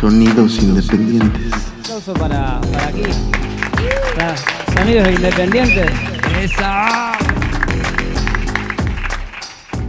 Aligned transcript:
Sonidos 0.00 0.58
independientes. 0.62 1.52
Aplauso 1.80 2.14
para, 2.14 2.58
para 2.72 2.86
aquí. 2.86 3.02
Para 4.16 4.34
Sonidos 4.72 5.08
independientes. 5.08 5.90
¡Esa! 6.40 7.18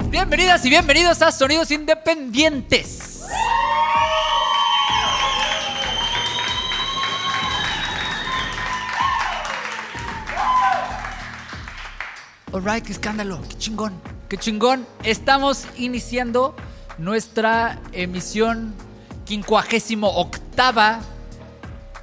Bienvenidas 0.10 0.66
y 0.66 0.70
bienvenidos 0.70 1.22
a 1.22 1.32
Sonidos 1.32 1.72
Independientes. 1.72 3.22
Alright, 12.52 12.84
qué 12.84 12.92
escándalo, 12.92 13.42
qué 13.48 13.58
chingón, 13.58 13.94
qué 14.28 14.36
chingón. 14.36 14.86
Estamos 15.04 15.68
iniciando 15.78 16.54
nuestra 16.98 17.80
emisión 17.94 18.74
quincuagésimo 19.32 20.10
octava. 20.10 21.00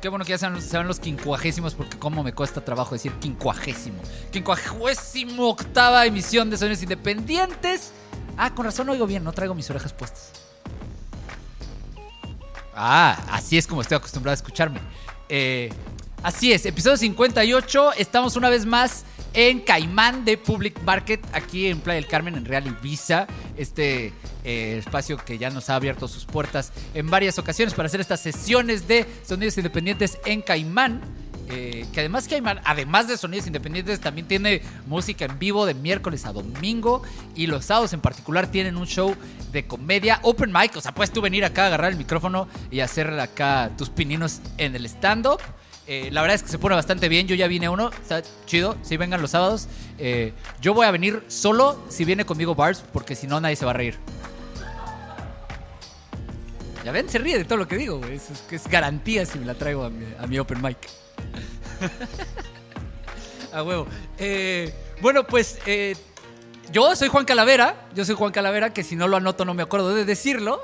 Qué 0.01 0.09
bueno 0.09 0.25
que 0.25 0.31
ya 0.31 0.39
sean, 0.39 0.89
los 0.89 0.99
quincuagésimos 0.99 1.75
porque 1.75 1.99
cómo 1.99 2.23
me 2.23 2.33
cuesta 2.33 2.65
trabajo 2.65 2.95
decir 2.95 3.13
quincuagésimo. 3.21 4.01
Quincuagésimo 4.31 5.51
octava 5.51 6.07
emisión 6.07 6.49
de 6.49 6.57
Sonidos 6.57 6.83
Independientes. 6.83 7.93
Ah, 8.39 8.55
con 8.55 8.65
razón 8.65 8.89
oigo 8.89 9.07
bien, 9.07 9.25
no 9.25 9.33
traigo 9.33 9.55
mis 9.55 9.69
orejas 9.69 9.93
puestas. 9.93 10.33
Ah, 12.75 13.23
así 13.31 13.59
es 13.59 13.67
como 13.67 13.83
estoy 13.83 13.99
acostumbrado 13.99 14.33
a 14.33 14.37
escucharme. 14.37 14.81
Eh, 15.29 15.69
así 16.23 16.51
es, 16.51 16.65
episodio 16.65 16.97
58. 16.97 17.93
Estamos 17.99 18.37
una 18.37 18.49
vez 18.49 18.65
más 18.65 19.05
en 19.35 19.61
Caimán 19.61 20.25
de 20.25 20.37
Public 20.37 20.83
Market, 20.83 21.25
aquí 21.33 21.67
en 21.67 21.81
Playa 21.81 22.01
del 22.01 22.09
Carmen, 22.09 22.35
en 22.35 22.45
Real 22.45 22.67
Ibiza. 22.67 23.27
Este 23.57 24.13
eh, 24.45 24.79
espacio 24.79 25.17
que 25.17 25.39
ya 25.39 25.51
nos 25.51 25.71
ha 25.71 25.77
abierto 25.77 26.09
sus 26.09 26.25
puertas 26.25 26.73
en 26.95 27.11
varias 27.11 27.39
ocasiones 27.39 27.75
para 27.75 27.87
hacer 27.87 28.01
estas 28.01 28.21
sesiones 28.21 28.89
de 28.89 29.07
sonidos 29.25 29.57
independientes 29.59 30.19
en 30.25 30.43
Caimán. 30.43 31.01
Eh, 31.51 31.87
que 31.95 32.01
además 32.01 32.29
Caimán, 32.29 32.61
además 32.65 33.09
de 33.09 33.17
sonidos 33.17 33.47
independientes, 33.47 34.01
también 34.01 34.29
tiene 34.29 34.61
música 34.87 35.25
en 35.25 35.39
vivo 35.39 35.65
de 35.65 35.75
miércoles 35.75 36.27
a 36.27 36.33
domingo. 36.33 37.03
Y 37.35 37.47
los 37.47 37.65
sábados 37.65 37.93
en 37.93 38.01
particular 38.01 38.51
tienen 38.51 38.77
un 38.77 38.87
show 38.87 39.15
de 39.53 39.67
comedia 39.67 40.21
open 40.23 40.53
mic. 40.53 40.77
O 40.77 40.81
sea, 40.81 40.93
puedes 40.95 41.13
tú 41.13 41.21
venir 41.21 41.45
acá, 41.45 41.67
agarrar 41.67 41.93
el 41.93 41.99
micrófono 41.99 42.49
y 42.71 42.81
hacer 42.81 43.19
acá 43.19 43.71
tus 43.77 43.89
pininos 43.89 44.41
en 44.59 44.75
el 44.75 44.85
stand-up. 44.87 45.41
Eh, 45.91 46.11
la 46.13 46.21
verdad 46.21 46.35
es 46.35 46.43
que 46.43 46.51
se 46.51 46.59
pone 46.59 46.75
bastante 46.75 47.09
bien. 47.09 47.27
Yo 47.27 47.35
ya 47.35 47.49
vine 47.49 47.67
a 47.67 47.71
uno, 47.71 47.89
está 47.91 48.23
chido. 48.45 48.77
Si 48.83 48.99
vengan 48.99 49.23
los 49.23 49.31
sábados. 49.31 49.69
Eh, 49.99 50.35
yo 50.61 50.75
voy 50.75 50.87
a 50.87 50.91
venir 50.91 51.25
solo 51.29 51.83
si 51.89 52.05
viene 52.05 52.27
conmigo 52.27 52.55
Bars, 52.55 52.85
porque 52.93 53.17
si 53.17 53.27
no 53.27 53.41
nadie 53.41 53.57
se 53.57 53.65
va 53.65 53.71
a 53.71 53.75
reír. 53.75 53.97
Ya 56.85 56.93
ven, 56.93 57.09
se 57.09 57.19
ríe 57.19 57.39
de 57.39 57.45
todo 57.47 57.57
lo 57.57 57.67
que 57.67 57.77
digo. 57.77 58.03
Es, 58.05 58.29
es, 58.51 58.69
garantía 58.69 59.25
si 59.25 59.39
me 59.39 59.47
la 59.47 59.55
traigo 59.55 59.85
a 59.85 60.27
mi, 60.27 60.39
open 60.39 60.61
mic. 60.61 60.77
a 63.53 63.63
huevo. 63.63 63.87
Eh, 64.19 64.73
bueno, 65.01 65.27
pues 65.27 65.59
yo 66.71 66.95
soy 66.97 67.09
Juan 67.09 67.25
Calavera. 67.25 67.89
Yo 67.95 68.05
soy 68.05 68.15
Juan 68.15 68.31
Calavera, 68.31 68.75
que 68.75 68.85
si 68.85 68.95
no 68.95 69.09
lo 69.09 69.17
anoto 69.17 69.47
no 69.47 69.55
me 69.55 69.63
acuerdo 69.63 69.95
de 69.95 70.05
decirlo. 70.05 70.61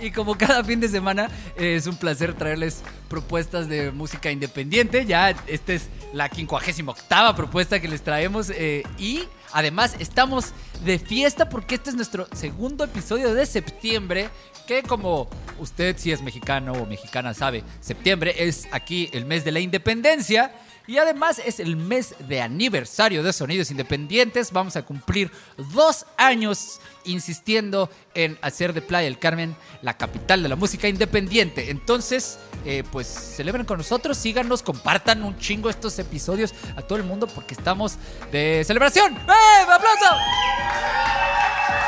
Y 0.00 0.10
como 0.10 0.36
cada 0.36 0.62
fin 0.62 0.80
de 0.80 0.88
semana, 0.88 1.28
eh, 1.56 1.76
es 1.76 1.86
un 1.86 1.96
placer 1.96 2.34
traerles 2.34 2.82
propuestas 3.08 3.68
de 3.68 3.90
música 3.90 4.30
independiente. 4.30 5.06
Ya 5.06 5.30
esta 5.46 5.72
es 5.72 5.88
la 6.12 6.28
58 6.28 6.84
octava 6.90 7.34
propuesta 7.34 7.80
que 7.80 7.88
les 7.88 8.02
traemos. 8.02 8.50
eh, 8.50 8.82
y 8.98 9.24
además 9.52 9.96
estamos 9.98 10.52
de 10.84 10.98
fiesta 10.98 11.48
porque 11.48 11.76
este 11.76 11.90
es 11.90 11.96
nuestro 11.96 12.26
segundo 12.32 12.84
episodio 12.84 13.34
de 13.34 13.46
septiembre. 13.46 14.28
Que 14.66 14.82
como 14.82 15.28
usted 15.58 15.96
si 15.96 16.12
es 16.12 16.20
mexicano 16.20 16.72
o 16.74 16.86
mexicana 16.86 17.32
sabe, 17.32 17.64
septiembre 17.80 18.34
es 18.38 18.68
aquí 18.70 19.08
el 19.12 19.24
mes 19.24 19.44
de 19.44 19.52
la 19.52 19.60
independencia. 19.60 20.52
Y 20.88 20.96
además 20.96 21.38
es 21.44 21.60
el 21.60 21.76
mes 21.76 22.14
de 22.18 22.40
aniversario 22.40 23.22
de 23.22 23.34
Sonidos 23.34 23.70
Independientes. 23.70 24.52
Vamos 24.52 24.74
a 24.74 24.86
cumplir 24.86 25.30
dos 25.70 26.06
años 26.16 26.80
insistiendo 27.04 27.90
en 28.14 28.38
hacer 28.40 28.72
de 28.72 28.80
Playa 28.80 29.04
del 29.04 29.18
Carmen 29.18 29.54
la 29.82 29.98
capital 29.98 30.42
de 30.42 30.48
la 30.48 30.56
música 30.56 30.88
independiente. 30.88 31.70
Entonces, 31.70 32.38
eh, 32.64 32.84
pues 32.90 33.06
celebren 33.06 33.66
con 33.66 33.76
nosotros, 33.76 34.16
síganos, 34.16 34.62
compartan 34.62 35.22
un 35.24 35.36
chingo 35.38 35.68
estos 35.68 35.98
episodios 35.98 36.54
a 36.74 36.80
todo 36.80 36.96
el 36.96 37.04
mundo 37.04 37.26
porque 37.26 37.52
estamos 37.52 37.98
de 38.32 38.64
celebración. 38.66 39.14
¡Eh! 39.14 39.62
¡Aplauso! 39.70 40.16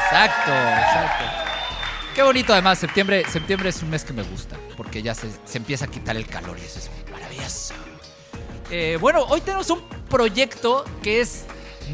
Exacto, 0.04 0.52
exacto. 0.52 1.24
Qué 2.14 2.22
bonito 2.22 2.52
además, 2.52 2.78
septiembre, 2.78 3.24
septiembre 3.30 3.70
es 3.70 3.82
un 3.82 3.88
mes 3.88 4.04
que 4.04 4.12
me 4.12 4.24
gusta 4.24 4.58
porque 4.76 5.00
ya 5.00 5.14
se, 5.14 5.30
se 5.46 5.56
empieza 5.56 5.86
a 5.86 5.88
quitar 5.88 6.18
el 6.18 6.26
calor 6.26 6.58
y 6.58 6.66
eso 6.66 6.80
es 6.80 6.90
maravilloso. 7.10 7.79
Eh, 8.70 8.98
bueno, 9.00 9.24
hoy 9.28 9.40
tenemos 9.40 9.68
un 9.70 9.80
proyecto 10.08 10.84
que 11.02 11.20
es 11.20 11.44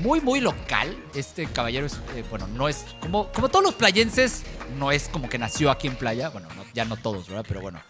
muy, 0.03 0.21
muy 0.21 0.41
local. 0.41 0.97
Este 1.15 1.47
caballero 1.47 1.87
es, 1.87 1.95
eh, 2.15 2.25
bueno, 2.29 2.47
no 2.49 2.69
es, 2.69 2.85
como, 3.01 3.33
como 3.33 3.49
todos 3.49 3.65
los 3.65 3.75
playenses, 3.75 4.43
no 4.79 4.93
es 4.93 5.09
como 5.09 5.29
que 5.29 5.39
nació 5.39 5.71
aquí 5.71 5.87
en 5.89 5.97
playa. 5.97 6.29
Bueno, 6.29 6.49
no- 6.55 6.65
ya 6.75 6.85
no 6.85 6.97
todos, 6.97 7.29
¿verdad? 7.29 7.45
Pero 7.49 7.61
bueno. 7.61 7.81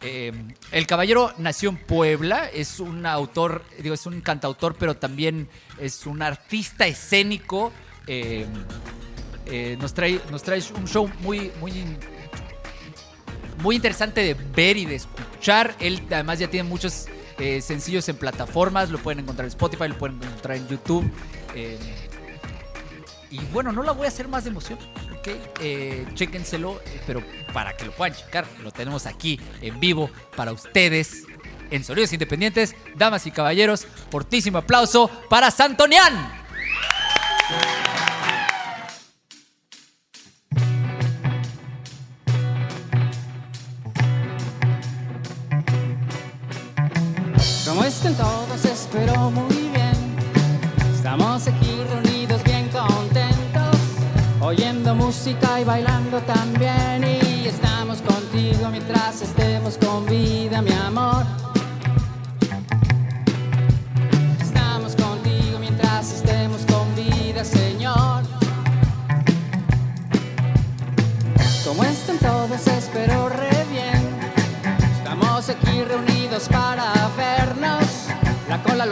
Eh, 0.00 0.32
el 0.70 0.86
caballero 0.86 1.32
nació 1.38 1.70
en 1.70 1.76
Puebla, 1.76 2.48
es 2.48 2.78
un 2.78 3.04
autor, 3.04 3.64
digo, 3.80 3.94
es 3.96 4.06
un 4.06 4.20
cantautor, 4.20 4.76
pero 4.76 4.96
también 4.96 5.48
es 5.80 6.06
un 6.06 6.22
artista 6.22 6.86
escénico. 6.86 7.72
Nos, 9.80 9.94
trae, 9.94 10.20
nos 10.30 10.42
trae 10.44 10.62
un 10.76 10.86
show 10.86 11.10
muy, 11.20 11.50
muy 11.60 11.84
muy 13.60 13.74
interesante 13.74 14.22
de 14.22 14.34
ver 14.34 14.76
y 14.76 14.84
de 14.84 14.94
escuchar. 14.94 15.74
Él 15.80 16.00
además 16.12 16.38
ya 16.38 16.48
tiene 16.48 16.68
muchos 16.68 17.06
eh, 17.38 17.60
sencillos 17.60 18.08
en 18.08 18.16
plataformas, 18.16 18.90
lo 18.90 18.98
pueden 18.98 19.20
encontrar 19.20 19.44
en 19.44 19.50
Spotify, 19.50 19.88
lo 19.88 19.98
pueden 19.98 20.16
encontrar 20.22 20.56
en 20.56 20.68
YouTube. 20.68 21.10
eh, 21.54 21.78
y 23.30 23.40
bueno, 23.52 23.72
no 23.72 23.82
la 23.82 23.92
voy 23.92 24.06
a 24.06 24.08
hacer 24.08 24.26
más 24.26 24.44
de 24.44 24.50
emoción, 24.50 24.78
¿ok? 25.18 25.28
Eh, 25.60 26.06
eh, 26.10 27.00
pero 27.06 27.22
para 27.52 27.76
que 27.76 27.84
lo 27.84 27.92
puedan 27.92 28.16
checar, 28.16 28.46
lo 28.62 28.70
tenemos 28.70 29.06
aquí 29.06 29.38
en 29.60 29.78
vivo 29.78 30.10
para 30.34 30.52
ustedes. 30.52 31.24
En 31.70 31.84
Sonidos 31.84 32.14
Independientes, 32.14 32.74
damas 32.96 33.26
y 33.26 33.30
caballeros, 33.30 33.86
fortísimo 34.10 34.58
aplauso 34.58 35.10
para 35.28 35.50
Santonian. 35.50 36.32
Como 47.68 47.84
están 47.84 48.14
todos, 48.14 48.64
espero 48.64 49.30
muy 49.30 49.54
bien. 49.54 50.16
Estamos 50.94 51.46
aquí 51.46 51.84
reunidos 51.90 52.42
bien 52.42 52.70
contentos, 52.70 53.76
oyendo 54.40 54.94
música 54.94 55.60
y 55.60 55.64
bailando 55.64 56.18
también. 56.22 57.04
Y 57.04 57.46
estamos 57.46 58.00
contigo 58.00 58.70
mientras 58.70 59.20
estemos 59.20 59.76
con 59.76 60.06
vida, 60.06 60.62
mi 60.62 60.72
amor. 60.72 61.26
Estamos 64.40 64.96
contigo 64.96 65.58
mientras 65.60 66.10
estemos 66.10 66.62
con 66.64 66.94
vida, 66.96 67.44
Señor. 67.44 68.22
Como 71.66 71.84
están 71.84 72.16
todos, 72.16 72.66
espero 72.66 73.28
re 73.28 73.57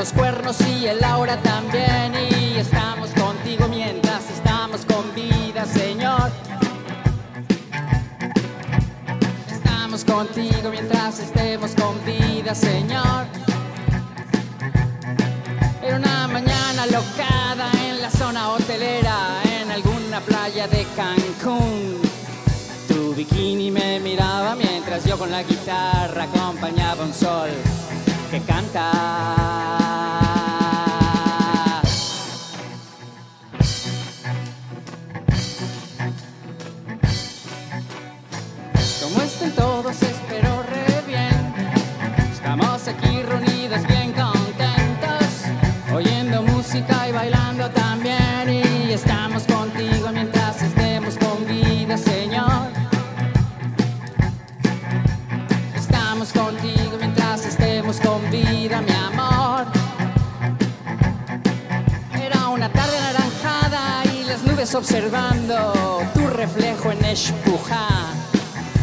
los 0.07 0.13
cuernos 0.13 0.61
y 0.61 0.87
el 0.87 1.03
aura 1.03 1.37
también. 1.39 2.13
Y 2.31 2.59
estamos 2.59 3.11
contigo 3.11 3.67
mientras 3.69 4.31
estamos 4.31 4.85
con 4.85 5.15
vida, 5.15 5.65
Señor. 5.65 6.31
Estamos 9.51 10.05
contigo 10.05 10.71
mientras 10.71 11.19
estemos 11.19 11.73
con 11.73 12.05
vida, 12.05 12.55
Señor. 12.55 13.27
Era 15.83 15.97
una 15.97 16.29
mañana 16.29 16.87
locada 16.87 17.71
en 17.89 18.01
la 18.03 18.11
zona 18.11 18.51
hotelera, 18.51 19.41
en 19.61 19.71
alguna 19.73 20.21
playa 20.21 20.69
de 20.69 20.87
Cancún. 20.95 22.01
Tu 22.87 23.15
bikini 23.15 23.71
me 23.71 23.99
miraba 23.99 24.55
mientras 24.55 25.05
yo 25.05 25.19
con 25.19 25.31
la 25.33 25.43
guitarra 25.43 26.25
acompañaba 26.25 27.05
un 27.05 27.15
sol 27.15 27.51
que 28.31 28.41
canta. 28.43 29.86
Observando 64.77 66.03
tu 66.15 66.27
reflejo 66.29 66.93
en 66.93 67.05
Espuja. 67.05 67.89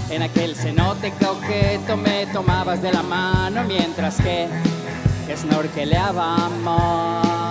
En 0.10 0.24
aquel 0.24 0.56
cenote 0.56 1.12
coqueto 1.12 1.98
me 1.98 2.26
tomabas 2.28 2.82
de 2.82 2.92
la 2.92 3.04
mano 3.04 3.64
mientras 3.64 4.18
que 4.18 4.50
snorkeleábamos. 5.36 7.43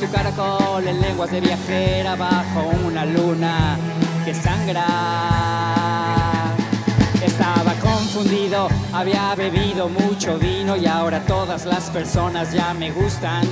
Tu 0.00 0.10
caracol 0.10 0.86
en 0.86 1.00
lenguas 1.00 1.30
de 1.30 1.40
viajera 1.40 2.16
bajo 2.16 2.70
una 2.84 3.04
luna 3.06 3.78
que 4.24 4.34
sangra. 4.34 4.86
Estaba 7.24 7.72
confundido, 7.74 8.68
había 8.92 9.34
bebido 9.34 9.88
mucho 9.88 10.38
vino 10.38 10.76
y 10.76 10.86
ahora 10.86 11.20
todas 11.24 11.64
las 11.64 11.88
personas 11.90 12.52
ya 12.52 12.74
me 12.74 12.90
gustan. 12.90 13.44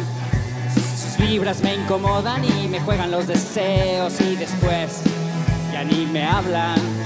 Sus 0.75 1.17
vibras 1.19 1.63
me 1.63 1.75
incomodan 1.75 2.45
y 2.45 2.69
me 2.69 2.81
juegan 2.81 3.11
los 3.11 3.27
deseos 3.27 4.21
y 4.21 4.37
después 4.37 5.01
ya 5.73 5.83
ni 5.85 6.07
me 6.07 6.25
hablan. 6.25 7.04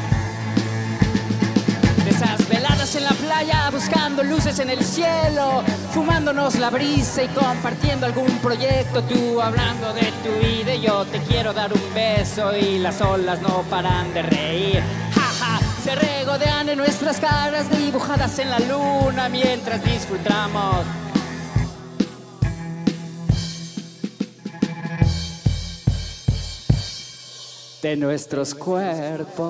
En 2.78 3.04
la 3.04 3.10
playa, 3.10 3.68
buscando 3.70 4.22
luces 4.22 4.60
en 4.60 4.70
el 4.70 4.82
cielo, 4.82 5.64
fumándonos 5.92 6.54
la 6.54 6.70
brisa 6.70 7.24
y 7.24 7.28
compartiendo 7.28 8.06
algún 8.06 8.30
proyecto, 8.38 9.02
tú 9.02 9.42
hablando 9.42 9.92
de 9.92 10.12
tu 10.22 10.30
vida 10.40 10.74
y 10.74 10.82
yo 10.82 11.04
te 11.04 11.18
quiero 11.22 11.52
dar 11.52 11.72
un 11.72 11.94
beso 11.94 12.56
y 12.56 12.78
las 12.78 13.00
olas 13.02 13.42
no 13.42 13.62
paran 13.68 14.14
de 14.14 14.22
reír. 14.22 14.82
Jaja, 15.12 15.58
se 15.82 15.94
regodean 15.96 16.68
en 16.68 16.78
nuestras 16.78 17.18
caras 17.18 17.68
dibujadas 17.68 18.38
en 18.38 18.48
la 18.48 18.60
luna 18.60 19.28
mientras 19.28 19.84
disfrutamos. 19.84 20.86
de 27.82 27.96
nuestros 27.96 28.54
cuerpos. 28.56 29.46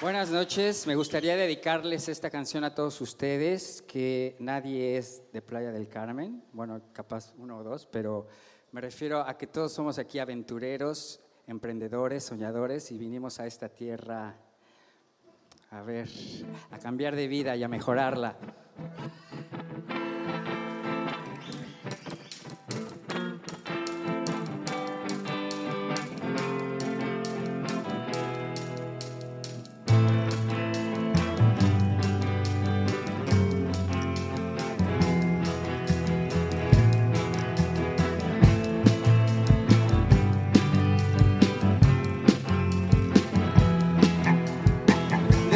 Buenas 0.00 0.30
noches, 0.30 0.86
me 0.86 0.94
gustaría 0.94 1.34
dedicarles 1.34 2.08
esta 2.08 2.30
canción 2.30 2.62
a 2.62 2.72
todos 2.72 3.00
ustedes, 3.00 3.82
que 3.82 4.36
nadie 4.38 4.96
es 4.96 5.24
de 5.32 5.42
Playa 5.42 5.72
del 5.72 5.88
Carmen, 5.88 6.44
bueno, 6.52 6.82
capaz 6.92 7.32
uno 7.38 7.58
o 7.58 7.64
dos, 7.64 7.86
pero 7.86 8.28
me 8.70 8.80
refiero 8.80 9.22
a 9.22 9.36
que 9.36 9.48
todos 9.48 9.72
somos 9.72 9.98
aquí 9.98 10.20
aventureros, 10.20 11.20
emprendedores, 11.48 12.22
soñadores 12.22 12.92
y 12.92 12.98
vinimos 12.98 13.40
a 13.40 13.46
esta 13.46 13.68
tierra 13.68 14.36
a 15.72 15.82
ver, 15.82 16.08
a 16.70 16.78
cambiar 16.78 17.16
de 17.16 17.26
vida 17.26 17.56
y 17.56 17.64
a 17.64 17.68
mejorarla. 17.68 18.36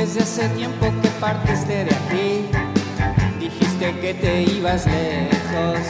Desde 0.00 0.22
hace 0.22 0.48
tiempo 0.56 0.86
que 1.02 1.08
partiste 1.20 1.84
de 1.84 1.94
aquí, 1.94 2.49
que 3.98 4.14
te 4.14 4.42
ibas 4.42 4.86
lejos. 4.86 5.80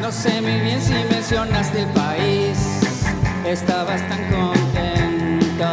No 0.00 0.10
sé 0.10 0.40
muy 0.40 0.58
bien 0.60 0.80
si 0.80 0.94
mencionaste 1.10 1.82
el 1.82 1.88
país, 1.90 2.58
estabas 3.46 4.00
tan 4.08 4.18
contento. 4.30 5.68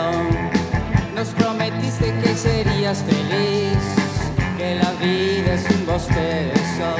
Nos 1.15 1.29
prometiste 1.29 2.13
que 2.21 2.35
serías 2.35 3.03
feliz, 3.03 3.77
que 4.57 4.75
la 4.75 4.91
vida 5.03 5.53
es 5.55 5.69
un 5.71 5.85
bostezo. 5.85 6.91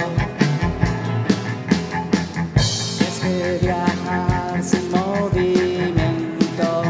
Es 2.55 3.19
que 3.21 3.59
viajar 3.61 4.63
sin 4.63 4.89
movimiento 4.91 6.83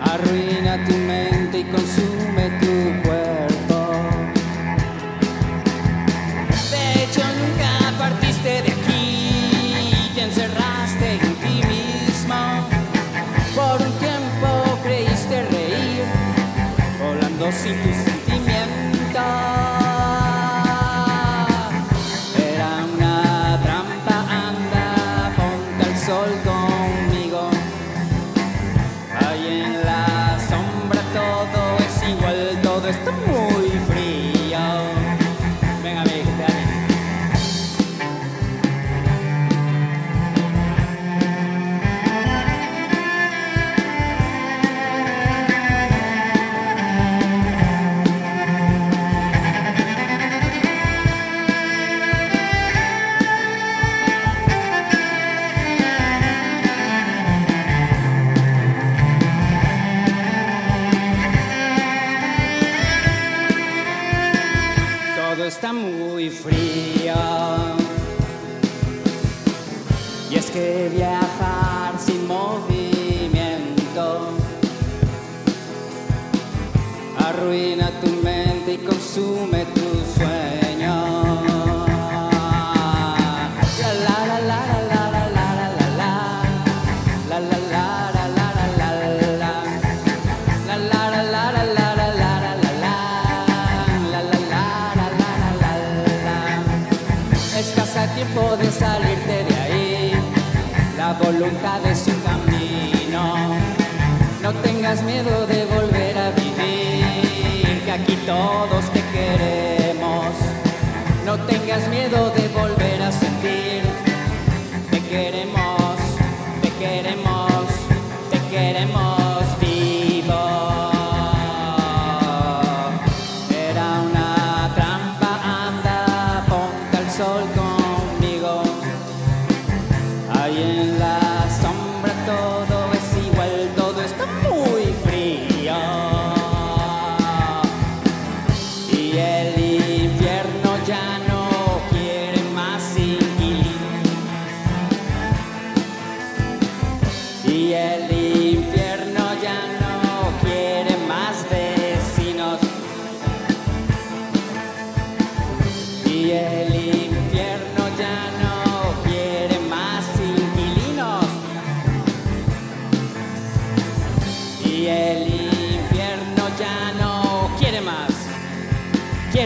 arruina 0.00 0.84
tu 0.86 0.94
mente 0.94 1.58
y 1.58 1.64
consume 1.64 2.03
volando 17.54 18.04
sin 18.04 18.13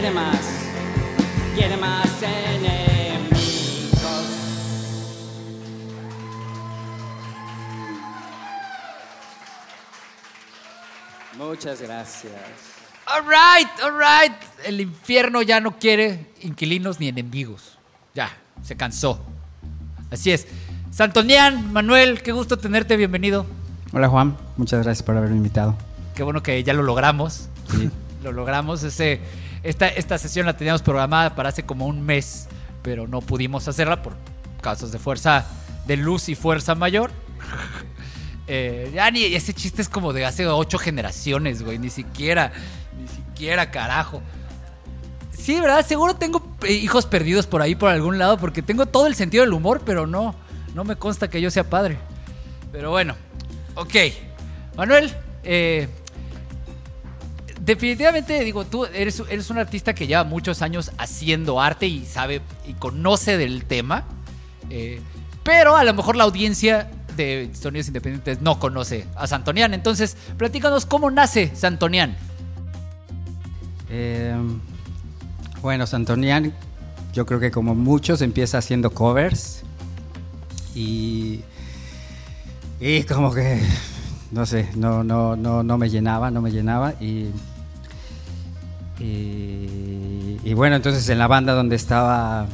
Quiere 0.09 0.21
más. 0.25 0.39
Quiere 1.53 1.77
más 1.77 2.23
enemigos. 2.23 3.29
Muchas 11.37 11.79
gracias. 11.83 12.33
All 13.05 13.21
right, 13.21 13.69
all 13.83 13.91
right. 13.99 14.33
El 14.65 14.81
infierno 14.81 15.43
ya 15.43 15.59
no 15.59 15.77
quiere 15.77 16.25
inquilinos 16.41 16.99
ni 16.99 17.07
enemigos. 17.09 17.77
Ya, 18.15 18.31
se 18.63 18.75
cansó. 18.75 19.23
Así 20.09 20.31
es. 20.31 20.47
Santonian, 20.89 21.71
Manuel, 21.71 22.23
qué 22.23 22.31
gusto 22.31 22.57
tenerte, 22.57 22.97
bienvenido. 22.97 23.45
Hola 23.93 24.07
Juan, 24.07 24.35
muchas 24.57 24.83
gracias 24.83 25.03
por 25.03 25.15
haberme 25.15 25.37
invitado. 25.37 25.77
Qué 26.15 26.23
bueno 26.23 26.41
que 26.41 26.63
ya 26.63 26.73
lo 26.73 26.81
logramos. 26.81 27.47
Sí. 27.69 27.91
Lo 28.21 28.33
logramos. 28.33 28.83
Ese, 28.83 29.21
esta, 29.63 29.87
esta 29.87 30.17
sesión 30.17 30.45
la 30.45 30.55
teníamos 30.55 30.81
programada 30.81 31.35
para 31.35 31.49
hace 31.49 31.63
como 31.63 31.85
un 31.85 32.01
mes, 32.01 32.47
pero 32.81 33.07
no 33.07 33.21
pudimos 33.21 33.67
hacerla 33.67 34.01
por 34.01 34.13
casos 34.61 34.91
de 34.91 34.99
fuerza 34.99 35.45
de 35.87 35.97
luz 35.97 36.29
y 36.29 36.35
fuerza 36.35 36.75
mayor. 36.75 37.11
Eh, 38.51 38.89
ya 38.95 39.11
ni 39.11 39.25
ese 39.25 39.53
chiste 39.53 39.79
es 39.79 39.89
como 39.89 40.11
de 40.11 40.25
hace 40.25 40.47
ocho 40.47 40.79
generaciones, 40.79 41.61
güey. 41.61 41.77
Ni 41.77 41.91
siquiera, 41.91 42.51
ni 42.99 43.07
siquiera, 43.07 43.69
carajo. 43.69 44.23
Sí, 45.31 45.59
¿verdad? 45.59 45.85
Seguro 45.85 46.15
tengo 46.15 46.41
hijos 46.67 47.05
perdidos 47.05 47.45
por 47.45 47.61
ahí, 47.61 47.75
por 47.75 47.91
algún 47.91 48.17
lado, 48.17 48.39
porque 48.39 48.63
tengo 48.63 48.87
todo 48.87 49.05
el 49.05 49.13
sentido 49.13 49.43
del 49.43 49.53
humor, 49.53 49.83
pero 49.85 50.07
no, 50.07 50.33
no 50.73 50.83
me 50.83 50.95
consta 50.95 51.29
que 51.29 51.41
yo 51.41 51.51
sea 51.51 51.69
padre. 51.69 51.99
Pero 52.71 52.89
bueno, 52.89 53.15
ok. 53.75 53.95
Manuel, 54.75 55.13
eh, 55.43 55.87
definitivamente 57.59 58.43
digo, 58.43 58.65
tú 58.65 58.85
eres, 58.85 59.21
eres 59.29 59.49
un 59.49 59.57
artista 59.57 59.93
que 59.93 60.07
lleva 60.07 60.23
muchos 60.23 60.61
años 60.61 60.91
haciendo 60.97 61.61
arte 61.61 61.87
y 61.87 62.05
sabe 62.05 62.41
y 62.67 62.73
conoce 62.73 63.37
del 63.37 63.65
tema. 63.65 64.05
eh, 64.69 65.01
pero 65.43 65.75
a 65.75 65.83
lo 65.83 65.93
mejor 65.93 66.15
la 66.15 66.25
audiencia 66.25 66.91
de 67.15 67.49
Sonidos 67.53 67.87
Independientes 67.87 68.41
no 68.41 68.59
conoce 68.59 69.07
a 69.15 69.25
Santonian. 69.25 69.73
Entonces, 69.73 70.15
platícanos 70.37 70.85
cómo 70.85 71.09
nace 71.09 71.51
Santonian. 71.55 72.15
Eh, 73.89 74.35
bueno, 75.61 75.87
Santonian, 75.87 76.53
yo 77.13 77.25
creo 77.25 77.39
que 77.39 77.51
como 77.51 77.73
muchos 77.73 78.21
empieza 78.21 78.59
haciendo 78.59 78.91
covers 78.91 79.63
y, 80.75 81.41
y 82.79 83.03
como 83.03 83.33
que, 83.33 83.61
no 84.31 84.45
sé, 84.45 84.69
no, 84.75 85.03
no, 85.03 85.35
no, 85.35 85.63
no 85.63 85.77
me 85.77 85.89
llenaba, 85.89 86.29
no 86.29 86.41
me 86.41 86.51
llenaba 86.51 86.93
y, 87.01 87.31
y, 88.99 90.53
bueno, 90.53 90.75
entonces 90.75 91.07
en 91.09 91.19
la 91.19 91.27
banda 91.27 91.53
donde 91.53 91.75
estaba 91.75 92.47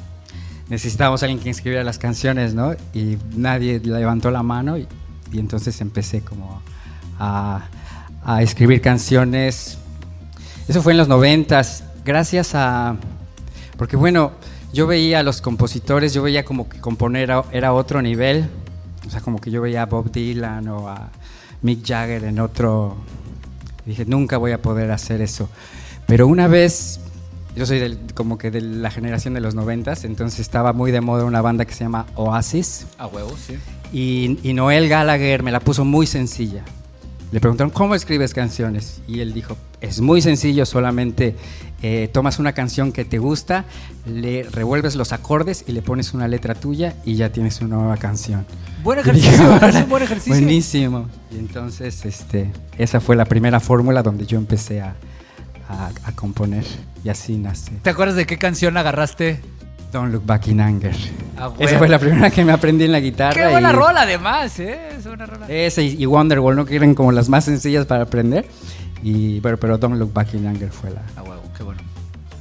necesitábamos 0.70 1.22
a 1.22 1.28
alguien 1.28 1.44
que 1.44 1.50
escribiera 1.50 1.84
las 1.84 1.98
canciones, 1.98 2.54
¿no? 2.54 2.74
Y 2.94 3.18
nadie 3.36 3.80
levantó 3.80 4.32
la 4.32 4.44
mano 4.44 4.78
y, 4.78 4.88
entonces 5.34 5.82
empecé 5.82 6.22
como 6.22 6.62
a, 7.20 7.68
a 8.24 8.42
escribir 8.42 8.82
canciones. 8.82 9.78
Eso 10.68 10.82
fue 10.82 10.94
en 10.94 10.98
los 10.98 11.08
noventas, 11.08 11.84
gracias 12.06 12.56
a... 12.56 12.96
Porque 13.78 13.98
bueno, 13.98 14.32
yo 14.75 14.88
veía 14.88 15.20
a 15.20 15.24
los 15.24 15.40
compositores, 15.40 16.14
yo 16.14 16.22
veía 16.22 16.44
como 16.44 16.68
que 16.68 16.82
componer 16.82 17.32
era, 17.54 17.72
otro 17.72 18.02
nivel. 18.02 18.50
O 19.08 19.10
sea, 19.10 19.22
como 19.22 19.40
que 19.40 19.50
yo 19.50 19.62
veía 19.62 19.84
a 19.84 19.86
Bob 19.86 20.12
Dylan 20.12 20.68
o 20.68 20.90
a 20.90 21.12
Mick 21.62 21.86
Jagger 21.86 22.25
en 22.25 22.40
otro... 22.40 22.98
Dije, 23.86 24.04
nunca 24.06 24.36
voy 24.36 24.52
a 24.52 24.62
poder 24.62 24.92
hacer 24.92 25.22
eso. 25.22 25.48
Pero 26.08 26.28
una 26.28 26.48
vez, 26.48 27.00
yo 27.56 27.66
soy 27.66 27.80
del- 27.80 28.00
como 28.14 28.38
que 28.38 28.52
de 28.52 28.62
la 28.62 28.92
generación 28.92 29.34
de 29.34 29.42
los 29.42 29.56
noventas, 29.56 30.04
entonces 30.06 30.40
estaba 30.40 30.74
muy 30.74 30.92
de 30.92 31.02
moda 31.02 31.26
una 31.26 31.42
banda 31.42 31.66
que 31.66 31.74
se 31.74 31.84
llama 31.84 32.06
Oasis. 32.16 32.86
A 32.98 33.08
huevos, 33.08 33.40
sí. 33.48 33.56
Y, 33.92 34.40
y 34.48 34.54
Noel 34.54 34.88
Gallagher 34.90 35.42
me 35.44 35.52
la 35.52 35.60
puso 35.60 35.86
muy 35.86 36.06
sencilla. 36.08 36.64
Le 37.32 37.40
preguntaron, 37.40 37.72
¿cómo 37.72 37.96
escribes 37.96 38.34
canciones? 38.34 39.02
Y 39.08 39.20
él 39.20 39.34
dijo, 39.34 39.58
es 39.82 40.00
muy 40.00 40.22
sencillo, 40.22 40.66
solamente 40.66 41.36
eh, 41.82 42.08
tomas 42.14 42.40
una 42.40 42.54
canción 42.54 42.92
que 42.92 43.04
te 43.04 43.18
gusta, 43.18 43.66
le 44.06 44.44
revuelves 44.44 44.96
los 44.96 45.12
acordes 45.12 45.66
y 45.68 45.72
le 45.72 45.82
pones 45.82 46.14
una 46.14 46.28
letra 46.28 46.54
tuya 46.56 46.96
y 47.04 47.16
ya 47.16 47.32
tienes 47.32 47.60
una 47.62 47.76
nueva 47.78 47.98
canción. 47.98 48.46
Buen 48.84 49.00
ejercicio, 49.00 49.42
me 49.44 49.60
parece 49.60 49.66
"Órale, 49.80 49.84
un 49.84 49.90
buen 49.90 50.04
ejercicio. 50.04 50.34
Buenísimo. 50.34 51.08
Y 51.32 51.40
entonces, 51.40 52.06
este, 52.06 52.52
esa 52.78 53.00
fue 53.02 53.16
la 53.16 53.26
primera 53.26 53.60
fórmula 53.60 54.04
donde 54.04 54.26
yo 54.28 54.38
empecé 54.38 54.82
a, 54.82 54.96
a- 55.70 55.92
a 56.04 56.12
componer 56.14 56.64
y 57.04 57.10
así 57.10 57.38
nace. 57.38 57.72
¿Te 57.82 57.90
acuerdas 57.90 58.16
de 58.16 58.26
qué 58.26 58.38
canción 58.38 58.78
agarraste? 58.78 59.42
Don't 59.92 60.12
Look 60.12 60.26
Back 60.26 60.48
in 60.48 60.60
Anger. 60.60 60.94
Ah, 61.38 61.52
Esa 61.58 61.66
huevo. 61.74 61.78
fue 61.80 61.88
la 61.90 62.00
primera 62.00 62.30
que 62.30 62.44
me 62.44 62.52
aprendí 62.52 62.84
en 62.86 62.92
la 62.92 63.00
guitarra. 63.00 63.34
Qué 63.34 63.48
buena 63.50 63.70
y- 63.70 63.74
rola, 63.74 64.02
además, 64.02 64.60
¿eh? 64.60 64.90
Es 64.98 65.06
buena 65.08 65.26
rola. 65.26 65.46
Ese 65.48 65.84
y 65.84 66.02
y 66.02 66.06
Wonderwall, 66.06 66.56
¿no? 66.56 66.66
Que 66.66 66.76
eran 66.76 66.94
como 66.96 67.12
las 67.12 67.30
más 67.30 67.46
sencillas 67.46 67.86
para 67.86 68.04
aprender. 68.04 68.46
Y, 69.04 69.40
pero, 69.42 69.58
pero 69.60 69.78
Don't 69.78 69.98
Look 69.98 70.12
Back 70.14 70.34
in 70.34 70.48
Anger 70.48 70.70
fue 70.72 70.90
la 70.92 71.02
A 71.16 71.24
huevo, 71.24 71.44
qué 71.56 71.64
bueno. 71.64 71.82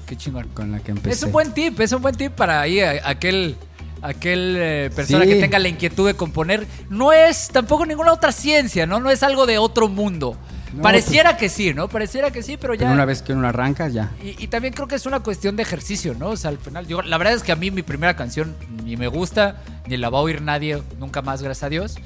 Qué 0.07 0.17
chingón. 0.17 0.49
con 0.55 0.73
la 0.73 0.81
que 0.81 0.91
empecé. 0.93 1.15
Es 1.15 1.23
un 1.23 1.33
buen 1.33 1.53
tip, 1.53 1.79
es 1.81 1.93
un 1.93 2.03
buen 2.03 2.15
tip 2.15 2.33
para 2.33 2.61
ahí 2.61 2.81
a- 2.81 3.09
aquel 3.09 3.57
aquel 4.03 4.55
eh, 4.59 4.91
persona 4.95 5.25
Sí. 5.25 5.31
que 5.31 5.41
tenga 5.41 5.59
la 5.59 5.69
inquietud 5.69 6.07
de 6.07 6.15
componer. 6.15 6.67
No 6.91 7.13
es 7.13 7.49
tampoco 7.49 7.87
ninguna 7.87 8.13
otra 8.13 8.33
ciencia, 8.33 8.87
¿no? 8.87 9.01
No 9.01 9.11
es 9.11 9.23
algo 9.23 9.47
de 9.47 9.57
otro 9.59 9.89
mundo. 9.89 10.37
No, 10.75 10.83
Pareciera 10.83 11.37
que 11.37 11.49
sí, 11.49 11.73
¿no? 11.73 11.89
Pareciera 11.89 12.31
que 12.31 12.43
sí, 12.43 12.57
pero 12.57 12.75
ya. 12.75 12.81
Pero 12.81 12.93
una 12.93 13.05
vez 13.05 13.23
que 13.23 13.33
uno 13.33 13.47
arranca, 13.47 13.89
ya. 13.89 14.11
Y, 14.23 14.43
y 14.43 14.49
también 14.49 14.75
creo 14.75 14.89
que 14.89 14.97
es 14.97 15.07
una 15.07 15.21
cuestión 15.21 15.57
de 15.57 15.63
ejercicio, 15.63 16.15
¿no? 16.15 16.31
O 16.31 16.37
sea, 16.37 16.51
al 16.51 16.59
final, 16.59 16.87
digo, 16.87 17.03
la 17.03 17.17
verdad 17.17 17.35
es 17.35 17.43
que 17.43 17.53
a 17.53 17.57
mí 17.57 17.71
mi 17.71 17.83
primera 17.83 18.17
canción 18.17 18.55
ni 18.85 18.97
me 18.97 19.07
gusta, 19.07 19.63
ni 19.87 19.97
la 19.97 20.11
va 20.11 20.19
a 20.19 20.23
oír 20.23 20.43
nadie 20.43 20.83
nunca 20.99 21.23
más, 21.23 21.43
gracias 21.43 21.65
a 21.65 21.69
Dios. 21.69 21.97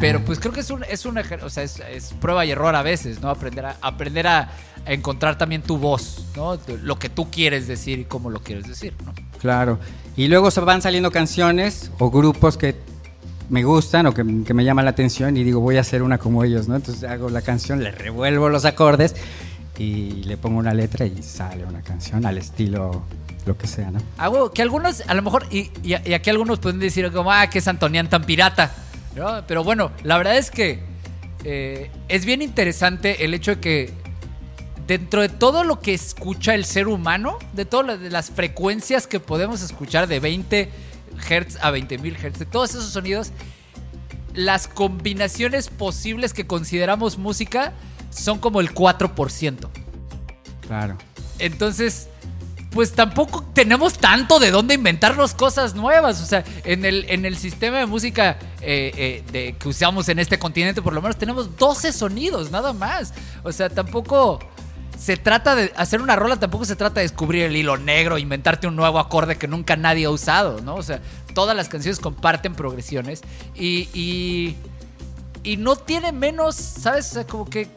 Pero 0.00 0.24
pues 0.24 0.38
creo 0.38 0.52
que 0.52 0.60
es 0.60 0.70
un, 0.70 0.84
es 0.84 1.04
un 1.04 1.18
o 1.18 1.50
sea, 1.50 1.62
es, 1.62 1.80
es 1.90 2.14
prueba 2.20 2.44
y 2.44 2.50
error 2.50 2.74
a 2.74 2.82
veces, 2.82 3.20
¿no? 3.20 3.28
Aprender 3.28 3.66
a, 3.66 3.76
aprender 3.80 4.26
a, 4.26 4.50
a 4.86 4.92
encontrar 4.92 5.36
también 5.36 5.62
tu 5.62 5.76
voz, 5.78 6.26
¿no? 6.36 6.58
Lo 6.82 6.98
que 6.98 7.08
tú 7.08 7.30
quieres 7.30 7.66
decir 7.66 7.98
y 7.98 8.04
cómo 8.04 8.30
lo 8.30 8.40
quieres 8.40 8.66
decir, 8.66 8.94
¿no? 9.04 9.12
Claro. 9.40 9.78
Y 10.16 10.28
luego 10.28 10.50
se 10.50 10.60
van 10.60 10.80
saliendo 10.80 11.10
canciones 11.10 11.90
o 11.98 12.10
grupos 12.10 12.56
que 12.56 12.76
me 13.48 13.62
gustan 13.64 14.06
o 14.06 14.14
que, 14.14 14.24
me 14.24 14.64
llaman 14.64 14.84
la 14.84 14.92
atención 14.92 15.36
y 15.36 15.44
digo, 15.44 15.60
voy 15.60 15.76
a 15.76 15.80
hacer 15.80 16.02
una 16.02 16.18
como 16.18 16.44
ellos, 16.44 16.68
¿no? 16.68 16.76
Entonces 16.76 17.04
hago 17.04 17.28
la 17.30 17.42
canción, 17.42 17.82
le 17.82 17.90
revuelvo 17.90 18.48
los 18.48 18.64
acordes 18.64 19.14
y 19.78 20.22
le 20.24 20.36
pongo 20.36 20.58
una 20.58 20.72
letra 20.74 21.04
y 21.06 21.22
sale 21.22 21.64
una 21.64 21.82
canción 21.82 22.24
al 22.26 22.38
estilo 22.38 23.02
lo 23.46 23.58
que 23.58 23.66
sea, 23.66 23.90
¿no? 23.90 24.00
Ah, 24.16 24.30
huevo, 24.30 24.50
que 24.52 24.62
algunos, 24.62 25.02
a 25.06 25.12
lo 25.14 25.20
mejor, 25.20 25.46
y, 25.50 25.70
y- 25.82 25.92
aquí 26.14 26.30
algunos 26.30 26.58
pueden 26.60 26.80
decir 26.80 27.10
como, 27.12 27.30
ah, 27.30 27.48
que 27.48 27.58
es 27.58 27.68
Antonian 27.68 28.08
tan 28.08 28.24
pirata, 28.24 28.72
¿no? 29.14 29.44
Pero 29.46 29.62
bueno, 29.62 29.90
la 30.02 30.16
verdad 30.16 30.38
es 30.38 30.50
que 30.50 30.80
eh, 31.44 31.90
es 32.08 32.24
bien 32.24 32.40
interesante 32.40 33.24
el 33.26 33.34
hecho 33.34 33.56
de 33.56 33.60
que 33.60 33.92
dentro 34.86 35.20
de 35.20 35.28
todo 35.28 35.62
lo 35.64 35.80
que 35.80 35.92
escucha 35.92 36.54
el 36.54 36.64
ser 36.64 36.88
humano, 36.88 37.38
de 37.52 37.66
todas 37.66 38.00
las 38.00 38.30
frecuencias 38.30 39.06
que 39.06 39.20
podemos 39.20 39.60
escuchar 39.62 40.06
de 40.06 40.20
20 40.20 40.70
Hz 41.18 41.56
a 41.60 41.70
20.000 41.72 42.16
Hz, 42.16 42.38
de 42.38 42.46
todos 42.46 42.70
esos 42.70 42.90
sonidos, 42.90 43.30
las 44.34 44.68
combinaciones 44.68 45.68
posibles 45.68 46.32
que 46.32 46.46
consideramos 46.46 47.18
música 47.18 47.72
son 48.10 48.38
como 48.38 48.60
el 48.60 48.74
4%. 48.74 49.68
Claro. 50.66 50.96
Entonces, 51.38 52.08
pues 52.74 52.92
tampoco 52.92 53.44
tenemos 53.54 53.98
tanto 53.98 54.40
de 54.40 54.50
dónde 54.50 54.74
inventarnos 54.74 55.34
cosas 55.34 55.74
nuevas. 55.74 56.20
O 56.20 56.26
sea, 56.26 56.44
en 56.64 56.84
el, 56.84 57.06
en 57.08 57.24
el 57.24 57.36
sistema 57.36 57.78
de 57.78 57.86
música 57.86 58.36
eh, 58.60 58.92
eh, 58.96 59.24
de, 59.30 59.56
que 59.56 59.68
usamos 59.68 60.08
en 60.08 60.18
este 60.18 60.38
continente, 60.38 60.82
por 60.82 60.92
lo 60.92 61.00
menos 61.00 61.16
tenemos 61.16 61.56
12 61.56 61.92
sonidos, 61.92 62.50
nada 62.50 62.72
más. 62.72 63.14
O 63.44 63.52
sea, 63.52 63.68
tampoco 63.68 64.40
se 64.98 65.16
trata 65.16 65.54
de 65.54 65.72
hacer 65.76 66.00
una 66.00 66.16
rola, 66.16 66.38
tampoco 66.38 66.64
se 66.64 66.76
trata 66.76 67.00
de 67.00 67.02
descubrir 67.02 67.44
el 67.44 67.56
hilo 67.56 67.76
negro, 67.76 68.18
inventarte 68.18 68.66
un 68.66 68.76
nuevo 68.76 68.98
acorde 68.98 69.36
que 69.36 69.48
nunca 69.48 69.76
nadie 69.76 70.06
ha 70.06 70.10
usado, 70.10 70.60
¿no? 70.60 70.76
O 70.76 70.82
sea, 70.82 71.00
todas 71.34 71.56
las 71.56 71.68
canciones 71.68 71.98
comparten 71.98 72.54
progresiones 72.54 73.22
y, 73.54 73.88
y, 73.92 74.56
y 75.42 75.56
no 75.56 75.76
tiene 75.76 76.12
menos, 76.12 76.54
¿sabes? 76.54 77.10
O 77.10 77.14
sea, 77.14 77.26
como 77.26 77.44
que 77.48 77.68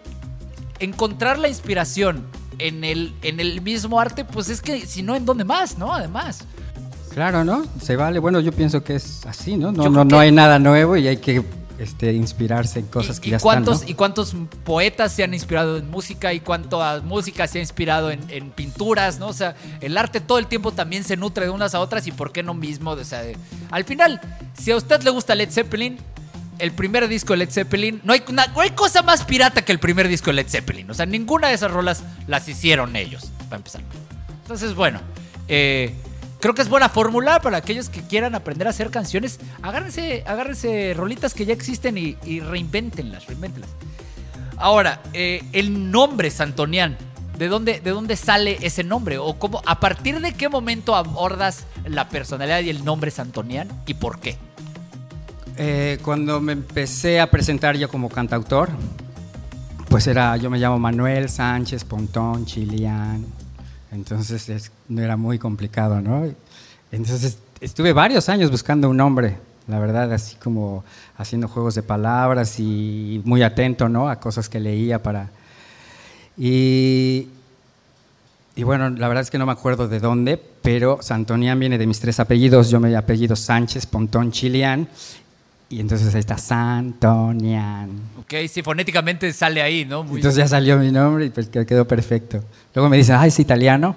encontrar 0.79 1.39
la 1.39 1.47
inspiración 1.47 2.25
en 2.59 2.83
el, 2.83 3.13
en 3.21 3.39
el 3.39 3.61
mismo 3.61 3.99
arte, 3.99 4.25
pues 4.25 4.49
es 4.49 4.61
que 4.61 4.85
si 4.85 5.03
no, 5.03 5.15
¿en 5.15 5.25
dónde 5.25 5.43
más, 5.43 5.77
no? 5.77 5.93
Además. 5.93 6.45
Claro, 7.13 7.43
¿no? 7.43 7.65
Se 7.81 7.95
vale. 7.95 8.19
Bueno, 8.19 8.39
yo 8.39 8.51
pienso 8.51 8.83
que 8.83 8.95
es 8.95 9.25
así, 9.25 9.57
¿no? 9.57 9.71
No, 9.71 9.89
no, 9.89 10.05
no 10.05 10.19
hay 10.19 10.31
nada 10.31 10.59
nuevo 10.59 10.97
y 10.97 11.07
hay 11.07 11.17
que 11.17 11.43
este, 11.79 12.13
inspirarse 12.13 12.79
en 12.79 12.87
cosas 12.87 13.17
¿Y, 13.17 13.21
que 13.21 13.27
y 13.27 13.31
ya 13.31 13.39
cuántos, 13.39 13.75
están, 13.75 13.89
¿Y 13.89 13.93
cuántos 13.93 14.35
poetas 14.63 15.11
se 15.13 15.23
han 15.23 15.33
inspirado 15.33 15.77
en 15.77 15.89
música 15.89 16.33
y 16.33 16.39
cuánta 16.39 17.01
música 17.01 17.47
se 17.47 17.59
ha 17.59 17.61
inspirado 17.61 18.11
en, 18.11 18.19
en 18.29 18.49
pinturas, 18.51 19.19
¿no? 19.19 19.27
O 19.27 19.33
sea, 19.33 19.55
el 19.81 19.97
arte 19.97 20.19
todo 20.21 20.39
el 20.39 20.47
tiempo 20.47 20.71
también 20.71 21.03
se 21.03 21.17
nutre 21.17 21.45
de 21.45 21.51
unas 21.51 21.75
a 21.75 21.79
otras 21.79 22.07
y 22.07 22.11
por 22.11 22.31
qué 22.31 22.43
no 22.43 22.53
mismo. 22.53 22.91
O 22.91 23.03
sea, 23.03 23.21
de- 23.21 23.37
al 23.71 23.83
final, 23.83 24.19
si 24.59 24.71
a 24.71 24.75
usted 24.77 25.01
le 25.03 25.09
gusta 25.11 25.35
Led 25.35 25.51
Zeppelin, 25.51 25.97
el 26.59 26.71
primer 26.71 27.07
disco 27.07 27.33
de 27.33 27.37
Led 27.37 27.51
Zeppelin, 27.51 28.01
no 28.03 28.13
hay, 28.13 28.23
no 28.29 28.61
hay 28.61 28.71
cosa 28.71 29.03
más 29.03 29.23
pirata 29.23 29.63
que 29.63 29.71
el 29.71 29.79
primer 29.79 30.07
disco 30.07 30.31
de 30.31 30.33
Led 30.37 30.47
Zeppelin. 30.49 30.89
O 30.89 30.93
sea, 30.95 31.05
ninguna 31.05 31.49
de 31.49 31.53
esas 31.53 31.69
rolas 31.69 32.03
las 32.27 32.47
hicieron 32.49 32.95
ellos, 32.95 33.25
para 33.49 33.57
empezar. 33.57 33.81
Entonces, 34.41 34.73
bueno, 34.73 34.99
eh, 35.47 35.93
creo 36.39 36.53
que 36.53 36.61
es 36.61 36.69
buena 36.69 36.89
fórmula 36.89 37.39
para 37.41 37.57
aquellos 37.57 37.89
que 37.89 38.01
quieran 38.01 38.35
aprender 38.35 38.67
a 38.67 38.71
hacer 38.71 38.89
canciones. 38.89 39.39
Agárrense, 39.61 40.23
agárrense 40.25 40.93
rolitas 40.95 41.33
que 41.33 41.45
ya 41.45 41.53
existen 41.53 41.97
y, 41.97 42.17
y 42.25 42.39
reinvéntenlas, 42.39 43.27
reinvéntenlas. 43.27 43.69
Ahora, 44.57 45.01
eh, 45.13 45.43
el 45.53 45.91
nombre 45.91 46.31
Santonian, 46.31 46.97
¿de 47.37 47.47
dónde, 47.47 47.79
¿de 47.79 47.91
dónde 47.91 48.15
sale 48.15 48.57
ese 48.61 48.83
nombre? 48.83 49.19
¿O 49.19 49.37
cómo, 49.37 49.61
a 49.65 49.79
partir 49.79 50.19
de 50.19 50.33
qué 50.33 50.49
momento 50.49 50.95
abordas 50.95 51.65
la 51.85 52.09
personalidad 52.09 52.61
y 52.61 52.69
el 52.69 52.83
nombre 52.83 53.11
Santonian 53.11 53.69
y 53.85 53.93
por 53.93 54.19
qué? 54.19 54.37
Eh, 55.57 55.99
cuando 56.03 56.41
me 56.41 56.53
empecé 56.53 57.19
a 57.19 57.29
presentar 57.29 57.77
yo 57.77 57.89
como 57.89 58.09
cantautor, 58.09 58.69
pues 59.89 60.07
era, 60.07 60.37
yo 60.37 60.49
me 60.49 60.57
llamo 60.57 60.79
Manuel 60.79 61.29
Sánchez 61.29 61.83
Pontón 61.83 62.45
Chilian, 62.45 63.25
entonces 63.91 64.49
es- 64.49 64.71
era 64.89 65.17
muy 65.17 65.39
complicado, 65.39 66.01
¿no? 66.01 66.25
Entonces 66.91 67.37
estuve 67.61 67.93
varios 67.93 68.29
años 68.29 68.51
buscando 68.51 68.89
un 68.89 68.97
nombre, 68.97 69.37
la 69.67 69.79
verdad, 69.79 70.11
así 70.13 70.35
como 70.37 70.83
haciendo 71.17 71.47
juegos 71.47 71.75
de 71.75 71.83
palabras 71.83 72.59
y 72.59 73.21
muy 73.25 73.43
atento, 73.43 73.89
¿no? 73.89 74.09
A 74.09 74.19
cosas 74.19 74.47
que 74.49 74.59
leía 74.59 75.01
para... 75.03 75.29
Y, 76.37 77.27
y 78.55 78.63
bueno, 78.63 78.89
la 78.89 79.07
verdad 79.07 79.23
es 79.23 79.31
que 79.31 79.37
no 79.37 79.45
me 79.45 79.51
acuerdo 79.51 79.87
de 79.87 79.99
dónde, 79.99 80.41
pero 80.61 80.99
Santonian 81.01 81.59
viene 81.59 81.77
de 81.77 81.87
mis 81.87 81.99
tres 81.99 82.19
apellidos. 82.19 82.69
Yo 82.69 82.79
me 82.79 82.95
apellido 82.95 83.35
Sánchez 83.35 83.85
Pontón 83.87 84.31
Chilian. 84.31 84.87
Y 85.69 85.79
entonces 85.81 86.13
ahí 86.15 86.19
está 86.19 86.37
Santonian. 86.37 87.89
Ok, 88.19 88.33
sí, 88.49 88.61
fonéticamente 88.63 89.31
sale 89.33 89.61
ahí, 89.61 89.83
¿no? 89.85 90.03
Muy- 90.03 90.17
Entonces 90.17 90.37
ya 90.37 90.47
salió 90.47 90.77
mi 90.77 90.91
nombre 90.91 91.25
y 91.25 91.29
pues 91.29 91.49
que- 91.49 91.65
quedó 91.65 91.85
perfecto. 91.87 92.43
Luego 92.73 92.89
me 92.89 92.97
dicen, 92.97 93.15
ah, 93.15 93.27
¿es 93.27 93.37
italiano? 93.39 93.95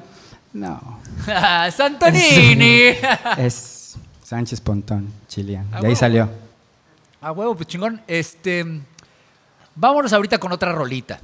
No, 0.53 0.99
¡Santonini! 1.77 2.95
es 3.39 3.97
Sánchez 4.25 4.61
Pontón 4.61 5.09
Chilian. 5.29 5.67
Ah, 5.73 5.81
De 5.81 5.89
ahí 5.89 5.97
salió. 5.97 6.29
A 7.21 7.31
huevo, 7.33 7.55
pues 7.55 7.69
chingón. 7.69 8.01
Este. 8.09 8.65
Vámonos 9.77 10.13
ahorita 10.13 10.39
con 10.39 10.51
otra 10.53 10.73
rolita, 10.73 11.21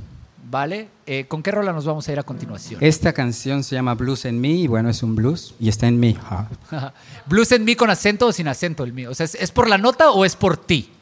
¿vale? 0.49 0.89
Eh, 1.07 1.27
¿Con 1.27 1.43
qué 1.43 1.51
rola 1.51 1.73
nos 1.73 1.85
vamos 1.85 2.09
a 2.09 2.13
ir 2.13 2.19
a 2.19 2.23
continuación? 2.23 2.83
Esta 2.83 3.13
canción 3.13 3.65
se 3.65 3.75
llama 3.75 3.95
Blues 3.95 4.25
en 4.25 4.41
mí 4.41 4.63
y 4.63 4.67
bueno, 4.67 4.89
es 4.91 5.03
un 5.03 5.15
blues 5.17 5.55
y 5.59 5.69
está 5.69 5.87
en 5.87 5.99
mí. 6.01 6.17
¿Blues 7.27 7.53
en 7.53 7.65
mí 7.65 7.77
con 7.77 7.91
acento 7.91 8.27
o 8.27 8.33
sin 8.33 8.49
acento 8.49 8.85
el 8.85 8.93
mío? 8.93 9.11
O 9.11 9.15
sea, 9.15 9.25
¿es, 9.25 9.35
es 9.35 9.51
por 9.51 9.69
la 9.69 9.79
nota 9.79 10.11
o 10.11 10.25
es 10.25 10.37
por 10.37 10.57
ti? 10.57 10.93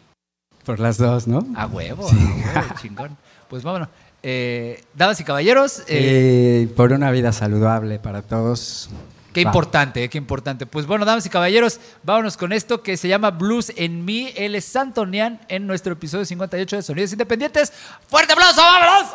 por 0.64 0.80
las 0.80 0.96
dos, 0.96 1.26
¿no? 1.26 1.46
A 1.56 1.66
huevo, 1.66 2.08
a 2.08 2.12
huevo, 2.12 2.74
chingón. 2.80 3.16
Pues 3.48 3.62
vámonos. 3.62 3.88
Eh, 4.22 4.82
damas 4.94 5.20
y 5.20 5.24
caballeros, 5.24 5.82
eh, 5.86 6.72
por 6.74 6.92
una 6.94 7.10
vida 7.10 7.32
saludable 7.32 7.98
para 7.98 8.22
todos. 8.22 8.88
qué 9.34 9.44
Va. 9.44 9.50
importante, 9.50 10.08
qué 10.08 10.16
importante. 10.16 10.64
Pues 10.64 10.86
bueno, 10.86 11.04
damas 11.04 11.26
y 11.26 11.28
caballeros, 11.28 11.80
vámonos 12.02 12.38
con 12.38 12.54
esto 12.54 12.82
que 12.82 12.96
se 12.96 13.08
llama 13.08 13.30
Blues 13.32 13.74
en 13.76 14.06
mí. 14.06 14.32
Él 14.36 14.54
es 14.54 14.64
Santonian 14.64 15.38
en 15.48 15.66
nuestro 15.66 15.92
episodio 15.92 16.24
58 16.24 16.76
de 16.76 16.82
Sonidos 16.82 17.12
Independientes. 17.12 17.70
¡Fuerte 18.08 18.32
aplauso, 18.32 18.62
vámonos! 18.62 19.12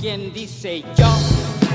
¿Quién 0.00 0.32
dice 0.32 0.82
yo? 0.96 1.69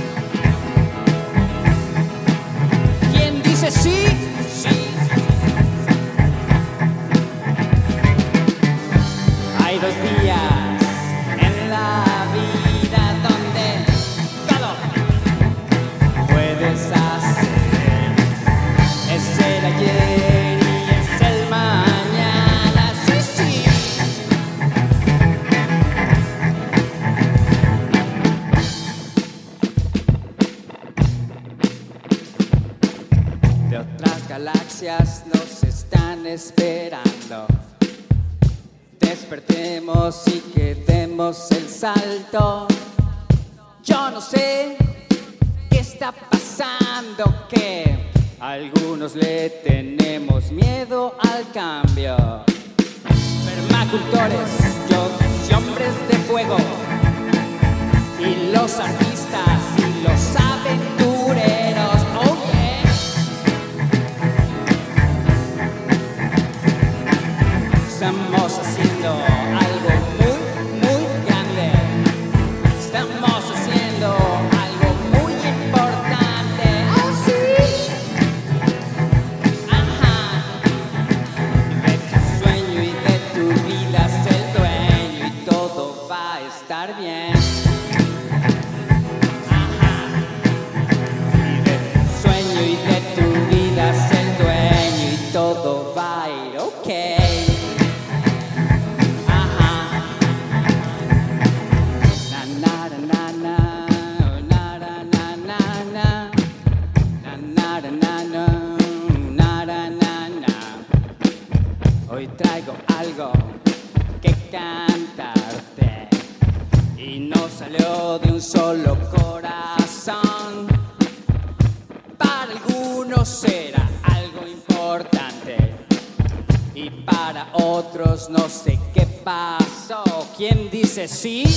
Dice 131.26 131.55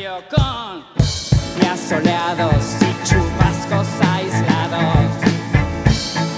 cambio 0.00 0.22
con 0.30 0.82
días 1.60 1.80
soleados 1.80 2.76
y 2.80 3.06
chubascos 3.06 3.88
aislados, 4.00 5.10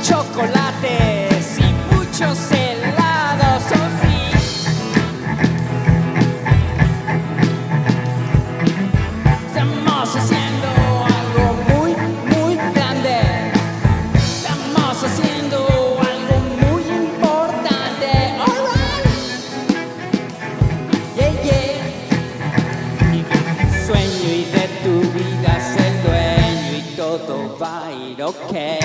chocolates 0.03 1.59
y 1.59 1.95
muchos 1.95 2.52
a 28.55 28.82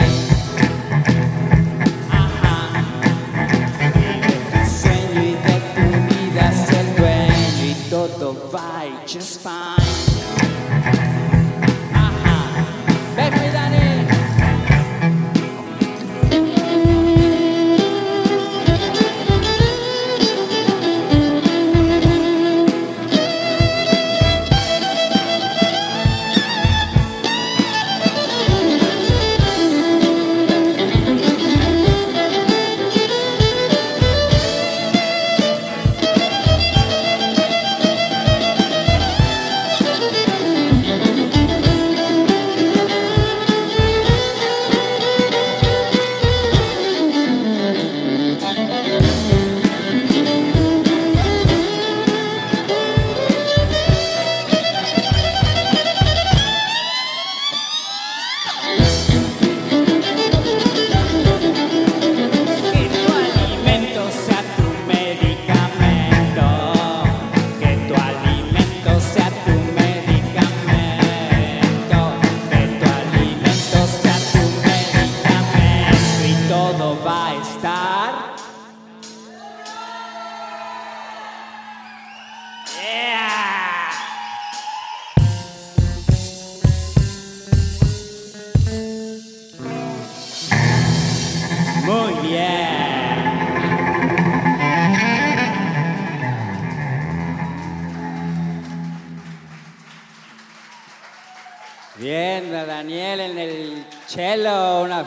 el 104.07 104.13
cello. 104.13 104.81
Una... 104.83 105.05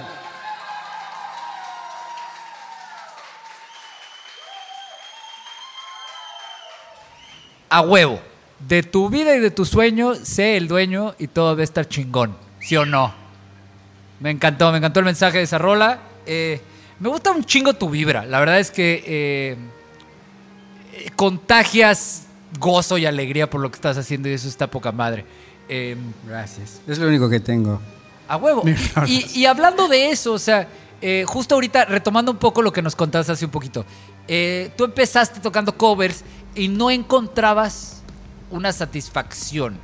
A 7.69 7.81
huevo. 7.83 8.21
De 8.59 8.83
tu 8.83 9.09
vida 9.09 9.35
y 9.35 9.41
de 9.41 9.51
tu 9.51 9.65
sueño, 9.65 10.15
sé 10.15 10.59
el 10.59 10.69
dueño 10.69 11.15
y 11.19 11.29
todo 11.29 11.55
va 11.55 11.63
a 11.63 11.65
estar 11.65 11.89
chingón. 11.89 12.37
¿Sí 12.61 12.77
o 12.77 12.85
no? 12.85 13.15
Me 14.21 14.31
encantó, 14.31 14.71
me 14.71 14.79
encantó 14.79 15.01
el 15.01 15.07
mensaje 15.07 15.39
de 15.39 15.45
esa 15.45 15.57
rola. 15.57 15.99
Eh, 16.27 16.61
me 16.99 17.09
gusta 17.09 17.31
un 17.31 17.43
chingo 17.43 17.73
tu 17.73 17.89
vibra. 17.89 18.27
La 18.27 18.39
verdad 18.39 18.61
es 18.61 18.71
que 18.71 19.03
eh, 19.07 19.57
eh, 20.93 21.11
contagias 21.17 22.27
gozo 22.59 22.99
y 22.99 23.07
alegría 23.07 23.49
por 23.49 23.63
lo 23.63 23.71
que 23.71 23.77
estás 23.77 23.97
haciendo 23.97 24.29
y 24.29 24.33
eso 24.33 24.47
está 24.49 24.67
poca 24.67 24.93
madre. 24.93 25.25
Eh, 25.69 25.97
Gracias. 26.27 26.83
Es 26.87 26.99
lo 26.99 27.09
único 27.09 27.31
que 27.31 27.41
tengo. 27.41 27.81
A 28.31 28.37
huevo. 28.37 28.63
Y, 29.07 29.41
y 29.41 29.47
hablando 29.47 29.89
de 29.89 30.11
eso, 30.11 30.33
o 30.33 30.39
sea, 30.39 30.69
eh, 31.03 31.25
justo 31.27 31.55
ahorita, 31.55 31.87
retomando 31.87 32.31
un 32.31 32.39
poco 32.39 32.63
lo 32.63 32.73
que 32.73 32.83
nos 32.83 32.95
contaste 32.95 33.33
hace 33.33 33.45
un 33.45 33.51
poquito, 33.51 33.85
eh, 34.29 34.71
tú 34.77 34.85
empezaste 34.85 35.41
tocando 35.41 35.77
covers 35.77 36.25
y 36.55 36.69
no 36.69 36.91
encontrabas 36.91 38.03
una 38.51 38.73
satisfacción. 38.73 39.79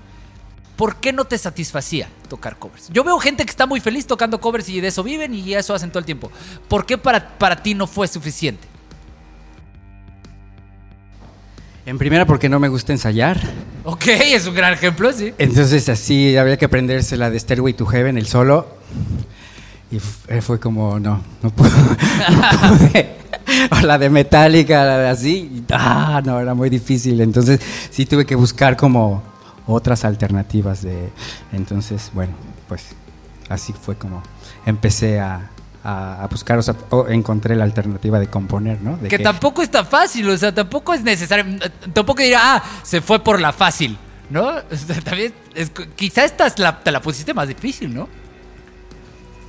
¿Por 0.77 0.97
qué 0.97 1.13
no 1.13 1.25
te 1.25 1.39
satisfacía 1.39 2.11
tocar 2.29 2.59
covers? 2.59 2.91
Yo 2.91 3.03
veo 3.03 3.19
gente 3.19 3.45
que 3.45 3.51
está 3.51 3.67
muy 3.67 3.81
feliz 3.81 4.07
tocando 4.07 4.41
covers 4.41 4.69
y 4.69 4.81
de 4.81 4.89
eso 4.89 5.03
viven 5.03 5.35
y 5.35 5.55
eso 5.55 5.75
hacen 5.75 5.91
todo 5.91 6.01
el 6.01 6.05
tiempo. 6.05 6.31
¿Por 6.69 6.85
qué 6.85 6.99
para, 6.99 7.39
para 7.39 7.63
ti 7.63 7.75
no 7.75 7.87
fue 7.87 8.07
suficiente? 8.09 8.69
En 11.87 11.99
primera 11.99 12.27
porque 12.27 12.49
no 12.49 12.59
me 12.59 12.67
gusta 12.67 12.93
ensayar. 12.93 13.41
Ok, 13.85 14.09
es 14.09 14.45
un 14.49 14.57
gran 14.57 14.73
ejemplo, 14.73 15.13
sí. 15.13 15.33
Entonces 15.39 15.89
así 15.89 16.37
había 16.37 16.57
que 16.57 16.65
aprenderse 16.65 17.17
la 17.17 17.31
de 17.31 17.39
Stairway 17.39 17.75
to 17.75 17.87
Heaven, 17.87 18.19
el 18.19 18.27
solo. 18.27 18.67
Y 19.93 19.99
eh, 20.27 20.41
fue 20.41 20.59
como, 20.59 20.99
no, 20.99 21.23
no 21.45 21.51
puedo. 21.51 21.71
no 22.61 22.77
pude. 22.77 23.17
O 23.71 23.87
la 23.87 23.99
de 23.99 24.11
Metallica, 24.11 24.85
la 24.85 24.99
de 24.99 25.09
así. 25.11 25.65
Ah, 25.71 26.21
no, 26.25 26.41
era 26.41 26.55
muy 26.55 26.71
difícil. 26.71 27.21
Entonces 27.21 27.61
sí 27.91 28.05
tuve 28.05 28.27
que 28.27 28.35
buscar 28.35 28.77
como 28.77 29.23
otras 29.69 30.05
alternativas 30.05 30.83
de... 30.83 31.11
Entonces, 31.53 32.11
bueno, 32.13 32.35
pues 32.67 32.97
así 33.49 33.73
fue 33.73 33.95
como 33.95 34.25
empecé 34.65 35.21
a, 35.21 35.51
a- 35.89 36.23
a 36.25 36.27
buscar, 36.27 36.59
o 36.59 36.63
sea, 36.63 36.75
o 36.91 37.07
encontré 37.09 37.55
la 37.55 37.65
alternativa 37.65 38.19
de 38.19 38.27
componer, 38.27 38.81
¿no? 38.83 38.97
De 38.97 39.09
Que 39.09 39.19
tampoco 39.21 39.63
es 39.63 39.71
tan 39.71 39.87
fácil, 39.87 40.29
o 40.29 40.37
sea, 40.37 40.53
tampoco 40.53 40.93
es 40.95 41.03
necesario. 41.03 41.45
Tampoco 41.93 42.23
dirá, 42.23 42.41
ah, 42.57 42.63
se 42.83 43.01
fue 43.01 43.23
por 43.23 43.41
la 43.41 43.53
fácil, 43.53 43.97
¿no? 44.31 44.49
O 44.73 44.77
sea, 44.77 45.01
también, 45.01 45.33
es- 45.55 45.71
quizá 45.95 46.25
esta 46.25 46.47
es 46.47 46.59
la- 46.59 46.81
te 46.83 46.91
la 46.91 47.01
pusiste 47.01 47.33
más 47.35 47.47
difícil, 47.49 47.95
¿no? 47.95 48.09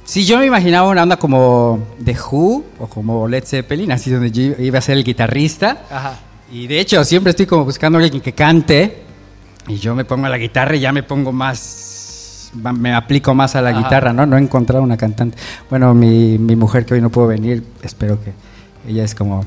Sí, 0.05 0.25
yo 0.25 0.37
me 0.37 0.45
imaginaba 0.45 0.87
una 0.87 1.03
onda 1.03 1.17
como 1.17 1.79
The 2.03 2.15
Who 2.31 2.63
o 2.79 2.87
como 2.87 3.27
Led 3.27 3.43
Zeppelin, 3.43 3.91
así 3.91 4.09
donde 4.09 4.31
yo 4.31 4.41
iba 4.63 4.77
a 4.79 4.81
ser 4.81 4.95
el 4.97 5.03
guitarrista 5.03 5.81
Ajá. 5.91 6.19
Y 6.49 6.65
de 6.67 6.79
hecho, 6.79 7.03
siempre 7.03 7.31
estoy 7.31 7.45
como 7.45 7.65
buscando 7.65 7.97
a 7.99 8.01
alguien 8.03 8.21
que 8.21 8.31
cante. 8.31 9.03
Y 9.67 9.75
yo 9.79 9.93
me 9.95 10.05
pongo 10.05 10.27
a 10.27 10.29
la 10.29 10.37
guitarra 10.37 10.77
y 10.77 10.79
ya 10.79 10.93
me 10.93 11.03
pongo 11.03 11.33
más. 11.33 11.96
Me 12.61 12.93
aplico 12.93 13.33
más 13.33 13.55
a 13.55 13.61
la 13.61 13.69
Ajá. 13.69 13.79
guitarra, 13.79 14.13
¿no? 14.13 14.25
No 14.25 14.37
he 14.37 14.41
encontrado 14.41 14.83
una 14.83 14.97
cantante. 14.97 15.37
Bueno, 15.69 15.93
mi, 15.93 16.37
mi 16.37 16.55
mujer 16.55 16.85
que 16.85 16.95
hoy 16.95 17.01
no 17.01 17.09
pudo 17.09 17.27
venir, 17.27 17.63
espero 17.83 18.19
que. 18.23 18.33
Ella 18.87 19.03
es 19.03 19.15
como. 19.15 19.45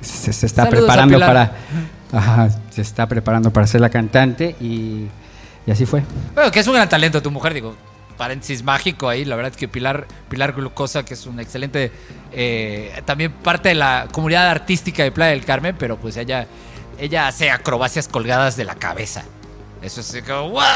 Se, 0.00 0.32
se 0.32 0.46
está 0.46 0.64
Saludos 0.64 0.80
preparando 0.80 1.18
para. 1.18 1.52
Ajá, 2.12 2.48
se 2.70 2.82
está 2.82 3.06
preparando 3.06 3.52
para 3.52 3.66
ser 3.66 3.80
la 3.80 3.90
cantante 3.90 4.56
y. 4.60 5.06
Y 5.66 5.70
así 5.70 5.84
fue. 5.84 6.02
Bueno, 6.34 6.50
que 6.50 6.60
es 6.60 6.66
un 6.66 6.74
gran 6.74 6.88
talento 6.88 7.20
tu 7.20 7.30
mujer, 7.30 7.52
digo. 7.54 7.74
Paréntesis 8.16 8.64
mágico 8.64 9.08
ahí, 9.08 9.24
la 9.24 9.36
verdad 9.36 9.52
es 9.52 9.56
que 9.56 9.68
Pilar, 9.68 10.06
Pilar 10.28 10.52
Glucosa, 10.52 11.04
que 11.04 11.14
es 11.14 11.24
un 11.26 11.38
excelente, 11.38 11.92
eh, 12.32 13.00
también 13.04 13.30
parte 13.30 13.68
de 13.68 13.76
la 13.76 14.08
comunidad 14.10 14.48
artística 14.48 15.04
de 15.04 15.12
Playa 15.12 15.30
del 15.30 15.44
Carmen, 15.44 15.76
pero 15.78 15.98
pues 15.98 16.16
ella, 16.16 16.48
ella 16.98 17.28
hace 17.28 17.52
acrobacias 17.52 18.08
colgadas 18.08 18.56
de 18.56 18.64
la 18.64 18.74
cabeza. 18.74 19.22
Eso 19.82 20.00
es 20.00 20.24
como, 20.26 20.50
¡guau! 20.50 20.66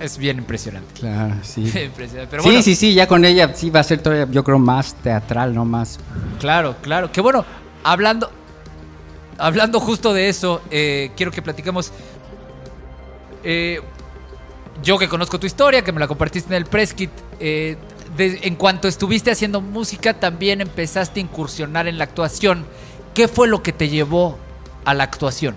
Es 0.00 0.18
bien 0.18 0.38
impresionante. 0.38 0.92
Claro, 1.00 1.34
sí. 1.42 1.62
Impresionante. 1.84 2.26
Pero 2.30 2.42
sí, 2.42 2.48
bueno, 2.48 2.62
sí, 2.62 2.74
sí, 2.74 2.94
ya 2.94 3.06
con 3.06 3.24
ella 3.24 3.52
sí 3.54 3.70
va 3.70 3.80
a 3.80 3.84
ser 3.84 4.00
todavía, 4.02 4.26
yo 4.30 4.42
creo, 4.42 4.58
más 4.58 4.94
teatral, 4.94 5.54
no 5.54 5.64
más. 5.64 5.98
Claro, 6.40 6.76
claro. 6.82 7.12
Que 7.12 7.20
bueno, 7.20 7.44
hablando, 7.84 8.30
hablando 9.38 9.78
justo 9.80 10.12
de 10.12 10.28
eso, 10.28 10.62
eh, 10.70 11.12
quiero 11.16 11.30
que 11.32 11.42
platiquemos. 11.42 11.92
eh, 13.44 13.80
yo 14.82 14.98
que 14.98 15.08
conozco 15.08 15.38
tu 15.38 15.46
historia, 15.46 15.82
que 15.84 15.92
me 15.92 16.00
la 16.00 16.08
compartiste 16.08 16.48
en 16.52 16.56
el 16.56 16.66
press 16.66 16.92
kit, 16.94 17.10
eh, 17.38 17.76
de- 18.16 18.40
en 18.42 18.56
cuanto 18.56 18.88
estuviste 18.88 19.30
haciendo 19.30 19.60
música, 19.60 20.14
también 20.14 20.60
empezaste 20.60 21.20
a 21.20 21.22
incursionar 21.22 21.86
en 21.86 21.96
la 21.98 22.04
actuación. 22.04 22.66
¿Qué 23.14 23.28
fue 23.28 23.46
lo 23.46 23.62
que 23.62 23.72
te 23.72 23.88
llevó 23.88 24.36
a 24.84 24.92
la 24.92 25.04
actuación? 25.04 25.54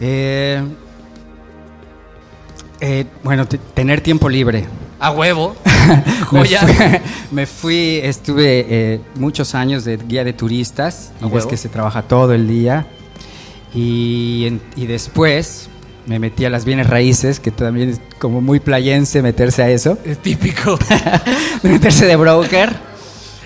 Eh, 0.00 0.62
eh, 2.86 3.06
bueno, 3.22 3.46
te- 3.46 3.58
tener 3.58 4.00
tiempo 4.02 4.28
libre. 4.28 4.66
A 5.00 5.10
huevo. 5.10 5.56
Me 6.32 6.44
fui, 6.46 7.00
me 7.30 7.46
fui, 7.46 8.00
estuve 8.02 8.66
eh, 8.68 9.00
muchos 9.16 9.54
años 9.54 9.84
de 9.84 9.96
guía 9.98 10.24
de 10.24 10.32
turistas 10.32 11.12
¿A 11.20 11.26
y 11.26 11.30
ves 11.30 11.44
que 11.46 11.56
se 11.58 11.68
trabaja 11.68 12.02
todo 12.02 12.32
el 12.32 12.48
día. 12.48 12.86
Y, 13.74 14.44
en- 14.46 14.60
y 14.76 14.86
después 14.86 15.68
me 16.06 16.18
metí 16.18 16.44
a 16.44 16.50
las 16.50 16.64
bienes 16.64 16.86
raíces, 16.88 17.40
que 17.40 17.50
también 17.50 17.90
es 17.90 18.00
como 18.18 18.40
muy 18.40 18.60
playense 18.60 19.20
meterse 19.22 19.62
a 19.62 19.70
eso, 19.70 19.98
Es 20.04 20.18
típico. 20.18 20.78
meterse 21.62 22.06
de 22.06 22.16
broker. 22.16 22.70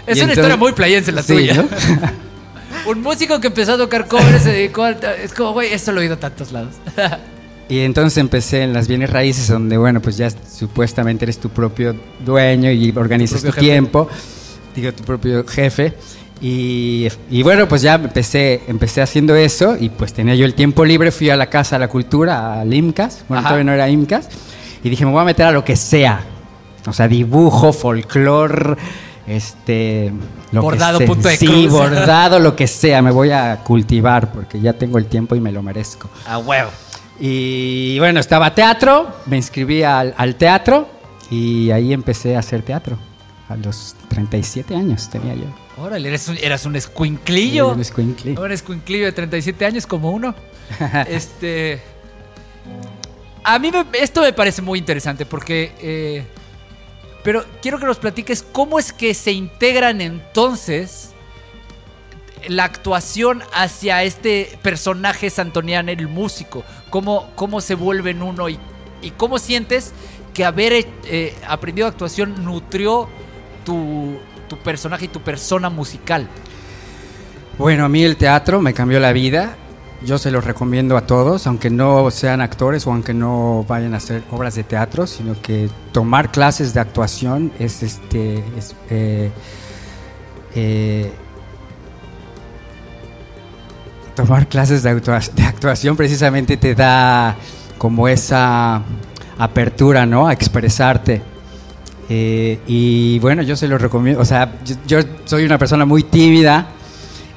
Es 0.07 0.16
Y 0.18 0.20
una 0.22 0.33
entonces- 0.33 0.37
historia 0.38 0.57
muy 0.57 0.72
playense 0.72 1.12
la 1.12 1.22
Sí, 1.22 1.33
tuya. 1.35 1.55
¿no? 1.55 1.68
Un 2.90 3.03
músico 3.03 3.40
que 3.40 3.48
empezó 3.48 3.74
a 3.74 3.77
tocar 3.79 4.07
covers 4.07 4.42
se 4.42 4.51
dedicó 4.53 4.85
al... 4.85 4.98
Es 5.22 5.33
como, 5.35 5.53
güey, 5.53 5.72
esto 5.72 5.92
lo 5.92 6.01
he 6.01 6.05
oído 6.05 6.14
a 6.14 6.20
tantos 6.20 6.53
lados. 6.53 6.74
Y 7.68 7.81
entonces 7.81 8.16
empecé 8.18 8.62
en 8.62 8.72
las 8.72 8.88
bienes 8.88 9.11
raíces, 9.11 9.48
donde, 9.48 9.76
bueno, 9.76 10.00
pues 10.00 10.16
ya 10.16 10.31
supuestamente 10.31 11.26
eres 11.26 11.38
tu 11.38 11.50
propio 11.50 11.94
dueño 12.24 12.70
y 12.70 12.92
organizas 12.96 13.42
Tu 13.42 13.52
tiempo, 13.52 14.09
digo, 14.74 14.92
tu 14.92 15.04
propio 15.04 15.44
jefe. 15.46 15.92
Y, 16.40 17.09
y 17.31 17.42
bueno, 17.42 17.68
pues 17.68 17.83
ya 17.83 17.96
empecé, 17.96 18.62
empecé 18.68 19.02
haciendo 19.02 19.35
eso 19.35 19.76
y 19.78 19.88
pues 19.88 20.12
tenía 20.12 20.35
yo 20.37 20.44
el 20.46 20.54
tiempo 20.54 20.85
libre, 20.85 21.11
fui 21.11 21.28
a 21.31 21.37
la 21.37 21.46
Casa 21.50 21.76
de 21.76 21.81
la 21.81 21.88
Cultura, 21.88 22.61
al 22.61 22.72
IMCAS, 22.72 23.24
bueno, 23.28 23.40
Ajá. 23.40 23.48
todavía 23.48 23.64
no 23.64 23.72
era 23.72 23.88
IMCAS, 23.90 24.28
y 24.85 24.88
dije, 24.88 25.04
me 25.04 25.11
voy 25.11 25.20
a 25.20 25.24
meter 25.24 25.46
a 25.46 25.50
lo 25.50 25.64
que 25.64 25.74
sea, 25.74 26.20
o 26.87 26.92
sea, 26.92 27.09
dibujo, 27.09 27.72
folclore, 27.72 28.76
este... 29.26 30.12
Lo 30.52 30.62
Bordado, 30.62 30.98
que 31.00 31.04
sea. 31.04 31.14
punto 31.14 31.28
de 31.28 31.37
Sí, 31.37 31.46
cruz. 31.46 31.70
bordado, 31.72 32.38
lo 32.38 32.57
que 32.57 32.66
sea, 32.66 33.02
me 33.02 33.11
voy 33.11 33.31
a 33.33 33.57
cultivar 33.64 34.33
porque 34.33 34.61
ya 34.61 34.72
tengo 34.72 34.96
el 34.96 35.04
tiempo 35.07 35.35
y 35.35 35.40
me 35.40 35.52
lo 35.52 35.62
merezco. 35.62 36.09
A 36.26 36.38
huevo. 36.38 36.70
Y 37.20 37.98
bueno, 37.98 38.20
estaba 38.20 38.54
teatro, 38.54 39.12
me 39.26 39.37
inscribí 39.37 39.83
al, 39.83 40.14
al 40.16 40.37
teatro 40.37 40.88
y 41.31 41.70
ahí 41.70 41.92
empecé 41.92 42.37
a 42.37 42.40
hacer 42.40 42.62
teatro. 42.62 42.96
A 43.48 43.57
los 43.57 43.96
37 44.09 44.74
años 44.76 45.09
tenía 45.09 45.35
yo. 45.35 45.46
Órale, 45.83 46.09
eres 46.09 46.28
un, 46.28 46.37
eras 46.37 46.66
un 46.66 46.76
escuinclillo. 46.76 47.72
Un 47.72 47.81
escuincle. 47.81 48.38
Un 48.38 48.52
escuinclillo 48.52 49.07
de 49.07 49.12
37 49.12 49.64
años 49.64 49.87
como 49.87 50.11
uno. 50.11 50.35
este. 51.09 51.81
A 53.44 53.59
mí 53.59 53.70
me- 53.72 53.98
esto 53.98 54.20
me 54.22 54.33
parece 54.33 54.61
muy 54.62 54.78
interesante 54.78 55.24
porque. 55.24 55.72
eh, 55.81 56.24
pero 57.24 57.44
quiero 57.61 57.78
que 57.78 57.87
nos 57.87 57.98
platiques 57.98 58.42
cómo 58.42 58.78
es 58.78 58.92
que 58.92 59.12
se 59.12 59.33
integran 59.33 60.00
entonces 60.00 61.11
la 62.48 62.64
actuación 62.64 63.42
hacia 63.53 64.03
este 64.03 64.59
personaje 64.62 65.31
santoniano, 65.31 65.90
el 65.90 66.09
músico. 66.09 66.64
Cómo, 66.90 67.31
cómo 67.35 67.61
se 67.61 67.74
vuelven 67.74 68.22
uno 68.22 68.48
y, 68.48 68.59
cómo 69.16 69.38
sientes 69.38 69.92
que 70.35 70.44
haber 70.44 70.87
eh, 71.05 71.35
aprendido 71.46 71.88
actuación 71.88 72.44
nutrió 72.44 73.09
tu, 73.64 74.18
personaje 74.64 75.07
y 75.07 75.09
tu 75.09 75.20
persona 75.20 75.68
musical. 75.68 76.29
Bueno, 77.59 77.85
a 77.85 77.88
mí 77.88 78.03
el 78.03 78.16
teatro 78.16 78.61
me 78.61 78.72
cambió 78.72 79.01
la 79.01 79.12
vida. 79.12 79.57
Yo 80.05 80.16
se 80.16 80.31
los 80.31 80.44
recomiendo 80.44 80.96
a 80.96 81.07
todos, 81.07 81.46
aunque 81.48 81.70
no 81.70 82.11
sean 82.11 82.40
actores 82.40 82.87
o 82.87 82.92
aunque 82.92 83.12
no 83.12 83.64
vayan 83.68 83.94
a 83.94 83.96
hacer 83.96 84.22
obras 84.31 84.55
de 84.55 84.62
teatro, 84.62 85.07
sino 85.09 85.40
que 85.42 85.68
tomar 85.92 86.31
clases 86.31 86.72
de 86.72 86.81
actuación 86.81 87.53
es 87.59 87.83
este 87.83 88.44
es, 88.57 88.77
eh, 88.90 89.33
eh, 90.55 91.12
tomar 94.18 94.48
clases 94.48 94.83
de, 94.83 94.94
de 94.94 95.42
actuación 95.44 95.96
precisamente 95.96 96.57
te 96.57 96.74
da 96.74 97.37
como 97.78 98.09
esa 98.09 98.83
apertura, 99.38 100.04
¿no? 100.07 100.26
A 100.26 100.33
expresarte. 100.33 101.22
Eh, 102.09 102.59
y 102.66 103.18
bueno, 103.20 103.42
yo 103.42 103.54
se 103.54 103.68
lo 103.68 103.78
recomiendo. 103.78 104.20
O 104.20 104.24
sea, 104.24 104.54
yo, 104.64 104.74
yo 104.87 104.98
soy 105.24 105.44
una 105.44 105.57
persona 105.57 105.85
muy 105.85 106.02
tímida 106.02 106.66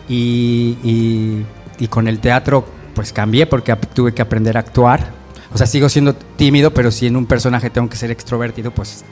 y, 0.10 0.78
y- 0.84 1.46
y 1.78 1.88
con 1.88 2.08
el 2.08 2.20
teatro 2.20 2.66
pues 2.96 3.14
cambié 3.14 3.46
porque 3.48 3.76
tuve 3.76 4.14
que 4.14 4.22
aprender 4.24 4.58
a 4.58 4.62
actuar. 4.62 5.12
O 5.54 5.58
sea, 5.58 5.68
sigo 5.68 5.88
siendo 5.88 6.14
tímido, 6.16 6.74
pero 6.74 6.90
si 6.92 7.06
en 7.08 7.16
un 7.16 7.26
personaje 7.28 7.70
tengo 7.70 7.90
que 7.90 7.98
ser 7.98 8.10
extrovertido, 8.12 8.72
pues... 8.72 9.04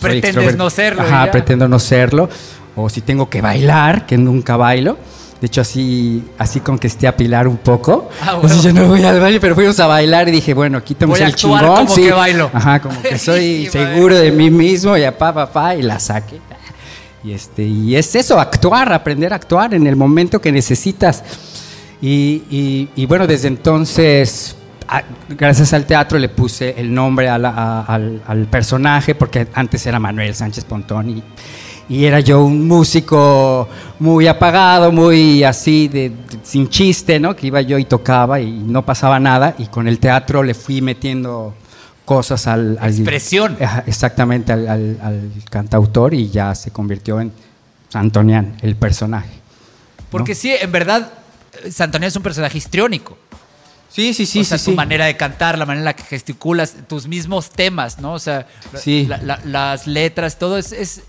Pretendes 0.00 0.24
extrovertido. 0.30 0.64
no 0.64 0.70
serlo 0.70 1.02
Ajá, 1.02 1.24
ya. 1.26 1.30
pretendo 1.32 1.68
no 1.68 1.78
serlo. 1.78 2.28
O 2.74 2.88
si 2.90 3.00
tengo 3.00 3.30
que 3.30 3.40
bailar, 3.40 4.04
que 4.04 4.18
nunca 4.18 4.56
bailo. 4.58 4.98
De 5.40 5.46
hecho, 5.48 5.60
así, 5.60 6.24
así 6.38 6.60
con 6.60 6.78
que 6.78 6.86
esté 6.86 7.06
a 7.06 7.14
pilar 7.16 7.46
un 7.46 7.58
poco. 7.58 8.08
Ah, 8.22 8.32
Entonces 8.36 8.62
bueno. 8.62 8.80
yo 8.80 8.86
no 8.86 8.88
voy 8.94 9.04
al 9.04 9.20
baile, 9.20 9.38
pero 9.38 9.54
fuimos 9.54 9.78
a 9.80 9.86
bailar 9.86 10.28
y 10.28 10.32
dije, 10.32 10.54
bueno, 10.54 10.82
quítame 10.82 11.12
el 11.18 11.34
chingón. 11.34 11.60
como 11.60 11.94
sí. 11.94 12.02
que 12.02 12.12
bailo. 12.12 12.50
Ajá, 12.54 12.80
como 12.80 13.00
que 13.02 13.18
soy 13.20 13.66
seguro 13.66 14.16
de 14.16 14.32
mí 14.32 14.50
mismo 14.50 14.96
y 14.96 15.04
a 15.04 15.16
pa, 15.16 15.34
pa, 15.34 15.52
pa, 15.52 15.74
y 15.74 15.82
la 15.82 15.98
saqué. 16.00 16.40
Y, 17.22 17.32
este, 17.32 17.64
y 17.64 17.96
es 17.96 18.14
eso, 18.14 18.38
actuar, 18.40 18.92
aprender 18.92 19.32
a 19.32 19.36
actuar 19.36 19.74
en 19.74 19.86
el 19.86 19.96
momento 19.96 20.40
que 20.40 20.52
necesitas. 20.52 21.22
Y, 22.00 22.42
y- 22.50 22.88
y 22.96 23.06
bueno, 23.06 23.26
desde 23.26 23.48
entonces, 23.48 24.56
a- 24.88 25.02
gracias 25.28 25.72
al 25.72 25.84
teatro 25.86 26.18
le 26.18 26.28
puse 26.28 26.74
el 26.78 26.92
nombre 26.94 27.28
a 27.28 27.36
la- 27.36 27.50
a- 27.50 27.80
al, 27.82 28.22
al 28.26 28.46
personaje, 28.46 29.14
porque 29.14 29.48
antes 29.54 29.84
era 29.86 29.98
Manuel 29.98 30.34
Sánchez 30.34 30.64
Pontón 30.64 31.10
y, 31.10 31.22
y 31.88 32.04
era 32.04 32.20
yo 32.20 32.44
un 32.44 32.66
músico 32.66 33.68
muy 34.00 34.26
apagado, 34.26 34.90
muy 34.92 35.44
así, 35.44 35.88
de, 35.88 36.08
de- 36.10 36.16
sin 36.42 36.68
chiste, 36.68 37.20
¿no? 37.20 37.34
Que 37.36 37.46
iba 37.48 37.60
yo 37.60 37.78
y 37.78 37.84
tocaba 37.84 38.40
y 38.40 38.50
no 38.50 38.84
pasaba 38.84 39.20
nada. 39.20 39.54
Y 39.58 39.66
con 39.66 39.86
el 39.88 39.98
teatro 39.98 40.42
le 40.42 40.54
fui 40.54 40.80
metiendo 40.82 41.54
cosas 42.04 42.46
al... 42.46 42.76
al- 42.80 42.90
Expresión. 42.90 43.56
Exactamente, 43.86 44.52
al, 44.52 44.68
al- 44.68 44.98
al 45.02 45.30
cantautor 45.50 46.12
y 46.14 46.28
ya 46.30 46.54
se 46.54 46.70
convirtió 46.70 47.20
en 47.20 47.32
Antonian, 47.92 48.56
el 48.62 48.74
personaje. 48.76 49.30
Porque 50.10 50.34
sí, 50.34 50.52
en 50.60 50.70
verdad, 50.72 51.10
eh, 51.64 51.70
Santonio 51.70 52.08
es 52.08 52.16
un 52.16 52.22
personaje 52.22 52.58
histriónico. 52.58 53.16
Sí, 53.88 54.12
sí, 54.12 54.26
sí, 54.26 54.40
o 54.40 54.44
sea, 54.44 54.58
sí, 54.58 54.66
tu 54.66 54.70
sí. 54.72 54.76
manera 54.76 55.06
de 55.06 55.16
cantar, 55.16 55.56
la 55.58 55.64
manera 55.64 55.80
en 55.80 55.84
la 55.86 55.96
que 55.96 56.02
gesticulas, 56.02 56.74
tus 56.88 57.06
mismos 57.06 57.48
temas, 57.50 57.98
¿no? 58.00 58.12
O 58.12 58.18
sea, 58.18 58.46
la- 58.72 58.78
Sí. 58.80 59.06
la- 59.08 59.18
la- 59.18 59.40
las 59.44 59.86
letras, 59.86 60.38
todo 60.38 60.58
es... 60.58 60.72
es, 60.72 61.02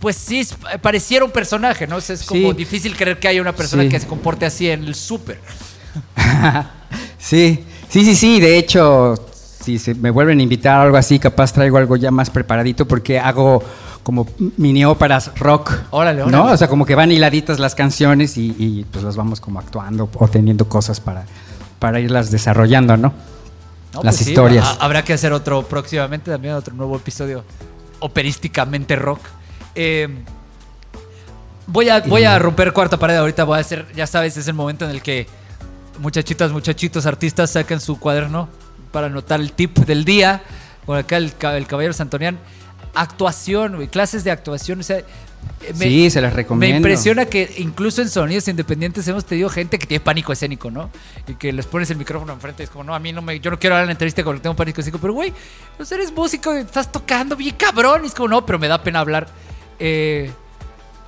pues 0.00 0.16
sí, 0.16 0.40
es- 0.40 0.54
pareciera 0.80 1.24
un 1.24 1.30
personaje, 1.30 1.86
¿no? 1.86 1.96
O 1.96 2.00
sea, 2.00 2.14
es 2.14 2.22
como 2.24 2.50
Sí. 2.52 2.56
difícil 2.56 2.96
creer 2.96 3.18
que 3.18 3.28
haya 3.28 3.40
una 3.40 3.54
persona 3.54 3.82
Sí. 3.84 3.88
que 3.88 3.98
se 4.00 4.06
comporte 4.06 4.46
así 4.46 4.68
en 4.70 4.84
el 4.84 4.94
súper. 4.94 5.40
sí, 7.18 7.64
sí, 7.88 8.04
sí, 8.04 8.14
sí. 8.14 8.40
De 8.40 8.58
hecho, 8.58 9.14
si 9.32 9.78
se 9.78 9.94
me 9.94 10.10
vuelven 10.10 10.38
a 10.40 10.42
invitar 10.42 10.78
a 10.78 10.82
algo 10.82 10.96
así, 10.96 11.18
capaz 11.18 11.52
traigo 11.52 11.78
algo 11.78 11.96
ya 11.96 12.10
más 12.10 12.30
preparadito 12.30 12.86
porque 12.86 13.18
hago 13.18 13.62
como 14.02 14.26
mini 14.56 14.84
óperas 14.84 15.32
rock. 15.38 15.72
Órale, 15.90 16.20
¿No? 16.22 16.26
órale. 16.40 16.52
O 16.54 16.56
sea, 16.56 16.68
como 16.68 16.86
que 16.86 16.94
van 16.94 17.12
hiladitas 17.12 17.58
las 17.58 17.74
canciones 17.74 18.36
y, 18.38 18.54
y, 18.58 18.84
pues 18.90 19.04
las 19.04 19.16
vamos 19.16 19.40
como 19.40 19.58
actuando 19.58 20.08
o 20.14 20.28
teniendo 20.28 20.68
cosas 20.68 21.00
para, 21.00 21.24
para 21.78 22.00
irlas 22.00 22.30
desarrollando, 22.30 22.96
¿no? 22.96 23.12
No, 23.92 24.02
las 24.02 24.16
pues 24.16 24.28
historias. 24.28 24.64
ha- 24.64 24.84
habrá 24.84 25.02
que 25.04 25.12
hacer 25.12 25.32
otro 25.32 25.62
próximamente, 25.62 26.30
también 26.30 26.54
otro 26.54 26.74
nuevo 26.74 26.96
episodio 26.96 27.44
operísticamente 28.00 28.96
rock. 28.96 29.20
Eh, 29.78 30.08
Voy 31.70 31.90
a, 31.90 32.00
voy 32.00 32.24
a 32.24 32.38
romper 32.38 32.72
cuarta 32.72 32.98
pared 32.98 33.16
ahorita, 33.16 33.44
voy 33.44 33.58
a 33.58 33.60
hacer, 33.60 33.84
ya 33.94 34.06
sabes, 34.06 34.38
es 34.38 34.48
el 34.48 34.54
momento 34.54 34.86
en 34.86 34.90
el 34.90 35.02
que 35.02 35.26
muchachitas, 35.98 36.50
muchachitos, 36.50 37.04
artistas 37.04 37.50
sacan 37.50 37.78
su 37.78 37.98
cuaderno 38.00 38.48
para 38.90 39.08
anotar 39.08 39.38
el 39.38 39.52
tip 39.52 39.76
del 39.80 40.06
día. 40.06 40.42
Por 40.86 40.96
acá 40.96 41.18
el, 41.18 41.30
el 41.54 41.66
caballero 41.66 41.92
Santonian. 41.92 42.38
Actuación, 42.94 43.76
güey, 43.76 43.88
clases 43.88 44.24
de 44.24 44.30
actuación. 44.30 44.80
O 44.80 44.82
sea, 44.82 44.96
eh, 44.98 45.04
Sí, 45.74 46.08
se 46.08 46.22
las 46.22 46.32
Me 46.32 46.36
recomiendo. 46.38 46.78
impresiona 46.78 47.26
que 47.26 47.52
incluso 47.58 48.00
en 48.00 48.08
sonidos 48.08 48.48
independientes 48.48 49.06
hemos 49.06 49.26
tenido 49.26 49.50
gente 49.50 49.78
que 49.78 49.86
tiene 49.86 50.00
pánico 50.02 50.32
escénico, 50.32 50.70
¿no? 50.70 50.88
Y 51.26 51.34
que 51.34 51.52
les 51.52 51.66
pones 51.66 51.90
el 51.90 51.98
micrófono 51.98 52.32
enfrente 52.32 52.62
y 52.62 52.64
es 52.64 52.70
como, 52.70 52.84
no, 52.84 52.94
a 52.94 52.98
mí 52.98 53.12
no 53.12 53.20
me, 53.20 53.38
yo 53.40 53.50
no 53.50 53.58
quiero 53.58 53.76
dar 53.76 53.84
la 53.84 53.92
entrevista 53.92 54.24
porque 54.24 54.40
tengo 54.40 54.56
pánico 54.56 54.80
escénico. 54.80 54.98
Pero, 55.02 55.12
güey, 55.12 55.34
pues 55.76 55.92
eres 55.92 56.10
músico 56.12 56.56
y 56.56 56.60
estás 56.60 56.90
tocando 56.90 57.36
bien 57.36 57.56
cabrón. 57.56 58.04
Y 58.04 58.06
es 58.06 58.14
como, 58.14 58.28
no, 58.28 58.46
pero 58.46 58.58
me 58.58 58.68
da 58.68 58.82
pena 58.82 59.00
hablar. 59.00 59.28
Eh, 59.78 60.30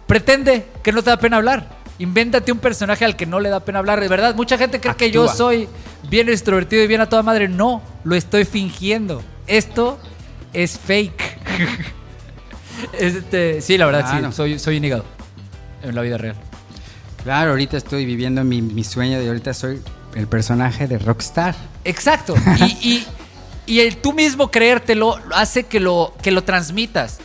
pretende 0.06 0.66
que 0.82 0.92
no 0.92 1.02
te 1.02 1.10
da 1.10 1.16
pena 1.18 1.36
hablar. 1.38 1.68
Invéntate 1.98 2.50
un 2.52 2.58
personaje 2.58 3.04
al 3.04 3.14
que 3.16 3.26
no 3.26 3.40
le 3.40 3.48
da 3.50 3.60
pena 3.60 3.78
hablar. 3.78 4.00
De 4.00 4.08
verdad, 4.08 4.34
mucha 4.34 4.56
gente 4.56 4.80
cree 4.80 4.94
que 4.96 5.10
yo 5.10 5.26
soy 5.36 5.68
bien 6.08 6.28
extrovertido 6.28 6.82
y 6.82 6.86
bien 6.86 7.00
a 7.02 7.08
toda 7.08 7.22
madre. 7.22 7.48
No, 7.48 7.82
lo 8.04 8.16
estoy 8.16 8.44
fingiendo. 8.44 9.22
Esto 9.46 9.98
es 10.52 10.78
fake. 10.78 11.38
Este, 12.98 13.60
sí, 13.60 13.76
la 13.76 13.86
verdad, 13.86 14.10
sí, 14.30 14.32
soy, 14.34 14.58
soy 14.58 14.78
un 14.78 14.84
hígado 14.84 15.04
en 15.82 15.94
la 15.94 16.00
vida 16.02 16.16
real. 16.16 16.34
Claro, 17.22 17.50
ahorita 17.50 17.76
estoy 17.76 18.06
viviendo 18.06 18.42
mi, 18.42 18.62
mi 18.62 18.84
sueño 18.84 19.18
de 19.20 19.28
ahorita 19.28 19.52
soy 19.52 19.82
el 20.14 20.26
personaje 20.26 20.86
de 20.88 20.98
Rockstar. 20.98 21.54
Exacto. 21.84 22.34
Y, 22.58 22.64
y- 22.88 23.06
y 23.66 23.80
el 23.80 23.98
tú 23.98 24.12
mismo 24.12 24.50
creértelo 24.50 25.16
hace 25.32 25.64
que 25.64 25.78
lo, 25.78 26.14
que 26.22 26.30
lo 26.32 26.42
transmitas. 26.42 27.18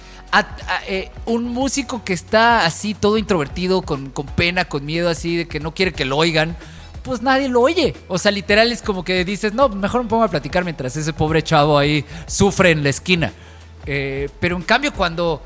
Eh, 0.88 1.12
un 1.26 1.46
músico 1.46 2.04
que 2.04 2.14
está 2.14 2.66
así 2.66 2.94
todo 2.94 3.18
introvertido, 3.18 3.82
con, 3.82 4.10
con 4.10 4.26
pena, 4.26 4.66
con 4.66 4.86
miedo, 4.86 5.10
así 5.10 5.38
de 5.38 5.48
que 5.48 5.60
no 5.60 5.74
quiere 5.74 5.94
que 5.94 6.06
lo 6.06 6.18
oigan, 6.18 6.56
pues 7.04 7.22
nadie 7.22 7.48
lo 7.50 7.62
oye. 7.62 7.96
O 8.08 8.18
sea, 8.18 8.32
literal 8.32 8.72
es 8.72 8.82
como 8.82 9.04
que 9.04 9.24
dices, 9.26 9.54
no, 9.54 9.70
mejor 9.70 10.04
me 10.04 10.10
pongo 10.10 10.24
a 10.24 10.28
platicar 10.28 10.64
mientras 10.64 10.96
ese 10.98 11.14
pobre 11.14 11.42
chavo 11.44 11.78
ahí 11.78 12.04
sufre 12.28 12.72
en 12.72 12.84
la 12.84 12.90
esquina. 12.90 13.32
Eh, 13.86 14.30
pero 14.40 14.56
en 14.58 14.64
cambio 14.64 14.92
cuando, 14.94 15.42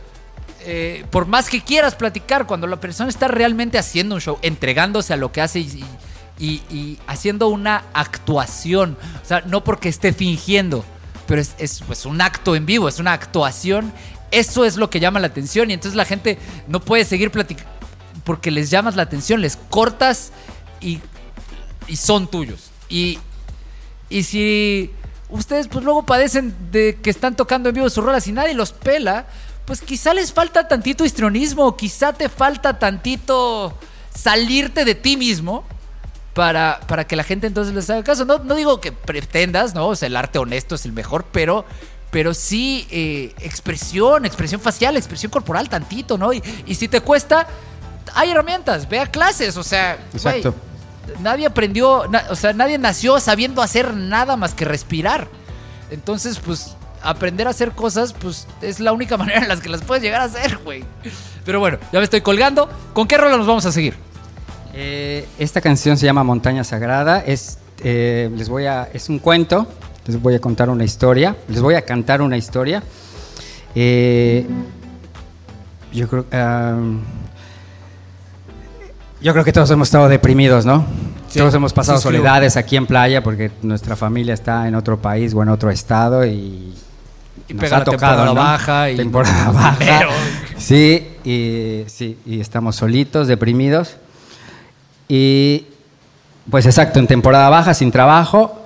eh, 0.62 1.06
por 1.12 1.26
más 1.26 1.50
que 1.50 1.62
quieras 1.62 1.96
platicar, 1.96 2.48
cuando 2.48 2.66
la 2.68 2.80
persona 2.80 3.10
está 3.10 3.28
realmente 3.28 3.78
haciendo 3.78 4.16
un 4.16 4.22
show, 4.22 4.38
entregándose 4.42 5.14
a 5.14 5.18
lo 5.18 5.32
que 5.32 5.42
hace 5.42 5.60
y, 5.60 5.84
y- 6.40 6.62
y 6.70 6.98
haciendo 7.06 7.50
una 7.50 7.84
actuación, 7.94 8.98
o 9.22 9.26
sea, 9.28 9.42
no 9.42 9.64
porque 9.64 9.90
esté 9.90 10.14
fingiendo, 10.14 10.86
pero 11.28 11.42
es, 11.42 11.54
es, 11.60 11.82
pues, 11.86 12.06
un 12.06 12.22
acto 12.22 12.56
en 12.56 12.66
vivo, 12.66 12.88
es 12.88 13.00
una 13.00 13.12
actuación, 13.14 13.92
eso 14.32 14.66
es 14.66 14.78
lo 14.78 14.90
que 14.90 15.00
llama 15.00 15.20
la 15.20 15.28
atención 15.28 15.70
y 15.70 15.74
entonces 15.74 15.96
la 15.96 16.06
gente 16.06 16.38
no 16.68 16.80
puede 16.80 17.06
seguir 17.06 17.32
platicando 17.32 17.80
porque 18.24 18.52
les 18.52 18.70
llamas 18.70 18.96
la 18.96 19.04
atención, 19.04 19.42
les 19.42 19.56
cortas 19.56 20.32
y, 20.82 21.00
y 21.88 21.96
son 21.96 22.30
tuyos. 22.30 22.70
Y, 22.88 23.18
y 24.10 24.24
si 24.24 24.92
ustedes 25.30 25.68
pues 25.68 25.84
luego 25.84 26.06
padecen 26.06 26.56
de 26.72 27.00
que 27.02 27.10
están 27.10 27.36
tocando 27.36 27.70
en 27.70 27.76
vivo 27.76 27.90
sus 27.90 28.04
rolas 28.04 28.28
y 28.28 28.32
nadie 28.32 28.54
los 28.54 28.72
pela, 28.72 29.26
pues 29.66 29.82
quizá 29.82 30.14
les 30.14 30.34
falta 30.34 30.68
tantito 30.68 31.06
histrionismo, 31.06 31.76
quizá 31.76 32.14
te 32.14 32.30
falta 32.30 32.78
tantito 32.80 33.78
salirte 34.14 34.86
de 34.86 34.96
ti 34.96 35.18
mismo 35.18 35.64
para, 36.34 36.80
para 36.88 37.06
que 37.06 37.16
la 37.16 37.24
gente 37.24 37.48
entonces 37.48 37.74
les 37.74 37.90
haga 37.90 38.04
caso. 38.04 38.26
No, 38.26 38.40
no 38.40 38.56
digo 38.56 38.80
que 38.80 38.92
pretendas, 38.92 39.74
¿no? 39.74 39.88
O 39.88 39.96
sea, 39.96 40.08
el 40.08 40.16
arte 40.16 40.40
honesto 40.40 40.76
es 40.76 40.86
el 40.86 40.94
mejor, 40.94 41.26
pero, 41.32 41.66
pero 42.12 42.34
sí 42.34 42.88
eh, 42.92 43.34
expresión, 43.42 44.26
expresión 44.26 44.60
facial, 44.62 44.98
expresión 44.98 45.32
corporal, 45.32 45.70
tantito, 45.70 46.18
¿no? 46.18 46.34
Y, 46.34 46.42
y 46.66 46.76
si 46.76 46.88
te 46.88 47.02
cuesta, 47.02 47.48
hay 48.16 48.32
herramientas, 48.32 48.90
ve 48.90 49.00
a 49.00 49.06
clases, 49.08 49.56
o 49.58 49.64
sea, 49.64 49.98
Exacto. 50.14 50.56
nadie 51.22 51.46
aprendió, 51.46 52.08
na- 52.10 52.26
o 52.30 52.36
sea, 52.36 52.54
nadie 52.54 52.78
nació 52.78 53.20
sabiendo 53.20 53.62
hacer 53.62 53.94
nada 53.94 54.36
más 54.36 54.54
que 54.54 54.66
respirar. 54.66 55.28
Entonces, 55.92 56.40
pues, 56.40 56.76
aprender 57.02 57.48
a 57.48 57.52
hacer 57.52 57.72
cosas, 57.72 58.14
pues, 58.14 58.48
es 58.62 58.80
la 58.80 58.92
única 58.92 59.16
manera 59.18 59.40
en 59.42 59.48
las 59.48 59.60
que 59.62 59.70
las 59.70 59.82
puedes 59.84 60.04
llegar 60.04 60.22
a 60.22 60.26
hacer, 60.26 60.58
güey. 60.64 60.84
Pero 61.46 61.60
bueno, 61.60 61.78
ya 61.92 62.00
me 62.00 62.04
estoy 62.04 62.22
colgando. 62.22 62.70
¿Con 62.94 63.08
qué 63.08 63.18
rola 63.18 63.38
nos 63.38 63.48
vamos 63.48 63.66
a 63.66 63.72
seguir? 63.72 63.96
Eh, 64.74 65.28
esta 65.40 65.62
canción 65.62 65.98
se 65.98 66.06
llama 66.06 66.24
Montaña 66.24 66.64
Sagrada. 66.64 67.20
Es, 67.26 67.58
eh, 67.84 68.30
les 68.36 68.50
voy 68.50 68.66
a, 68.66 68.88
es 68.94 69.10
un 69.10 69.18
cuento. 69.20 69.68
Les 70.06 70.22
voy 70.22 70.36
a 70.36 70.40
contar 70.40 70.70
una 70.70 70.84
historia. 70.84 71.36
Les 71.48 71.62
voy 71.62 71.76
a 71.76 71.82
cantar 71.84 72.22
una 72.22 72.38
historia. 72.38 72.82
Eh, 73.76 74.46
yo 75.94 76.08
creo. 76.08 76.26
am, 76.32 77.02
yo 79.22 79.34
creo 79.34 79.44
que 79.44 79.52
todos 79.54 79.70
hemos 79.72 79.88
estado 79.90 80.08
deprimidos, 80.08 80.66
¿no? 80.66 80.86
Sí, 81.28 81.38
todos 81.40 81.54
hemos 81.54 81.74
pasado 81.74 82.00
soledades 82.00 82.58
aquí 82.58 82.76
en 82.78 82.88
playa 82.88 83.22
porque 83.22 83.52
nuestra 83.62 83.96
familia 83.96 84.34
está 84.34 84.68
en 84.68 84.76
otro 84.76 85.00
país 85.00 85.34
o 85.36 85.44
en 85.44 85.50
otro 85.50 85.70
estado 85.70 86.26
y, 86.26 86.74
Y 87.48 87.54
nos 87.54 87.62
pega 87.62 87.76
ha 87.76 87.80
la 87.80 87.86
tocado, 87.86 88.24
temporada 88.24 88.26
¿no? 88.26 88.34
baja 88.36 88.90
y- 88.90 88.96
temporada 88.96 89.52
baja. 89.52 89.76
Pero- 89.80 90.10
Sí, 90.58 91.08
y, 91.24 91.84
sí, 91.88 92.18
y 92.26 92.40
estamos 92.42 92.76
solitos, 92.76 93.28
deprimidos. 93.28 93.98
Y 95.08 95.66
pues 96.50 96.66
exacto, 96.66 97.00
en 97.00 97.08
temporada 97.08 97.50
baja, 97.50 97.74
sin 97.74 97.92
trabajo, 97.92 98.59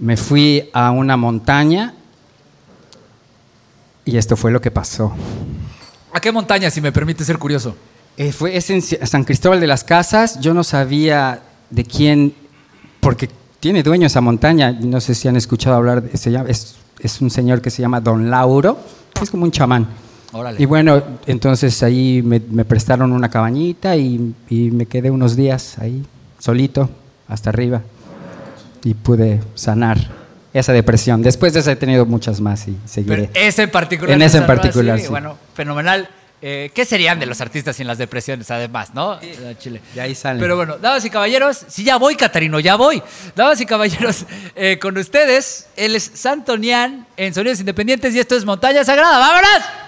me 0.00 0.16
fui 0.16 0.68
a 0.72 0.90
una 0.90 1.16
montaña 1.16 1.94
y 4.04 4.16
esto 4.16 4.36
fue 4.36 4.50
lo 4.50 4.60
que 4.60 4.70
pasó. 4.70 5.12
¿A 6.12 6.20
qué 6.20 6.32
montaña, 6.32 6.70
si 6.70 6.80
me 6.80 6.92
permite 6.92 7.24
ser 7.24 7.38
curioso? 7.38 7.74
Eh, 8.16 8.32
fue, 8.32 8.56
es 8.56 8.70
en 8.70 8.80
San 8.82 9.24
Cristóbal 9.24 9.60
de 9.60 9.66
las 9.66 9.84
Casas, 9.84 10.40
yo 10.40 10.54
no 10.54 10.64
sabía 10.64 11.40
de 11.70 11.84
quién, 11.84 12.34
porque 13.00 13.28
tiene 13.60 13.82
dueño 13.82 14.06
esa 14.06 14.20
montaña, 14.20 14.72
no 14.72 15.00
sé 15.00 15.14
si 15.14 15.28
han 15.28 15.36
escuchado 15.36 15.76
hablar, 15.76 16.02
de, 16.02 16.16
se 16.16 16.30
llama- 16.30 16.48
es, 16.48 16.76
es 17.00 17.20
un 17.20 17.30
señor 17.30 17.60
que 17.60 17.70
se 17.70 17.82
llama 17.82 18.00
Don 18.00 18.30
Lauro, 18.30 18.78
que 19.14 19.22
es 19.24 19.30
como 19.30 19.44
un 19.44 19.50
chamán. 19.52 19.86
Órale. 20.32 20.60
Y 20.60 20.66
bueno, 20.66 21.02
entonces 21.26 21.82
ahí 21.82 22.22
me, 22.24 22.40
me 22.50 22.64
prestaron 22.64 23.12
una 23.12 23.28
cabañita 23.30 23.96
y, 23.96 24.34
y 24.48 24.70
me 24.70 24.86
quedé 24.86 25.10
unos 25.10 25.36
días 25.36 25.78
ahí, 25.78 26.04
solito, 26.38 26.90
hasta 27.28 27.50
arriba. 27.50 27.82
Y 28.84 28.94
pude 28.94 29.40
sanar 29.54 29.98
esa 30.52 30.72
depresión. 30.72 31.22
Después 31.22 31.52
de 31.52 31.60
eso 31.60 31.70
he 31.70 31.76
tenido 31.76 32.06
muchas 32.06 32.40
más 32.40 32.66
y 32.68 32.76
seguiré. 32.86 33.28
Pero 33.32 33.46
ese 33.46 33.62
en 33.64 33.70
particular. 33.70 34.14
En 34.14 34.22
ese 34.22 34.38
en 34.38 34.46
particular, 34.46 34.98
sí, 34.98 35.04
sí. 35.04 35.10
Bueno, 35.10 35.38
fenomenal. 35.54 36.08
Eh, 36.40 36.70
¿Qué 36.72 36.84
serían 36.84 37.18
de 37.18 37.26
los 37.26 37.40
artistas 37.40 37.74
sin 37.74 37.88
las 37.88 37.98
depresiones, 37.98 38.48
además, 38.52 38.94
no? 38.94 39.12
Ah, 39.12 39.20
Chile. 39.58 39.80
De 39.92 40.00
ahí 40.00 40.14
salen. 40.14 40.40
Pero 40.40 40.54
bueno, 40.54 40.78
damas 40.78 41.04
y 41.04 41.10
caballeros, 41.10 41.64
sí, 41.66 41.82
ya 41.82 41.96
voy, 41.96 42.14
Catarino, 42.14 42.60
ya 42.60 42.76
voy. 42.76 43.02
Damas 43.34 43.60
y 43.60 43.66
caballeros, 43.66 44.24
eh, 44.54 44.78
con 44.80 44.96
ustedes, 44.96 45.66
él 45.74 45.96
es 45.96 46.12
Santonian 46.14 47.06
en 47.16 47.34
Sonidos 47.34 47.58
Independientes 47.58 48.14
y 48.14 48.20
esto 48.20 48.36
es 48.36 48.44
Montaña 48.44 48.84
Sagrada. 48.84 49.18
¡Vámonos! 49.18 49.87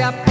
Se 0.00 0.29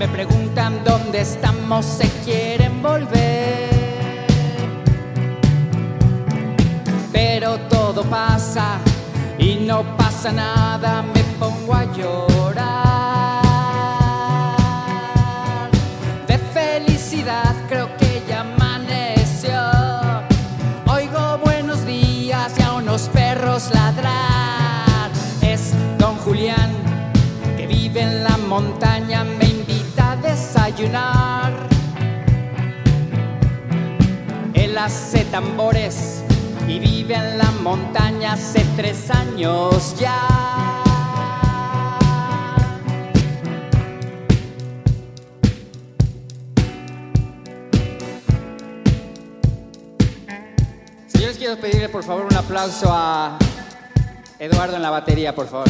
Me 0.00 0.08
preguntan 0.08 0.82
dónde 0.82 1.20
estamos, 1.20 1.84
se 1.84 2.08
quieren 2.24 2.80
volver. 2.80 4.24
Pero 7.12 7.58
todo 7.68 8.02
pasa 8.04 8.78
y 9.36 9.56
no 9.56 9.84
pasa 9.98 10.32
nada, 10.32 11.02
me 11.02 11.22
pongo 11.38 11.74
a 11.74 11.84
llorar. 11.92 13.42
De 16.26 16.38
felicidad 16.38 17.54
creo 17.68 17.94
que 17.98 18.22
ya 18.26 18.40
amaneció. 18.40 19.60
Oigo 20.86 21.40
buenos 21.44 21.84
días 21.84 22.54
y 22.58 22.62
a 22.62 22.72
unos 22.72 23.02
perros 23.10 23.70
ladran. 23.74 23.99
tambores 35.30 36.22
y 36.66 36.78
vive 36.78 37.14
en 37.14 37.38
la 37.38 37.50
montaña 37.62 38.32
hace 38.32 38.64
tres 38.76 39.10
años 39.10 39.96
ya. 39.98 40.82
Señores, 51.06 51.36
quiero 51.38 51.56
pedirle 51.60 51.88
por 51.88 52.02
favor 52.02 52.26
un 52.26 52.36
aplauso 52.36 52.88
a 52.90 53.38
Eduardo 54.38 54.76
en 54.76 54.82
la 54.82 54.90
batería, 54.90 55.34
por 55.34 55.48
favor. 55.48 55.68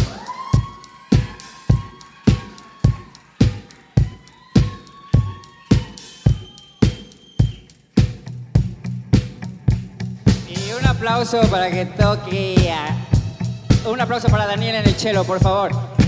aplauso 11.01 11.41
para 11.51 11.71
que 11.71 11.87
toque. 11.87 12.75
Un 13.87 14.01
aplauso 14.03 14.29
para 14.29 14.47
Daniel 14.47 14.77
en 14.77 14.87
el 14.87 14.97
chelo, 14.99 15.25
por 15.25 15.41
favor. 15.41 16.00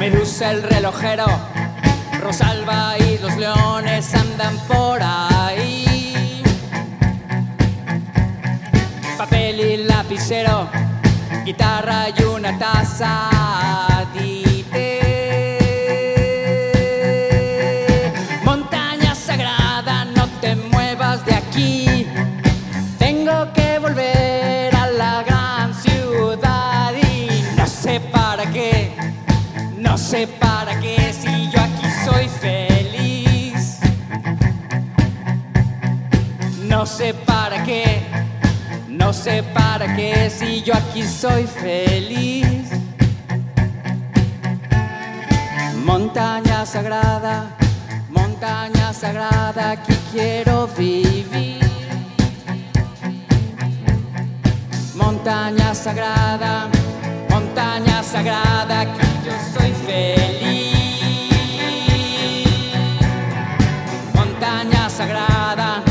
Menús 0.00 0.40
el 0.40 0.62
relojero, 0.62 1.26
Rosalba 2.22 2.96
y 2.96 3.18
los 3.18 3.36
leones 3.36 4.14
andan 4.14 4.56
por 4.66 4.98
ahí. 5.02 6.42
Papel 9.18 9.60
y 9.60 9.76
lapicero, 9.84 10.70
guitarra 11.44 12.08
y 12.16 12.22
una 12.22 12.58
taza. 12.58 13.99
Sé 39.22 39.42
para 39.42 39.94
qué 39.96 40.30
si 40.30 40.62
yo 40.62 40.72
aquí 40.74 41.02
soy 41.02 41.44
feliz. 41.46 42.70
Montaña 45.84 46.64
sagrada, 46.64 47.50
montaña 48.08 48.94
sagrada, 48.94 49.72
aquí 49.72 49.94
quiero 50.10 50.68
vivir. 50.68 51.60
Montaña 54.94 55.74
sagrada, 55.74 56.68
montaña 57.28 58.02
sagrada, 58.02 58.80
aquí 58.80 59.08
yo 59.26 59.34
soy 59.54 59.72
feliz. 59.86 60.70
Montaña 64.14 64.88
sagrada, 64.88 65.82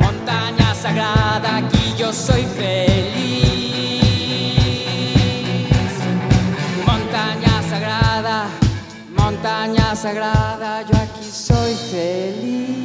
montaña 0.00 0.74
sagrada, 0.74 1.56
aquí 1.56 1.94
yo 1.98 2.12
soy 2.12 2.42
feliz. 2.42 2.57
Sagrada, 10.08 10.82
yo 10.82 10.96
aquí 10.96 11.30
soy 11.30 11.74
feliz. 11.74 12.78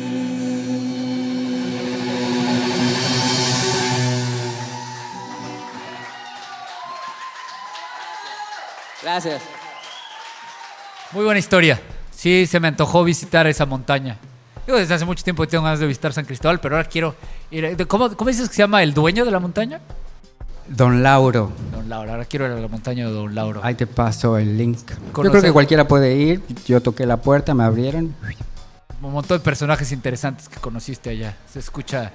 Gracias. 9.01 9.41
Muy 11.13 11.24
buena 11.24 11.39
historia. 11.39 11.80
Sí, 12.11 12.45
se 12.45 12.59
me 12.59 12.67
antojó 12.67 13.05
visitar 13.05 13.47
esa 13.47 13.65
montaña. 13.65 14.17
Digo, 14.65 14.78
desde 14.78 14.93
hace 14.93 15.05
mucho 15.05 15.24
tiempo 15.24 15.47
tengo 15.47 15.63
ganas 15.63 15.80
de 15.80 15.88
visitar 15.88 16.11
San 16.11 16.26
Cristóbal, 16.26 16.59
pero 16.59 16.76
ahora 16.76 16.89
quiero 16.89 17.15
ir. 17.51 17.88
¿Cómo, 17.88 18.15
cómo 18.17 18.30
dices 18.30 18.49
que 18.49 18.55
se 18.55 18.63
llama 18.63 18.84
el 18.84 18.93
dueño 18.93 19.24
de 19.24 19.32
la 19.32 19.39
montaña? 19.39 19.80
Don 20.68 21.03
Lauro. 21.03 21.51
Don 21.72 21.89
Lauro. 21.89 22.11
Ahora 22.11 22.26
quiero 22.26 22.45
ir 22.45 22.51
a 22.53 22.55
la 22.59 22.68
montaña 22.68 23.05
de 23.05 23.11
Don 23.11 23.34
Lauro. 23.36 23.61
Ahí 23.64 23.76
te 23.76 23.88
paso 23.88 24.38
el 24.38 24.57
link. 24.57 24.80
Yo 25.16 25.30
creo 25.32 25.41
que 25.41 25.51
cualquiera 25.51 25.88
puede 25.88 26.16
ir. 26.16 26.41
Yo 26.66 26.82
toqué 26.82 27.05
la 27.05 27.18
puerta, 27.18 27.53
me 27.53 27.64
abrieron. 27.64 28.16
Un 29.01 29.11
montón 29.11 29.38
de 29.38 29.43
personajes 29.43 29.91
interesantes 29.91 30.47
que 30.47 30.59
conociste 30.59 31.09
allá. 31.09 31.36
Se 31.51 31.59
escucha. 31.59 32.11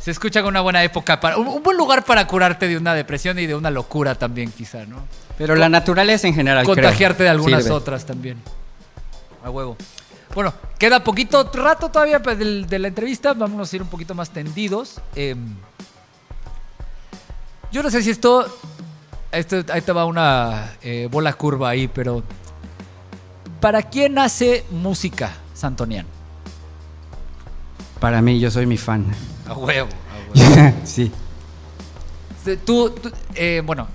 Se 0.00 0.10
escucha 0.10 0.42
con 0.42 0.50
una 0.50 0.60
buena 0.60 0.82
época 0.82 1.20
para. 1.20 1.36
Un, 1.38 1.46
un 1.46 1.62
buen 1.62 1.76
lugar 1.76 2.04
para 2.04 2.26
curarte 2.26 2.68
de 2.68 2.76
una 2.76 2.94
depresión 2.94 3.38
y 3.38 3.46
de 3.46 3.54
una 3.54 3.70
locura 3.70 4.14
también, 4.16 4.50
quizá, 4.50 4.84
¿no? 4.86 4.98
Pero 5.38 5.54
la 5.54 5.68
naturaleza 5.68 6.26
en 6.26 6.34
general. 6.34 6.64
creo, 6.64 6.74
Contagiarte 6.74 7.22
de 7.22 7.28
algunas 7.28 7.62
sirve. 7.62 7.76
otras 7.76 8.04
también. 8.04 8.38
A 9.44 9.50
huevo. 9.50 9.76
Bueno, 10.34 10.52
queda 10.78 11.02
poquito 11.04 11.48
rato 11.54 11.88
todavía 11.90 12.20
pues, 12.22 12.38
del- 12.38 12.66
de, 12.66 12.78
la 12.78 12.88
entrevista. 12.88 13.32
Vámonos 13.32 13.72
a 13.72 13.76
ir 13.76 13.82
un 13.82 13.88
poquito 13.88 14.14
más 14.14 14.30
tendidos. 14.30 15.00
Em, 15.14 15.54
yo 17.72 17.82
no 17.82 17.90
sé 17.90 18.02
si 18.02 18.10
esto. 18.10 18.46
esto 19.32 19.64
ahí 19.72 19.80
te 19.80 19.92
va 19.92 20.04
una 20.04 20.74
eh, 20.82 21.08
bola 21.10 21.32
curva 21.32 21.70
ahí, 21.70 21.88
pero. 21.88 22.22
¿Para 23.60 23.82
quién 23.82 24.18
hace 24.18 24.64
música, 24.70 25.32
Santonian? 25.54 26.06
Para 28.00 28.20
mí, 28.20 28.38
yo 28.38 28.50
soy 28.50 28.66
mi 28.66 28.76
fan. 28.76 29.06
A 29.48 29.54
huevo. 29.54 29.88
A 29.88 30.38
huevo. 30.38 30.76
sí. 30.84 31.10
Tú, 32.64 32.90
tú, 32.90 33.10
eh, 33.34 33.62
bueno, 33.64 33.88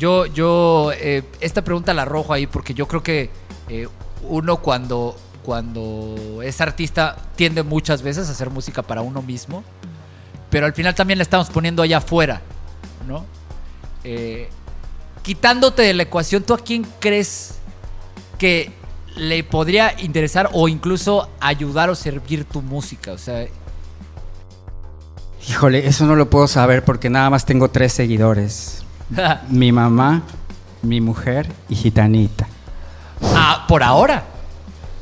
yo, 0.00 0.24
yo, 0.26 0.92
eh, 0.94 1.22
esta 1.40 1.62
pregunta 1.62 1.92
la 1.92 2.02
arrojo 2.02 2.32
ahí 2.32 2.46
porque 2.46 2.72
yo 2.74 2.88
creo 2.88 3.02
que 3.02 3.28
eh, 3.68 3.86
uno 4.22 4.56
cuando, 4.58 5.14
cuando 5.44 6.40
es 6.42 6.60
artista 6.60 7.16
tiende 7.36 7.62
muchas 7.62 8.02
veces 8.02 8.28
a 8.28 8.32
hacer 8.32 8.48
música 8.48 8.82
para 8.82 9.02
uno 9.02 9.20
mismo, 9.20 9.62
pero 10.48 10.64
al 10.64 10.72
final 10.72 10.94
también 10.94 11.18
la 11.18 11.22
estamos 11.22 11.50
poniendo 11.50 11.82
allá 11.82 11.98
afuera, 11.98 12.40
¿no? 13.06 13.24
Eh, 14.04 14.48
quitándote 15.22 15.82
de 15.82 15.94
la 15.94 16.02
ecuación, 16.04 16.42
¿tú 16.42 16.54
a 16.54 16.58
quién 16.58 16.86
crees 17.00 17.54
que 18.38 18.72
le 19.16 19.42
podría 19.44 19.94
interesar 20.00 20.48
o 20.52 20.68
incluso 20.68 21.28
ayudar 21.40 21.90
o 21.90 21.94
servir 21.94 22.44
tu 22.44 22.62
música? 22.62 23.12
O 23.12 23.18
sea, 23.18 23.46
Híjole, 25.48 25.86
eso 25.86 26.04
no 26.06 26.14
lo 26.16 26.28
puedo 26.30 26.46
saber 26.46 26.84
porque 26.84 27.08
nada 27.10 27.30
más 27.30 27.44
tengo 27.46 27.70
tres 27.70 27.92
seguidores. 27.92 28.82
Mi 29.48 29.72
mamá, 29.72 30.22
mi 30.82 31.00
mujer 31.00 31.50
y 31.68 31.74
Gitanita. 31.74 32.46
ah, 33.22 33.64
por 33.68 33.82
ahora. 33.82 34.24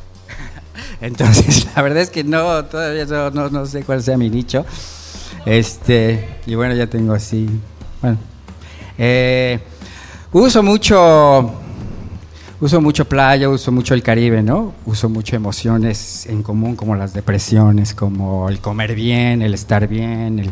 Entonces, 1.00 1.66
la 1.76 1.82
verdad 1.82 2.02
es 2.02 2.10
que 2.10 2.24
no, 2.24 2.64
todavía 2.64 3.04
no, 3.04 3.30
no- 3.30 3.48
no 3.50 3.66
sé 3.66 3.82
cuál 3.84 4.02
sea 4.02 4.16
mi 4.16 4.30
nicho. 4.30 4.64
Este, 5.44 6.40
y 6.46 6.54
bueno, 6.54 6.74
ya 6.74 6.86
tengo 6.88 7.12
así. 7.14 7.48
Bueno, 8.00 8.18
eh, 8.96 9.60
uso 10.32 10.62
mucho, 10.62 11.52
uso 12.60 12.80
mucho 12.80 13.04
playa, 13.06 13.48
uso 13.48 13.72
mucho 13.72 13.94
el 13.94 14.02
Caribe, 14.02 14.42
¿no? 14.42 14.74
Uso 14.86 15.08
mucho 15.08 15.36
emociones 15.36 16.26
en 16.26 16.42
común, 16.42 16.76
como 16.76 16.94
las 16.96 17.12
depresiones, 17.12 17.94
como 17.94 18.48
el 18.48 18.60
comer 18.60 18.94
bien, 18.94 19.42
el 19.42 19.54
estar 19.54 19.88
bien, 19.88 20.38
el, 20.38 20.50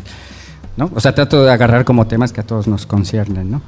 ¿no? 0.75 0.91
O 0.93 0.99
sea, 0.99 1.13
trato 1.15 1.43
de 1.43 1.51
agarrar 1.51 1.85
como 1.85 2.07
temas 2.07 2.31
que 2.31 2.41
a 2.41 2.45
todos 2.45 2.67
nos 2.67 2.85
conciernen, 2.85 3.51
¿no? 3.51 3.61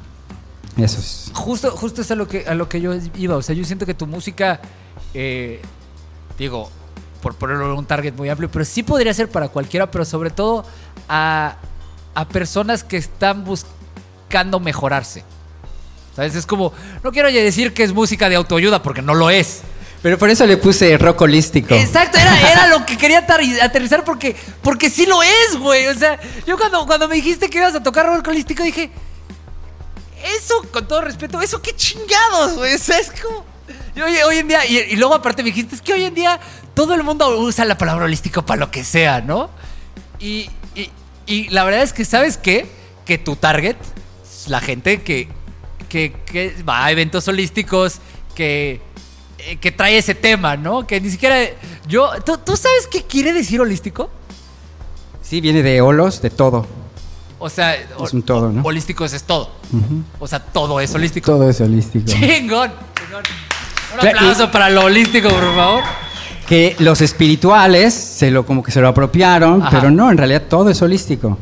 Eso 0.76 1.00
es. 1.00 1.30
Justo, 1.34 1.70
justo 1.72 2.02
es 2.02 2.10
a 2.10 2.14
lo 2.14 2.28
que 2.28 2.46
a 2.46 2.54
lo 2.54 2.68
que 2.68 2.80
yo 2.80 2.92
iba. 3.16 3.36
O 3.36 3.42
sea, 3.42 3.54
yo 3.54 3.64
siento 3.64 3.86
que 3.86 3.94
tu 3.94 4.06
música, 4.06 4.60
eh, 5.14 5.60
digo, 6.38 6.70
por 7.20 7.34
ponerlo 7.34 7.72
en 7.72 7.78
un 7.78 7.84
target 7.84 8.14
muy 8.16 8.28
amplio, 8.28 8.50
pero 8.50 8.64
sí 8.64 8.82
podría 8.82 9.12
ser 9.12 9.28
para 9.28 9.48
cualquiera, 9.48 9.90
pero 9.90 10.04
sobre 10.04 10.30
todo 10.30 10.64
a, 11.08 11.56
a 12.14 12.28
personas 12.28 12.84
que 12.84 12.96
están 12.96 13.44
buscando 13.44 14.60
mejorarse. 14.60 15.24
¿Sabes? 16.16 16.34
Es 16.34 16.44
como, 16.46 16.72
no 17.02 17.12
quiero 17.12 17.30
decir 17.30 17.72
que 17.72 17.82
es 17.84 17.92
música 17.92 18.28
de 18.28 18.36
autoayuda, 18.36 18.82
porque 18.82 19.00
no 19.02 19.14
lo 19.14 19.30
es. 19.30 19.60
Pero 20.02 20.16
por 20.18 20.30
eso 20.30 20.46
le 20.46 20.56
puse 20.56 20.96
rock 20.98 21.20
holístico. 21.20 21.74
Exacto, 21.74 22.18
era, 22.18 22.50
era 22.52 22.66
lo 22.68 22.86
que 22.86 22.96
quería 22.96 23.26
aterri- 23.26 23.60
aterrizar 23.60 24.02
porque, 24.02 24.34
porque 24.62 24.88
sí 24.88 25.04
lo 25.06 25.22
es, 25.22 25.56
güey. 25.58 25.88
O 25.88 25.94
sea, 25.94 26.18
yo 26.46 26.56
cuando, 26.56 26.86
cuando 26.86 27.06
me 27.06 27.16
dijiste 27.16 27.50
que 27.50 27.58
ibas 27.58 27.74
a 27.74 27.82
tocar 27.82 28.06
rock 28.06 28.26
holístico 28.28 28.62
dije, 28.62 28.90
eso, 30.38 30.54
con 30.72 30.88
todo 30.88 31.02
respeto, 31.02 31.40
eso 31.42 31.60
qué 31.60 31.76
chingados, 31.76 32.54
güey. 32.56 32.74
O 32.74 32.78
sea, 32.78 32.98
es 32.98 33.10
como... 33.22 33.44
yo 33.94 34.06
hoy, 34.06 34.16
hoy 34.26 34.38
en 34.38 34.48
día, 34.48 34.64
y, 34.66 34.78
y 34.78 34.96
luego 34.96 35.14
aparte 35.14 35.42
me 35.42 35.50
dijiste, 35.50 35.74
es 35.74 35.82
que 35.82 35.92
hoy 35.92 36.04
en 36.04 36.14
día 36.14 36.40
todo 36.74 36.94
el 36.94 37.02
mundo 37.02 37.38
usa 37.38 37.64
la 37.66 37.76
palabra 37.76 38.06
holístico 38.06 38.44
para 38.44 38.58
lo 38.58 38.70
que 38.70 38.84
sea, 38.84 39.20
¿no? 39.20 39.50
Y, 40.18 40.50
y- 41.32 41.48
la 41.48 41.64
verdad 41.64 41.82
es 41.82 41.92
que, 41.92 42.04
¿sabes 42.04 42.36
qué? 42.36 42.66
Que 43.06 43.18
tu 43.18 43.36
target, 43.36 43.76
es 44.22 44.48
la 44.48 44.60
gente 44.60 45.02
que, 45.02 45.28
que, 45.88 46.12
que 46.26 46.54
va 46.68 46.84
a 46.86 46.90
eventos 46.92 47.26
holísticos, 47.28 47.98
que, 48.34 48.80
eh, 49.38 49.56
que 49.56 49.72
trae 49.72 49.98
ese 49.98 50.14
tema, 50.14 50.56
¿no? 50.56 50.86
Que 50.86 51.00
ni 51.00 51.10
siquiera... 51.10 51.36
Yo, 51.88 52.10
¿tú, 52.24 52.38
tú 52.38 52.56
sabes 52.56 52.86
qué 52.90 53.02
quiere 53.04 53.32
decir 53.32 53.60
holístico? 53.60 54.10
Sí, 55.22 55.40
viene 55.40 55.62
de 55.62 55.80
holos, 55.80 56.20
de 56.22 56.30
todo. 56.30 56.66
O 57.38 57.48
sea, 57.48 57.74
Es 57.74 58.12
un 58.12 58.22
todo, 58.22 58.50
¿no? 58.52 58.62
holístico 58.62 59.04
es, 59.04 59.12
es 59.14 59.22
todo. 59.24 59.50
O 60.18 60.26
sea, 60.28 60.40
todo 60.40 60.78
es 60.80 60.94
holístico. 60.94 61.30
Todo 61.32 61.48
es 61.48 61.60
holístico. 61.60 62.04
Chingón. 62.06 62.70
Un 63.94 64.06
aplauso 64.08 64.50
para 64.50 64.68
lo 64.70 64.84
holístico, 64.84 65.28
por 65.28 65.54
favor. 65.54 65.82
Que 66.50 66.74
los 66.80 67.00
espirituales 67.00 67.94
se 67.94 68.30
lo 68.30 68.44
como 68.44 68.62
que 68.62 68.72
se 68.72 68.80
lo 68.82 68.88
apropiaron, 68.88 69.62
Ajá. 69.62 69.70
pero 69.70 69.90
no, 69.90 70.10
en 70.10 70.18
realidad 70.18 70.42
todo 70.48 70.68
es 70.68 70.82
holístico. 70.82 71.38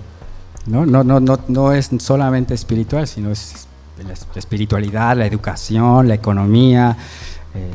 No, 0.66 0.84
no, 0.84 1.02
no, 1.02 1.18
no, 1.18 1.40
no 1.48 1.72
es 1.72 1.88
solamente 1.98 2.52
espiritual, 2.54 3.08
sino 3.08 3.30
es 3.32 3.66
la 4.06 4.12
es- 4.12 4.26
la 4.34 4.38
espiritualidad, 4.38 5.16
la 5.16 5.24
educación, 5.26 6.06
la 6.08 6.14
economía, 6.14 6.94
eh, 7.54 7.70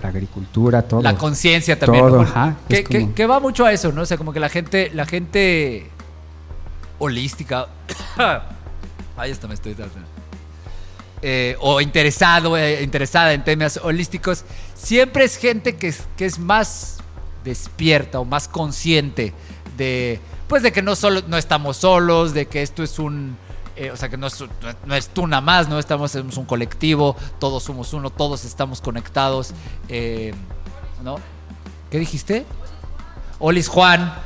la 0.00 0.08
agricultura, 0.10 0.82
todo. 0.82 1.02
La 1.02 1.16
conciencia 1.18 1.76
también. 1.78 2.04
Todo, 2.06 2.16
¿no? 2.18 2.22
ajá, 2.22 2.54
Que, 2.68 2.78
es 2.78 2.84
como- 2.88 2.98
que- 3.08 3.12
que 3.14 3.26
va 3.26 3.40
mucho 3.40 3.66
a 3.66 3.72
eso, 3.72 3.90
¿no? 3.92 4.02
O 4.02 4.06
sea, 4.06 4.16
como 4.16 4.32
que 4.32 4.38
la 4.40 4.48
gente, 4.48 4.90
la 4.94 5.04
gente 5.06 5.90
holística. 7.00 7.66
Ahí 9.18 9.30
está, 9.32 9.48
me 9.48 9.54
estoy 9.54 9.74
dando. 9.74 9.94
Eh, 11.22 11.56
o 11.60 11.80
interesado, 11.80 12.58
eh, 12.58 12.82
interesada 12.82 13.32
en 13.32 13.42
temas 13.42 13.80
holísticos, 13.82 14.44
siempre 14.74 15.24
es 15.24 15.36
gente 15.36 15.76
que 15.76 15.94
que 16.16 16.26
es 16.26 16.38
más 16.38 16.98
despierta 17.42 18.20
o 18.20 18.24
más 18.24 18.48
consciente 18.48 19.32
de, 19.76 20.20
pues, 20.48 20.62
de 20.62 20.72
que 20.72 20.82
no 20.82 20.96
solo 20.96 21.22
no 21.28 21.38
estamos 21.38 21.78
solos, 21.78 22.34
de 22.34 22.46
que 22.46 22.62
esto 22.62 22.82
es 22.82 22.98
un, 22.98 23.36
eh, 23.76 23.90
o 23.90 23.96
sea, 23.96 24.08
que 24.08 24.16
no 24.16 24.26
es, 24.26 24.44
no 24.84 24.94
es 24.94 25.08
tú 25.08 25.26
nada 25.26 25.40
más, 25.40 25.68
no 25.68 25.78
estamos 25.78 26.10
somos 26.10 26.36
un 26.36 26.44
colectivo, 26.44 27.16
todos 27.38 27.62
somos 27.62 27.92
uno, 27.92 28.10
todos 28.10 28.44
estamos 28.44 28.80
conectados, 28.80 29.52
eh, 29.88 30.34
¿no? 31.02 31.16
¿Qué 31.90 31.98
dijiste? 31.98 32.44
Olis 33.38 33.68
Juan. 33.68 34.14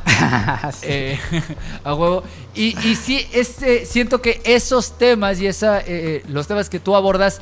Eh, 0.82 1.18
a 1.84 1.94
huevo. 1.94 2.22
Y, 2.54 2.78
y 2.86 2.94
sí, 2.94 3.26
este, 3.32 3.86
siento 3.86 4.20
que 4.20 4.42
esos 4.44 4.98
temas 4.98 5.40
y 5.40 5.46
esa, 5.46 5.80
eh, 5.80 6.22
los 6.28 6.46
temas 6.46 6.68
que 6.68 6.78
tú 6.78 6.94
abordas 6.94 7.40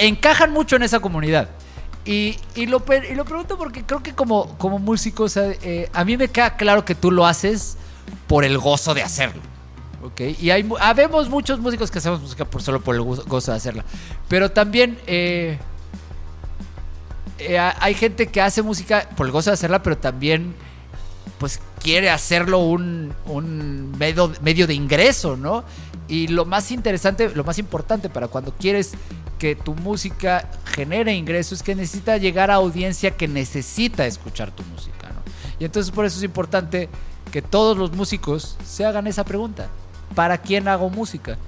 encajan 0.00 0.52
mucho 0.52 0.76
en 0.76 0.82
esa 0.82 1.00
comunidad. 1.00 1.48
Y, 2.04 2.38
y 2.54 2.66
lo, 2.66 2.82
y 3.10 3.14
lo 3.14 3.24
pregunto 3.24 3.58
porque 3.58 3.84
creo 3.84 4.02
que 4.02 4.14
como, 4.14 4.56
como 4.58 4.78
músico, 4.78 5.24
o 5.24 5.28
sea, 5.28 5.50
eh, 5.62 5.88
a 5.92 6.04
mí 6.04 6.16
me 6.16 6.28
queda 6.28 6.56
claro 6.56 6.84
que 6.84 6.94
tú 6.94 7.10
lo 7.10 7.26
haces 7.26 7.76
por 8.26 8.44
el 8.44 8.58
gozo 8.58 8.94
de 8.94 9.02
hacerlo. 9.02 9.40
¿ok? 10.02 10.20
Y 10.40 10.50
hay, 10.50 10.68
habemos 10.80 11.28
muchos 11.28 11.60
músicos 11.60 11.90
que 11.90 11.98
hacemos 11.98 12.20
música 12.20 12.44
por, 12.44 12.62
solo 12.62 12.80
por 12.80 12.94
el 12.94 13.02
gozo 13.02 13.24
gozo 13.26 13.50
de 13.50 13.56
hacerla. 13.58 13.84
Pero 14.28 14.50
también 14.50 14.98
eh, 15.06 15.58
eh, 17.40 17.58
ha- 17.58 17.76
hay 17.80 17.94
gente 17.94 18.26
que 18.28 18.40
hace 18.40 18.62
música 18.62 19.08
por 19.16 19.26
el 19.26 19.32
gozo 19.32 19.50
de 19.50 19.54
hacerla, 19.54 19.82
pero 19.82 19.96
también 19.98 20.54
pues 21.38 21.60
quiere 21.82 22.10
hacerlo 22.10 22.58
un, 22.58 23.14
medio, 23.98 24.30
medio 24.42 24.66
de 24.66 24.74
ingreso, 24.74 25.36
¿no? 25.36 25.64
Y 26.06 26.28
lo 26.28 26.44
más 26.44 26.70
interesante, 26.70 27.30
lo 27.34 27.44
más 27.44 27.58
importante 27.58 28.08
para 28.10 28.28
cuando 28.28 28.52
quieres 28.52 28.92
que 29.38 29.54
tu 29.56 29.74
música 29.74 30.50
genere 30.74 31.14
ingresos 31.14 31.60
es 31.60 31.62
que 31.62 31.74
necesita 31.74 32.18
llegar 32.18 32.50
a 32.50 32.56
audiencia 32.56 33.12
que 33.12 33.26
necesita 33.26 34.04
escuchar 34.06 34.50
tu 34.50 34.62
música, 34.64 35.08
¿no? 35.08 35.22
Y 35.58 35.64
entonces 35.64 35.90
por 35.92 36.04
eso 36.04 36.18
es 36.18 36.24
importante 36.24 36.88
que 37.32 37.40
todos 37.40 37.76
los 37.78 37.92
músicos 37.92 38.56
se 38.66 38.84
hagan 38.84 39.06
esa 39.06 39.24
pregunta. 39.24 39.68
¿Para 40.14 40.38
quién 40.38 40.68
hago 40.68 40.90
música? 40.90 41.38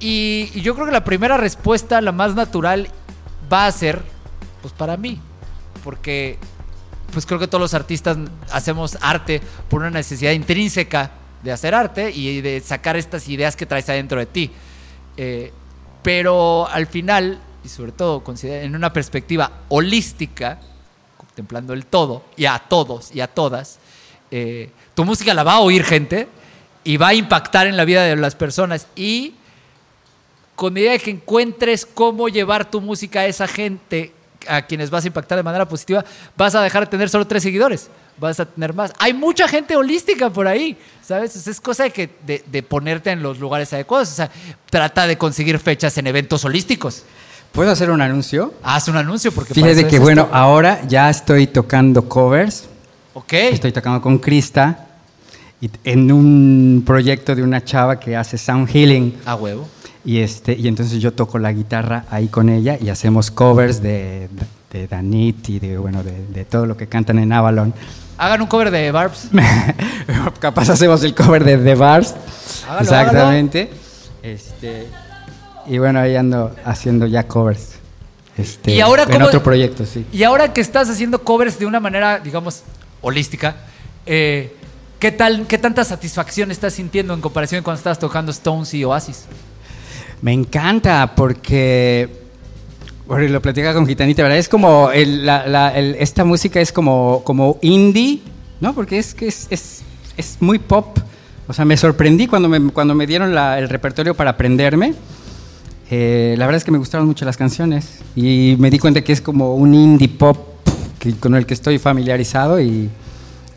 Y 0.00 0.60
yo 0.62 0.74
creo 0.74 0.86
que 0.86 0.92
la 0.92 1.04
primera 1.04 1.36
respuesta, 1.36 2.00
la 2.00 2.10
más 2.10 2.34
natural, 2.34 2.88
va 3.52 3.66
a 3.66 3.72
ser, 3.72 4.02
pues 4.62 4.72
para 4.72 4.96
mí. 4.96 5.20
Porque 5.84 6.38
pues 7.12 7.26
creo 7.26 7.38
que 7.38 7.46
todos 7.46 7.60
los 7.60 7.74
artistas 7.74 8.16
hacemos 8.50 8.96
arte 9.00 9.40
por 9.68 9.80
una 9.80 9.90
necesidad 9.90 10.32
intrínseca 10.32 11.10
de 11.42 11.52
hacer 11.52 11.74
arte 11.74 12.10
y 12.10 12.40
de 12.40 12.60
sacar 12.60 12.96
estas 12.96 13.28
ideas 13.28 13.56
que 13.56 13.66
traes 13.66 13.88
adentro 13.88 14.18
de 14.18 14.26
ti. 14.26 14.50
Eh, 15.16 15.52
pero 16.02 16.66
al 16.68 16.86
final, 16.86 17.40
y 17.64 17.68
sobre 17.68 17.92
todo 17.92 18.22
en 18.42 18.74
una 18.74 18.92
perspectiva 18.92 19.50
holística, 19.68 20.58
contemplando 21.16 21.72
el 21.72 21.86
todo, 21.86 22.24
y 22.36 22.46
a 22.46 22.58
todos 22.58 23.14
y 23.14 23.20
a 23.20 23.28
todas, 23.28 23.78
eh, 24.30 24.70
tu 24.94 25.04
música 25.04 25.34
la 25.34 25.42
va 25.42 25.54
a 25.54 25.60
oír 25.60 25.84
gente 25.84 26.28
y 26.84 26.96
va 26.96 27.08
a 27.08 27.14
impactar 27.14 27.66
en 27.66 27.76
la 27.76 27.84
vida 27.84 28.04
de 28.04 28.16
las 28.16 28.34
personas. 28.34 28.86
Y 28.96 29.34
con 30.56 30.72
medida 30.72 30.98
que 30.98 31.10
encuentres 31.10 31.86
cómo 31.86 32.28
llevar 32.28 32.70
tu 32.70 32.80
música 32.80 33.20
a 33.20 33.26
esa 33.26 33.46
gente 33.46 34.12
a 34.48 34.62
quienes 34.62 34.90
vas 34.90 35.04
a 35.04 35.06
impactar 35.08 35.36
de 35.36 35.42
manera 35.42 35.66
positiva, 35.68 36.04
vas 36.36 36.54
a 36.54 36.62
dejar 36.62 36.84
de 36.84 36.90
tener 36.90 37.08
solo 37.08 37.26
tres 37.26 37.42
seguidores, 37.42 37.88
vas 38.18 38.40
a 38.40 38.44
tener 38.46 38.74
más. 38.74 38.92
Hay 38.98 39.12
mucha 39.12 39.48
gente 39.48 39.76
holística 39.76 40.30
por 40.30 40.46
ahí, 40.46 40.76
¿sabes? 41.02 41.46
Es 41.46 41.60
cosa 41.60 41.84
de, 41.84 41.90
que, 41.90 42.10
de, 42.26 42.44
de 42.46 42.62
ponerte 42.62 43.10
en 43.10 43.22
los 43.22 43.38
lugares 43.38 43.72
adecuados, 43.72 44.10
o 44.10 44.14
sea, 44.14 44.30
trata 44.70 45.06
de 45.06 45.16
conseguir 45.18 45.58
fechas 45.58 45.96
en 45.98 46.06
eventos 46.06 46.44
holísticos. 46.44 47.04
¿Puedo 47.52 47.70
hacer 47.70 47.90
un 47.90 48.00
anuncio? 48.00 48.54
Haz 48.62 48.88
un 48.88 48.96
anuncio 48.96 49.30
porque 49.30 49.52
Fíjate 49.52 49.86
que 49.86 49.98
bueno, 49.98 50.22
esto. 50.22 50.34
ahora 50.34 50.80
ya 50.88 51.10
estoy 51.10 51.46
tocando 51.46 52.08
covers. 52.08 52.64
Ok. 53.12 53.32
Estoy 53.34 53.72
tocando 53.72 54.00
con 54.00 54.18
Krista 54.18 54.86
en 55.84 56.10
un 56.10 56.82
proyecto 56.86 57.34
de 57.34 57.42
una 57.42 57.62
chava 57.62 58.00
que 58.00 58.16
hace 58.16 58.38
sound 58.38 58.68
healing. 58.70 59.20
A 59.26 59.34
huevo. 59.34 59.68
Y, 60.04 60.18
este, 60.18 60.54
y 60.54 60.66
entonces 60.68 61.00
yo 61.00 61.12
toco 61.12 61.38
la 61.38 61.52
guitarra 61.52 62.04
ahí 62.10 62.26
con 62.28 62.48
ella 62.48 62.76
y 62.80 62.88
hacemos 62.88 63.30
covers 63.30 63.80
de, 63.80 64.28
de 64.72 64.88
Danit 64.88 65.48
y 65.48 65.58
de, 65.60 65.78
bueno, 65.78 66.02
de, 66.02 66.26
de 66.26 66.44
todo 66.44 66.66
lo 66.66 66.76
que 66.76 66.88
cantan 66.88 67.18
en 67.18 67.32
Avalon. 67.32 67.72
Hagan 68.18 68.40
un 68.42 68.46
cover 68.46 68.70
de 68.70 68.90
Barbs. 68.90 69.28
Capaz 70.40 70.68
hacemos 70.68 71.02
el 71.02 71.14
cover 71.14 71.44
de 71.44 71.56
The. 71.58 71.72
Hágalo, 71.72 72.14
Exactamente. 72.80 73.70
Este, 74.22 74.86
y 75.66 75.78
bueno, 75.78 76.00
ahí 76.00 76.16
ando 76.16 76.54
haciendo 76.64 77.06
ya 77.06 77.26
covers. 77.26 77.72
Este, 78.36 78.72
Y 78.72 78.80
ahora, 78.80 79.04
en 79.04 79.10
¿cómo- 79.12 79.26
otro 79.26 79.42
proyecto, 79.42 79.84
sí. 79.84 80.06
Y 80.12 80.22
ahora 80.22 80.52
que 80.52 80.60
estás 80.60 80.88
haciendo 80.88 81.22
covers 81.22 81.58
de 81.58 81.66
una 81.66 81.80
manera, 81.80 82.18
digamos, 82.18 82.62
holística, 83.00 83.56
eh, 84.06 84.56
¿qué, 84.98 85.12
tal, 85.12 85.46
¿qué 85.46 85.58
tanta 85.58 85.84
satisfacción 85.84 86.50
estás 86.50 86.74
sintiendo 86.74 87.14
en 87.14 87.20
comparación 87.20 87.58
con 87.60 87.64
cuando 87.64 87.78
estabas 87.78 87.98
tocando 87.98 88.30
Stones 88.32 88.72
y 88.74 88.84
Oasis? 88.84 89.24
Me 90.22 90.32
encanta 90.32 91.14
porque, 91.16 92.08
lo 93.08 93.42
platicaba 93.42 93.74
con 93.74 93.86
Gitanita, 93.86 94.22
¿verdad? 94.22 94.38
Es 94.38 94.48
como, 94.48 94.90
esta 94.92 96.24
música 96.24 96.60
es 96.60 96.72
como, 96.72 97.22
como 97.24 97.58
indie, 97.60 98.20
¿no? 98.60 98.72
Porque 98.74 98.98
es 98.98 99.14
que 99.14 99.26
es, 99.26 99.48
es, 99.50 99.82
es 100.16 100.36
muy 100.40 100.58
pop. 100.58 100.96
O 101.48 101.52
sea, 101.52 101.64
me 101.64 101.76
sorprendí 101.76 102.28
cuando 102.28 102.48
me, 102.48 102.70
cuando 102.72 102.94
me 102.94 103.06
dieron 103.06 103.36
el 103.36 103.68
repertorio 103.68 104.14
para 104.14 104.30
aprenderme. 104.30 104.94
Eh, 105.90 106.36
la 106.38 106.46
verdad 106.46 106.58
es 106.58 106.64
que 106.64 106.70
me 106.70 106.78
gustaron 106.78 107.06
mucho 107.06 107.24
las 107.24 107.36
canciones 107.36 107.98
y 108.16 108.54
me 108.58 108.70
di 108.70 108.78
cuenta 108.78 109.02
que 109.02 109.12
es 109.12 109.20
como 109.20 109.56
un 109.56 109.74
indie 109.74 110.08
pop 110.08 110.38
que- 110.98 111.12
con 111.16 111.34
el 111.34 111.44
que 111.44 111.52
estoy 111.52 111.78
familiarizado 111.78 112.60
y, 112.60 112.88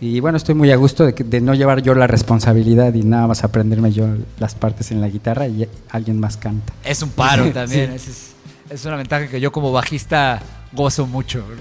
y 0.02 0.20
bueno, 0.20 0.38
estoy 0.38 0.56
muy 0.56 0.72
a 0.72 0.76
gusto 0.76 1.06
de, 1.06 1.14
que- 1.14 1.24
de 1.24 1.42
no 1.42 1.54
llevar 1.54 1.82
yo 1.82 1.96
la 1.96 2.08
responsabilidad 2.08 2.94
y 2.94 3.04
nada 3.04 3.28
más 3.28 3.44
aprenderme 3.44 3.92
yo 3.92 4.08
las 4.40 4.56
partes 4.56 4.92
en 4.92 5.02
la 5.02 5.08
guitarra 5.10 5.48
y 5.48 5.68
alguien 5.90 6.20
más 6.20 6.38
canta. 6.38 6.74
Es 6.84 7.02
un 7.02 7.10
paro 7.10 7.46
Sí. 7.46 7.52
también. 7.52 7.92
esa 7.92 8.10
Es, 8.12 8.34
es 8.70 8.86
una 8.86 8.96
ventaja 8.98 9.28
que 9.28 9.40
yo 9.40 9.52
como 9.52 9.72
bajista 9.72 10.42
gozo 10.74 11.08
mucho. 11.08 11.44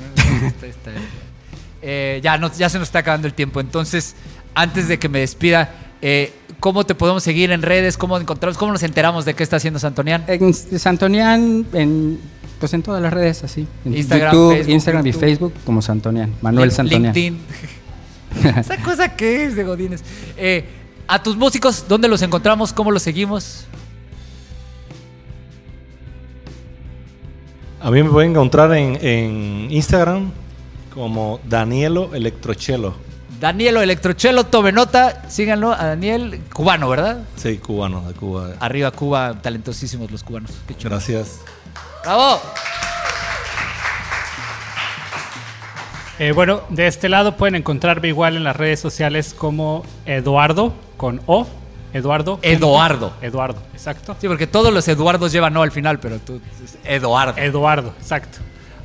Eh, 1.87 2.21
ya, 2.23 2.39
no- 2.39 2.51
ya 2.57 2.69
se 2.71 2.79
nos 2.79 2.89
está 2.89 3.01
acabando 3.01 3.27
el 3.29 3.35
tiempo. 3.35 3.61
Entonces, 3.61 4.15
antes 4.55 4.89
de 4.89 4.99
que 4.99 5.11
me 5.11 5.19
despida, 5.19 5.71
eh, 6.01 6.33
¿cómo 6.59 6.85
te 6.85 6.95
podemos 6.95 7.23
seguir 7.23 7.51
en 7.53 7.61
redes? 7.61 7.99
¿Cómo 7.99 8.17
encontramos? 8.19 8.57
¿Cómo 8.57 8.73
nos 8.73 8.83
enteramos 8.83 9.27
de 9.27 9.35
qué 9.35 9.43
está 9.43 9.57
haciendo 9.57 9.79
Santonian? 9.79 10.25
En 10.27 10.55
Santonian, 10.55 11.67
en, 11.75 12.19
pues 12.59 12.73
en 12.73 12.83
todas 12.83 13.03
las 13.03 13.13
redes 13.13 13.45
así. 13.45 13.67
En 13.85 13.99
Instagram, 13.99 14.33
YouTube, 14.33 14.55
Facebook, 14.55 14.73
Instagram 14.73 15.05
YouTube. 15.05 15.19
y 15.19 15.21
Facebook 15.21 15.53
como 15.67 15.83
Santonian. 15.83 16.33
Manuel 16.41 16.73
Santonian. 16.73 17.15
LinkedIn. 17.15 17.39
Esa 18.59 18.77
cosa 18.83 19.17
que 19.17 19.45
es 19.45 19.57
de 19.57 19.65
Godines. 19.65 20.03
Eh, 20.37 20.65
a 21.07 21.23
tus 21.23 21.37
músicos, 21.37 21.85
¿dónde 21.89 22.09
los 22.09 22.23
encontramos? 22.23 22.73
¿Cómo 22.73 22.91
los 22.91 23.03
seguimos? 23.03 23.67
A 27.81 27.91
mí 27.91 28.03
me 28.03 28.09
pueden 28.09 28.31
encontrar 28.31 28.73
en, 28.75 28.99
en 29.03 29.69
Instagram 29.71 30.31
como 30.95 31.41
Danielo 31.45 32.15
Electrochelo. 32.15 32.95
Danielo 33.41 33.83
Electrochelo, 33.83 34.45
tome 34.45 34.73
nota, 34.73 35.29
síganlo 35.29 35.73
a 35.73 35.85
Daniel, 35.87 36.41
cubano, 36.53 36.89
¿verdad? 36.89 37.25
Sí, 37.37 37.59
cubano, 37.59 38.07
de 38.09 38.15
Cuba. 38.15 38.53
Arriba 38.61 38.91
Cuba, 38.91 39.35
talentosísimos 39.43 40.11
los 40.11 40.23
cubanos. 40.23 40.53
Qué. 40.67 40.75
Gracias. 40.83 41.41
¡Bravo! 42.05 42.41
Eh, 46.19 46.31
bueno, 46.31 46.63
de 46.69 46.87
este 46.87 47.09
lado 47.09 47.37
pueden 47.37 47.57
encontrarme 47.57 48.07
igual 48.09 48.37
en 48.37 48.45
las 48.45 48.55
redes 48.55 48.79
sociales 48.79 49.35
como 49.37 49.85
Eduardo 50.07 50.73
con 50.97 51.21
O. 51.27 51.47
Eduardo. 51.93 52.39
Eduardo. 52.43 53.13
Eduardo, 53.21 53.61
exacto. 53.73 54.17
Sí, 54.21 54.29
porque 54.29 54.47
todos 54.47 54.73
los 54.73 54.87
Eduardos 54.87 55.33
llevan 55.33 55.55
no 55.55 55.63
al 55.63 55.73
final, 55.73 55.99
pero 55.99 56.21
tú, 56.21 56.41
Eduardo. 56.85 57.41
Eduardo, 57.41 57.95
exacto. 57.99 58.39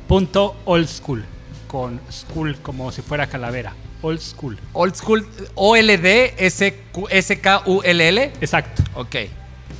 Punto 0.08 0.56
old 0.64 0.88
school. 0.88 1.24
Con 1.68 2.00
school 2.10 2.56
como 2.62 2.90
si 2.90 3.02
fuera 3.02 3.28
calavera. 3.28 3.74
Old 4.02 4.20
school. 4.20 4.58
Old 4.72 4.94
School, 4.96 5.26
O-L-D-S-K-U-L-L. 5.54 6.32
Exacto. 8.40 8.82
Ok. 8.94 9.16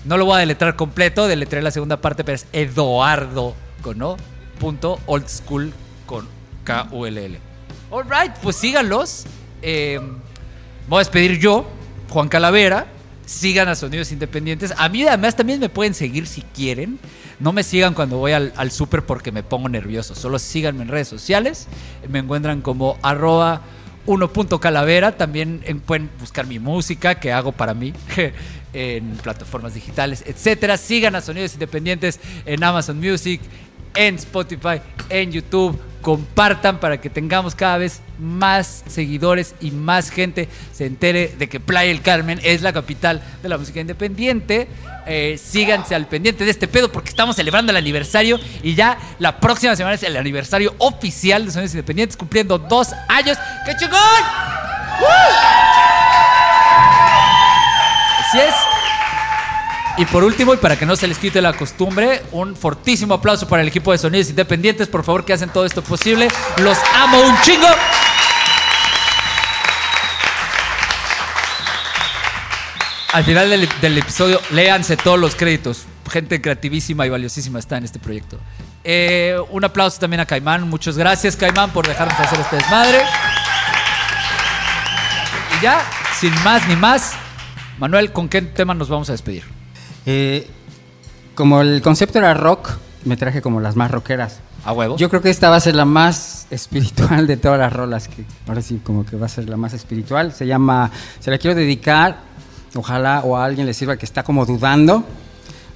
No 0.04 0.16
lo 0.16 0.24
voy 0.24 0.36
a 0.36 0.38
deletrar 0.38 0.76
completo, 0.76 1.26
deletré 1.26 1.62
la 1.62 1.72
segunda 1.72 2.00
parte, 2.00 2.22
pero 2.22 2.36
es 2.36 2.46
Eduardo 2.52 3.56
con 3.82 4.00
O. 4.02 4.16
Punto 4.58 5.00
old 5.06 5.26
school 5.26 5.72
con 6.06 6.28
K-U-L-L. 6.70 7.38
Alright, 7.90 8.32
pues 8.42 8.56
síganlos. 8.56 9.24
Eh, 9.62 10.00
voy 10.88 10.96
a 10.96 11.00
despedir 11.00 11.38
yo, 11.38 11.66
Juan 12.08 12.28
Calavera. 12.28 12.86
Sigan 13.26 13.68
a 13.68 13.74
Sonidos 13.76 14.10
Independientes. 14.12 14.72
A 14.76 14.88
mí 14.88 15.06
además 15.06 15.36
también 15.36 15.60
me 15.60 15.68
pueden 15.68 15.94
seguir 15.94 16.26
si 16.26 16.42
quieren. 16.42 16.98
No 17.38 17.52
me 17.52 17.62
sigan 17.62 17.94
cuando 17.94 18.18
voy 18.18 18.32
al, 18.32 18.52
al 18.56 18.70
súper 18.72 19.04
porque 19.06 19.30
me 19.32 19.42
pongo 19.42 19.68
nervioso. 19.68 20.14
Solo 20.14 20.38
síganme 20.38 20.82
en 20.82 20.88
redes 20.88 21.08
sociales. 21.08 21.68
Me 22.08 22.18
encuentran 22.18 22.60
como 22.60 22.98
arroba 23.02 23.62
1.calavera. 24.06 25.16
También 25.16 25.62
en- 25.64 25.80
pueden 25.80 26.10
buscar 26.18 26.46
mi 26.46 26.58
música 26.58 27.16
que 27.20 27.32
hago 27.32 27.52
para 27.52 27.72
mí 27.74 27.92
en 28.72 29.10
plataformas 29.22 29.74
digitales, 29.74 30.24
etcétera. 30.26 30.76
Sigan 30.76 31.14
a 31.14 31.20
Sonidos 31.20 31.54
Independientes 31.54 32.18
en 32.46 32.62
Amazon 32.64 32.98
Music, 32.98 33.40
en 33.94 34.16
Spotify, 34.16 34.80
en 35.08 35.32
YouTube. 35.32 35.80
Compartan 36.00 36.80
para 36.80 36.98
que 36.98 37.10
tengamos 37.10 37.54
cada 37.54 37.76
vez 37.76 38.00
más 38.18 38.84
seguidores 38.86 39.54
y 39.60 39.70
más 39.70 40.08
gente 40.08 40.48
se 40.72 40.86
entere 40.86 41.34
de 41.38 41.46
que 41.50 41.60
Playa 41.60 41.88
del 41.88 42.00
Carmen 42.00 42.40
es 42.42 42.62
la 42.62 42.72
capital 42.72 43.22
de 43.42 43.48
la 43.50 43.58
música 43.58 43.80
independiente. 43.80 44.66
Eh, 45.06 45.38
síganse 45.42 45.94
al 45.94 46.06
pendiente 46.06 46.46
de 46.46 46.52
este 46.52 46.68
pedo 46.68 46.90
porque 46.90 47.10
estamos 47.10 47.36
celebrando 47.36 47.70
el 47.70 47.76
aniversario 47.76 48.38
y 48.62 48.74
ya 48.74 48.96
la 49.18 49.40
próxima 49.40 49.76
semana 49.76 49.96
es 49.96 50.02
el 50.02 50.16
aniversario 50.16 50.74
oficial 50.78 51.44
de 51.44 51.52
Sonidos 51.52 51.74
Independientes 51.74 52.16
cumpliendo 52.16 52.58
dos 52.58 52.94
años. 53.08 53.36
¡Qué 53.66 53.76
chingón! 53.76 54.00
Así 58.20 58.38
es. 58.38 58.79
Y 59.96 60.06
por 60.06 60.24
último, 60.24 60.54
y 60.54 60.56
para 60.56 60.78
que 60.78 60.86
no 60.86 60.96
se 60.96 61.06
les 61.06 61.18
quite 61.18 61.42
la 61.42 61.52
costumbre, 61.52 62.22
un 62.32 62.56
fortísimo 62.56 63.14
aplauso 63.14 63.46
para 63.46 63.62
el 63.62 63.68
equipo 63.68 63.92
de 63.92 63.98
Sonidos 63.98 64.30
Independientes, 64.30 64.88
por 64.88 65.04
favor, 65.04 65.24
que 65.24 65.32
hacen 65.32 65.50
todo 65.50 65.66
esto 65.66 65.82
posible. 65.82 66.28
Los 66.58 66.78
amo 66.94 67.20
un 67.20 67.40
chingo. 67.42 67.68
Al 73.12 73.24
final 73.24 73.50
del, 73.50 73.98
episodio, 73.98 74.40
léanse 74.52 74.96
todos 74.96 75.18
los 75.18 75.34
créditos. 75.34 75.84
Gente 76.08 76.40
creativísima 76.40 77.06
y 77.06 77.10
valiosísima 77.10 77.58
está 77.58 77.76
en 77.76 77.84
este 77.84 77.98
proyecto. 77.98 78.38
Eh, 78.84 79.36
un 79.50 79.64
aplauso 79.64 79.98
también 79.98 80.20
a 80.20 80.26
Caimán. 80.26 80.68
Muchas 80.68 80.96
gracias, 80.96 81.36
Caimán, 81.36 81.70
por 81.70 81.86
dejarnos 81.88 82.18
hacer 82.18 82.40
este 82.40 82.56
desmadre. 82.56 83.02
Y 85.58 85.62
ya, 85.62 85.82
sin 86.18 86.32
más 86.44 86.66
ni 86.68 86.76
más, 86.76 87.14
Manuel, 87.78 88.12
¿con 88.12 88.28
qué 88.28 88.42
tema 88.42 88.74
nos 88.74 88.88
vamos 88.88 89.08
a 89.08 89.12
despedir? 89.12 89.59
Eh, 90.12 90.46
como 91.36 91.60
el 91.60 91.80
concepto 91.82 92.18
era 92.18 92.34
rock, 92.34 92.70
me 93.04 93.16
traje 93.16 93.40
como 93.40 93.60
las 93.60 93.76
más 93.76 93.90
rockeras. 93.92 94.40
A 94.64 94.72
huevo. 94.72 94.96
Yo 94.96 95.08
creo 95.08 95.22
que 95.22 95.30
esta 95.30 95.48
va 95.48 95.56
a 95.56 95.60
ser 95.60 95.74
la 95.76 95.84
más 95.84 96.46
espiritual 96.50 97.26
de 97.28 97.36
todas 97.36 97.58
las 97.60 97.72
rolas, 97.72 98.08
que 98.08 98.24
ahora 98.48 98.60
sí 98.60 98.80
como 98.84 99.06
que 99.06 99.16
va 99.16 99.26
a 99.26 99.28
ser 99.28 99.48
la 99.48 99.56
más 99.56 99.72
espiritual. 99.72 100.32
Se 100.32 100.46
llama, 100.46 100.90
se 101.20 101.30
la 101.30 101.38
quiero 101.38 101.54
dedicar, 101.56 102.18
ojalá 102.74 103.20
o 103.24 103.36
a 103.36 103.44
alguien 103.44 103.66
le 103.66 103.72
sirva 103.72 103.96
que 103.96 104.04
está 104.04 104.22
como 104.24 104.44
dudando, 104.44 105.04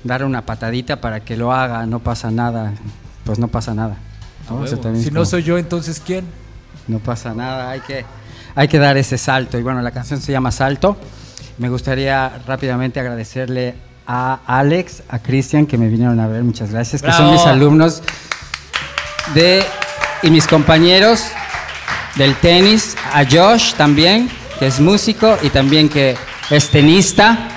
dar 0.02 0.24
una 0.24 0.44
patadita 0.44 1.00
para 1.00 1.20
que 1.20 1.36
lo 1.36 1.52
haga, 1.52 1.86
no 1.86 2.00
pasa 2.00 2.30
nada, 2.32 2.72
pues 3.24 3.38
no 3.38 3.46
pasa 3.48 3.72
nada. 3.72 3.96
¿no? 4.50 4.58
A 4.62 4.64
Eso 4.64 4.72
huevo. 4.72 4.82
también 4.82 5.02
Si 5.02 5.08
es 5.08 5.14
no 5.14 5.20
como- 5.20 5.30
soy 5.30 5.42
yo, 5.44 5.56
entonces 5.58 6.02
¿quién? 6.04 6.24
no 6.88 6.98
pasa 6.98 7.32
nada, 7.32 7.70
hay 7.70 7.80
que, 7.80 8.04
hay 8.56 8.66
que 8.68 8.78
dar 8.80 8.96
ese 8.98 9.16
salto. 9.16 9.56
Y 9.58 9.62
bueno, 9.62 9.80
la 9.80 9.92
canción 9.92 10.20
se 10.20 10.32
llama 10.32 10.50
Salto. 10.50 10.96
Me 11.56 11.68
gustaría 11.70 12.30
rápidamente 12.46 12.98
agradecerle 13.00 13.74
a 14.06 14.40
Alex, 14.46 15.02
a 15.08 15.18
Cristian, 15.18 15.66
que 15.66 15.78
me 15.78 15.88
vinieron 15.88 16.20
a 16.20 16.26
ver, 16.26 16.42
muchas 16.44 16.70
gracias, 16.70 17.02
que 17.02 17.12
son 17.12 17.32
mis 17.32 17.42
alumnos 17.42 18.02
de, 19.34 19.64
y 20.22 20.30
mis 20.30 20.46
compañeros 20.46 21.24
del 22.16 22.34
tenis, 22.36 22.96
a 23.12 23.24
Josh 23.24 23.74
también, 23.74 24.30
que 24.58 24.66
es 24.66 24.80
músico 24.80 25.36
y 25.42 25.50
también 25.50 25.88
que 25.88 26.16
es 26.50 26.70
tenista. 26.70 27.48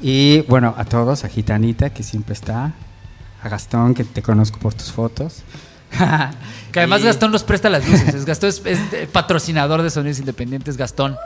Y 0.00 0.42
bueno, 0.42 0.74
a 0.78 0.84
todos, 0.84 1.24
a 1.24 1.28
Gitanita, 1.28 1.90
que 1.90 2.02
siempre 2.02 2.32
está, 2.34 2.72
a 3.42 3.48
Gastón, 3.48 3.94
que 3.94 4.04
te 4.04 4.22
conozco 4.22 4.58
por 4.58 4.74
tus 4.74 4.92
fotos. 4.92 5.42
Que 6.70 6.80
además 6.80 7.00
Y- 7.00 7.04
Gastón 7.04 7.32
nos 7.32 7.44
presta 7.44 7.70
las 7.70 7.88
luces. 7.88 8.14
Es 8.14 8.24
Gastón 8.26 8.50
es, 8.50 8.60
es, 8.66 9.08
patrocinador 9.08 9.80
de 9.80 9.88
Sonidos 9.88 10.18
Independientes, 10.18 10.76
Gastón. 10.76 11.16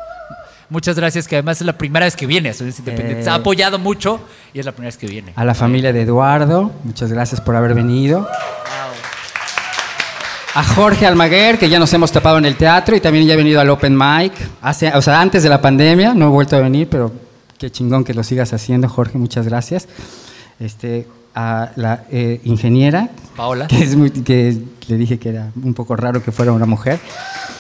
Muchas 0.72 0.96
gracias, 0.96 1.28
que 1.28 1.36
además 1.36 1.60
es 1.60 1.66
la 1.66 1.76
primera 1.76 2.06
vez 2.06 2.16
que 2.16 2.24
viene 2.24 2.48
a 2.48 2.54
Sonidos 2.54 2.78
Independientes. 2.78 3.26
Eh. 3.26 3.30
Ha 3.30 3.34
apoyado 3.34 3.78
mucho 3.78 4.20
y 4.54 4.58
es 4.58 4.64
la 4.64 4.72
primera 4.72 4.88
vez 4.88 4.96
que 4.96 5.06
viene. 5.06 5.34
A 5.36 5.44
la 5.44 5.54
familia 5.54 5.92
de 5.92 6.00
Eduardo, 6.00 6.72
muchas 6.82 7.12
gracias 7.12 7.42
por 7.42 7.54
haber 7.54 7.74
venido. 7.74 8.26
A 10.54 10.64
Jorge 10.64 11.06
Almaguer, 11.06 11.58
que 11.58 11.68
ya 11.68 11.78
nos 11.78 11.92
hemos 11.92 12.10
tapado 12.10 12.38
en 12.38 12.46
el 12.46 12.56
teatro 12.56 12.96
y 12.96 13.00
también 13.00 13.26
ya 13.26 13.34
ha 13.34 13.36
venido 13.36 13.60
al 13.60 13.68
Open 13.68 13.94
Mic. 13.94 14.32
Hace, 14.62 14.90
o 14.94 15.02
sea, 15.02 15.20
antes 15.20 15.42
de 15.42 15.50
la 15.50 15.60
pandemia, 15.60 16.14
no 16.14 16.24
he 16.24 16.30
vuelto 16.30 16.56
a 16.56 16.60
venir, 16.60 16.88
pero 16.90 17.12
qué 17.58 17.70
chingón 17.70 18.02
que 18.02 18.14
lo 18.14 18.24
sigas 18.24 18.54
haciendo, 18.54 18.88
Jorge, 18.88 19.18
muchas 19.18 19.46
gracias. 19.46 19.88
Este, 20.58 21.06
a 21.34 21.70
la 21.76 22.04
eh, 22.10 22.40
ingeniera, 22.44 23.08
Paola. 23.36 23.66
que, 23.66 23.82
es 23.82 23.96
muy- 23.96 24.10
que 24.10 24.58
le 24.88 24.96
dije 24.96 25.18
que 25.18 25.30
era 25.30 25.50
un 25.62 25.74
poco 25.74 25.96
raro 25.96 26.22
que 26.22 26.32
fuera 26.32 26.52
una 26.52 26.66
mujer. 26.66 26.98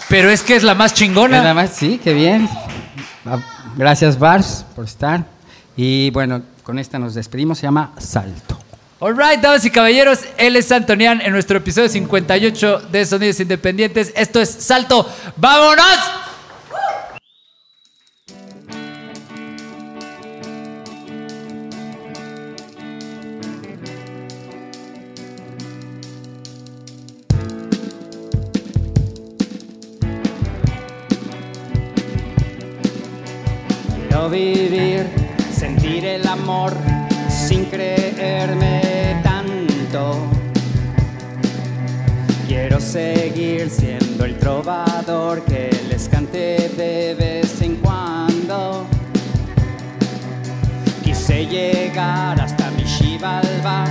Pero 0.08 0.30
es 0.30 0.42
que 0.42 0.56
es 0.56 0.62
la 0.62 0.74
más 0.74 0.92
chingona. 0.94 1.38
Nada 1.38 1.54
más, 1.54 1.70
sí, 1.70 2.00
qué 2.02 2.12
bien. 2.12 2.48
Ah, 3.24 3.38
Gracias, 3.76 4.18
Bars, 4.18 4.66
por 4.76 4.84
estar. 4.84 5.24
Y 5.76 6.10
bueno, 6.10 6.42
con 6.62 6.78
esta 6.78 6.98
nos 6.98 7.14
despedimos, 7.14 7.58
se 7.58 7.62
llama 7.62 7.92
Salto. 7.98 8.58
All 8.98 9.16
right, 9.16 9.40
damas 9.40 9.64
y 9.64 9.70
caballeros, 9.70 10.20
él 10.36 10.54
es 10.56 10.70
Antonian 10.70 11.20
en 11.22 11.32
nuestro 11.32 11.56
episodio 11.58 11.88
58 11.88 12.82
de 12.92 13.06
Sonidos 13.06 13.40
Independientes. 13.40 14.12
Esto 14.14 14.40
es 14.40 14.48
Salto. 14.50 15.08
¡Vámonos! 15.36 15.84
Quiero 34.22 34.36
vivir, 34.36 35.06
sentir 35.52 36.04
el 36.04 36.24
amor 36.28 36.72
sin 37.28 37.64
creerme 37.64 39.20
tanto. 39.20 40.14
Quiero 42.46 42.78
seguir 42.78 43.68
siendo 43.68 44.24
el 44.24 44.38
trovador 44.38 45.42
que 45.44 45.70
les 45.88 46.08
cante 46.08 46.70
de 46.76 47.16
vez 47.18 47.60
en 47.62 47.74
cuando. 47.78 48.86
Quise 51.02 51.44
llegar 51.46 52.40
hasta 52.40 52.70
mi 52.70 52.84
Xibalba, 52.84 53.84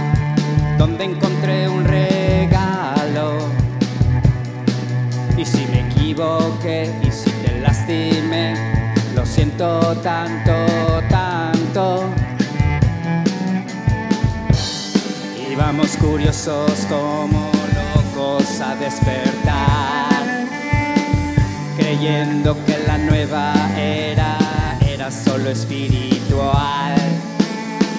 donde 0.78 1.04
encontré 1.04 1.68
un 1.68 1.84
regalo. 1.84 3.38
Y 5.38 5.44
si 5.44 5.66
me 5.66 5.82
equivoqué 5.90 6.90
y 7.06 7.12
si 7.12 7.30
te 7.32 7.60
lastimé, 7.60 8.21
siento 9.62 9.96
tanto, 10.02 10.54
tanto. 11.10 12.10
Íbamos 15.52 15.98
curiosos 15.98 16.88
como 16.90 17.52
locos 17.76 18.60
a 18.60 18.76
despertar, 18.76 20.48
creyendo 21.78 22.58
que 22.66 22.80
la 22.88 22.98
nueva 22.98 23.54
era 23.78 24.38
era 24.82 25.12
solo 25.12 25.52
espiritual. 25.52 26.96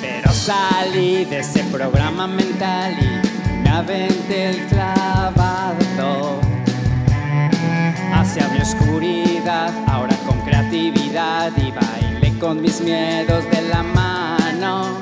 Pero 0.00 0.32
salí 0.32 1.24
de 1.26 1.38
ese 1.38 1.62
programa 1.64 2.26
mental 2.26 2.96
y 3.00 3.62
me 3.62 3.70
aventé 3.70 4.50
el 4.50 4.66
clavado 4.66 6.40
hacia 8.12 8.48
mi 8.48 8.60
oscuridad, 8.60 9.72
ahora 9.86 10.11
y 11.48 11.72
bailé 11.72 12.38
con 12.38 12.62
mis 12.62 12.80
miedos 12.80 13.44
de 13.50 13.62
la 13.62 13.82
mano, 13.82 14.96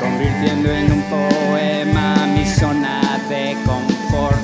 convirtiendo 0.00 0.70
en 0.70 0.90
un 0.90 1.02
poema 1.02 2.14
mi 2.34 2.46
zona 2.46 3.20
de 3.28 3.58
confort, 3.66 4.38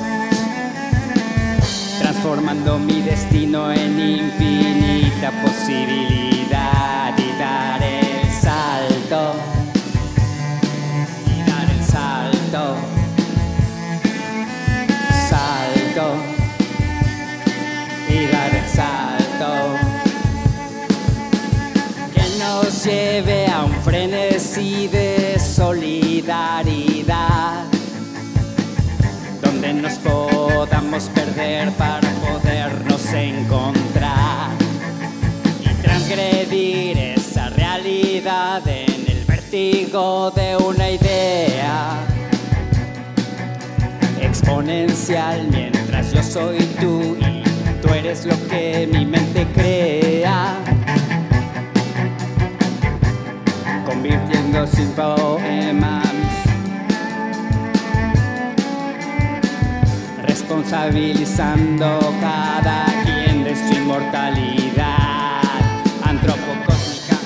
transformando 1.97 2.77
mi 2.77 3.01
destino 3.01 3.71
en 3.71 3.99
infinita 3.99 5.31
posibilidad 5.41 7.17
y 7.17 7.39
dar 7.39 7.81
el 7.81 8.29
salto, 8.29 9.33
y 11.25 11.49
dar 11.49 11.67
el 11.67 11.83
salto 11.83 12.96
lleve 22.87 23.47
a 23.47 23.65
un 23.65 23.73
frenesí 23.81 24.87
de 24.87 25.37
solidaridad 25.37 26.05
donde 29.41 29.73
nos 29.73 29.95
podamos 29.95 31.09
perder 31.09 31.69
para 31.73 32.09
podernos 32.25 33.11
encontrar 33.11 34.51
y 35.61 35.67
transgredir 35.81 36.97
esa 36.97 37.49
realidad 37.49 38.65
en 38.65 39.05
el 39.07 39.25
vértigo 39.25 40.31
de 40.31 40.55
una 40.55 40.89
idea 40.89 42.05
exponencial. 44.21 45.45
Mientras 45.51 46.13
yo 46.13 46.23
soy 46.23 46.59
tú 46.79 47.17
y 47.19 47.43
tú 47.81 47.89
eres 47.93 48.25
lo 48.25 48.35
que 48.47 48.87
mi 48.89 49.05
mente 49.05 49.45
crea 49.53 50.76
sin 54.65 54.89
poemas 54.93 56.07
responsabilizando 60.23 61.99
cada 62.19 62.85
quien 63.03 63.43
de 63.43 63.55
su 63.55 63.73
inmortalidad. 63.75 65.41
Antropocósmica. 66.03 67.17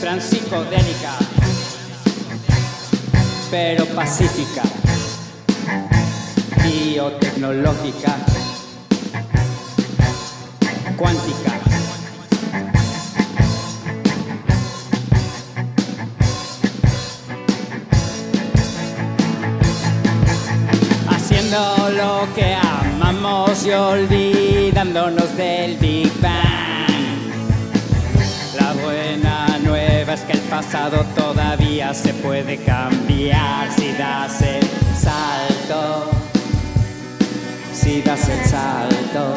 Transpsicodélica, 0.00 1.12
pero 3.50 3.86
pacífica, 3.86 4.62
biotecnológica, 6.62 8.33
que 22.32 22.54
amamos 22.54 23.66
y 23.66 23.72
olvidándonos 23.72 25.36
del 25.36 25.76
Big 25.76 26.12
Bang. 26.20 27.34
La 28.58 28.72
buena 28.82 29.58
nueva 29.58 30.14
es 30.14 30.20
que 30.22 30.32
el 30.32 30.40
pasado 30.40 31.04
todavía 31.14 31.92
se 31.92 32.14
puede 32.14 32.56
cambiar 32.58 33.70
si 33.72 33.92
das 33.92 34.40
el 34.42 34.62
salto. 34.96 36.10
Si 37.74 38.00
das 38.00 38.28
el 38.28 38.44
salto. 38.46 39.36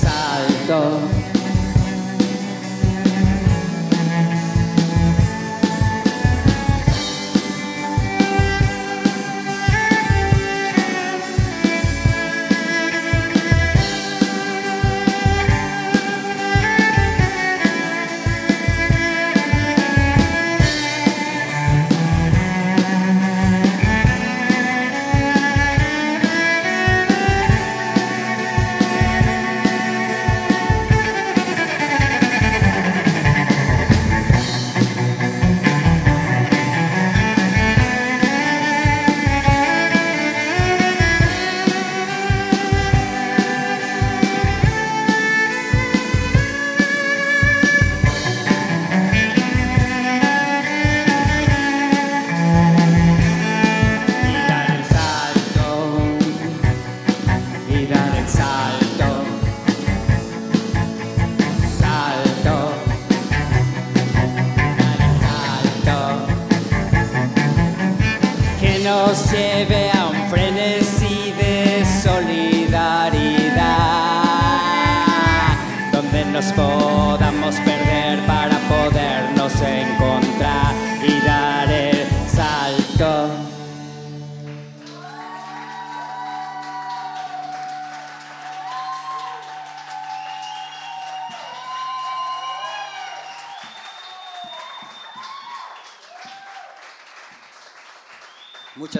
Salto. 0.00 1.19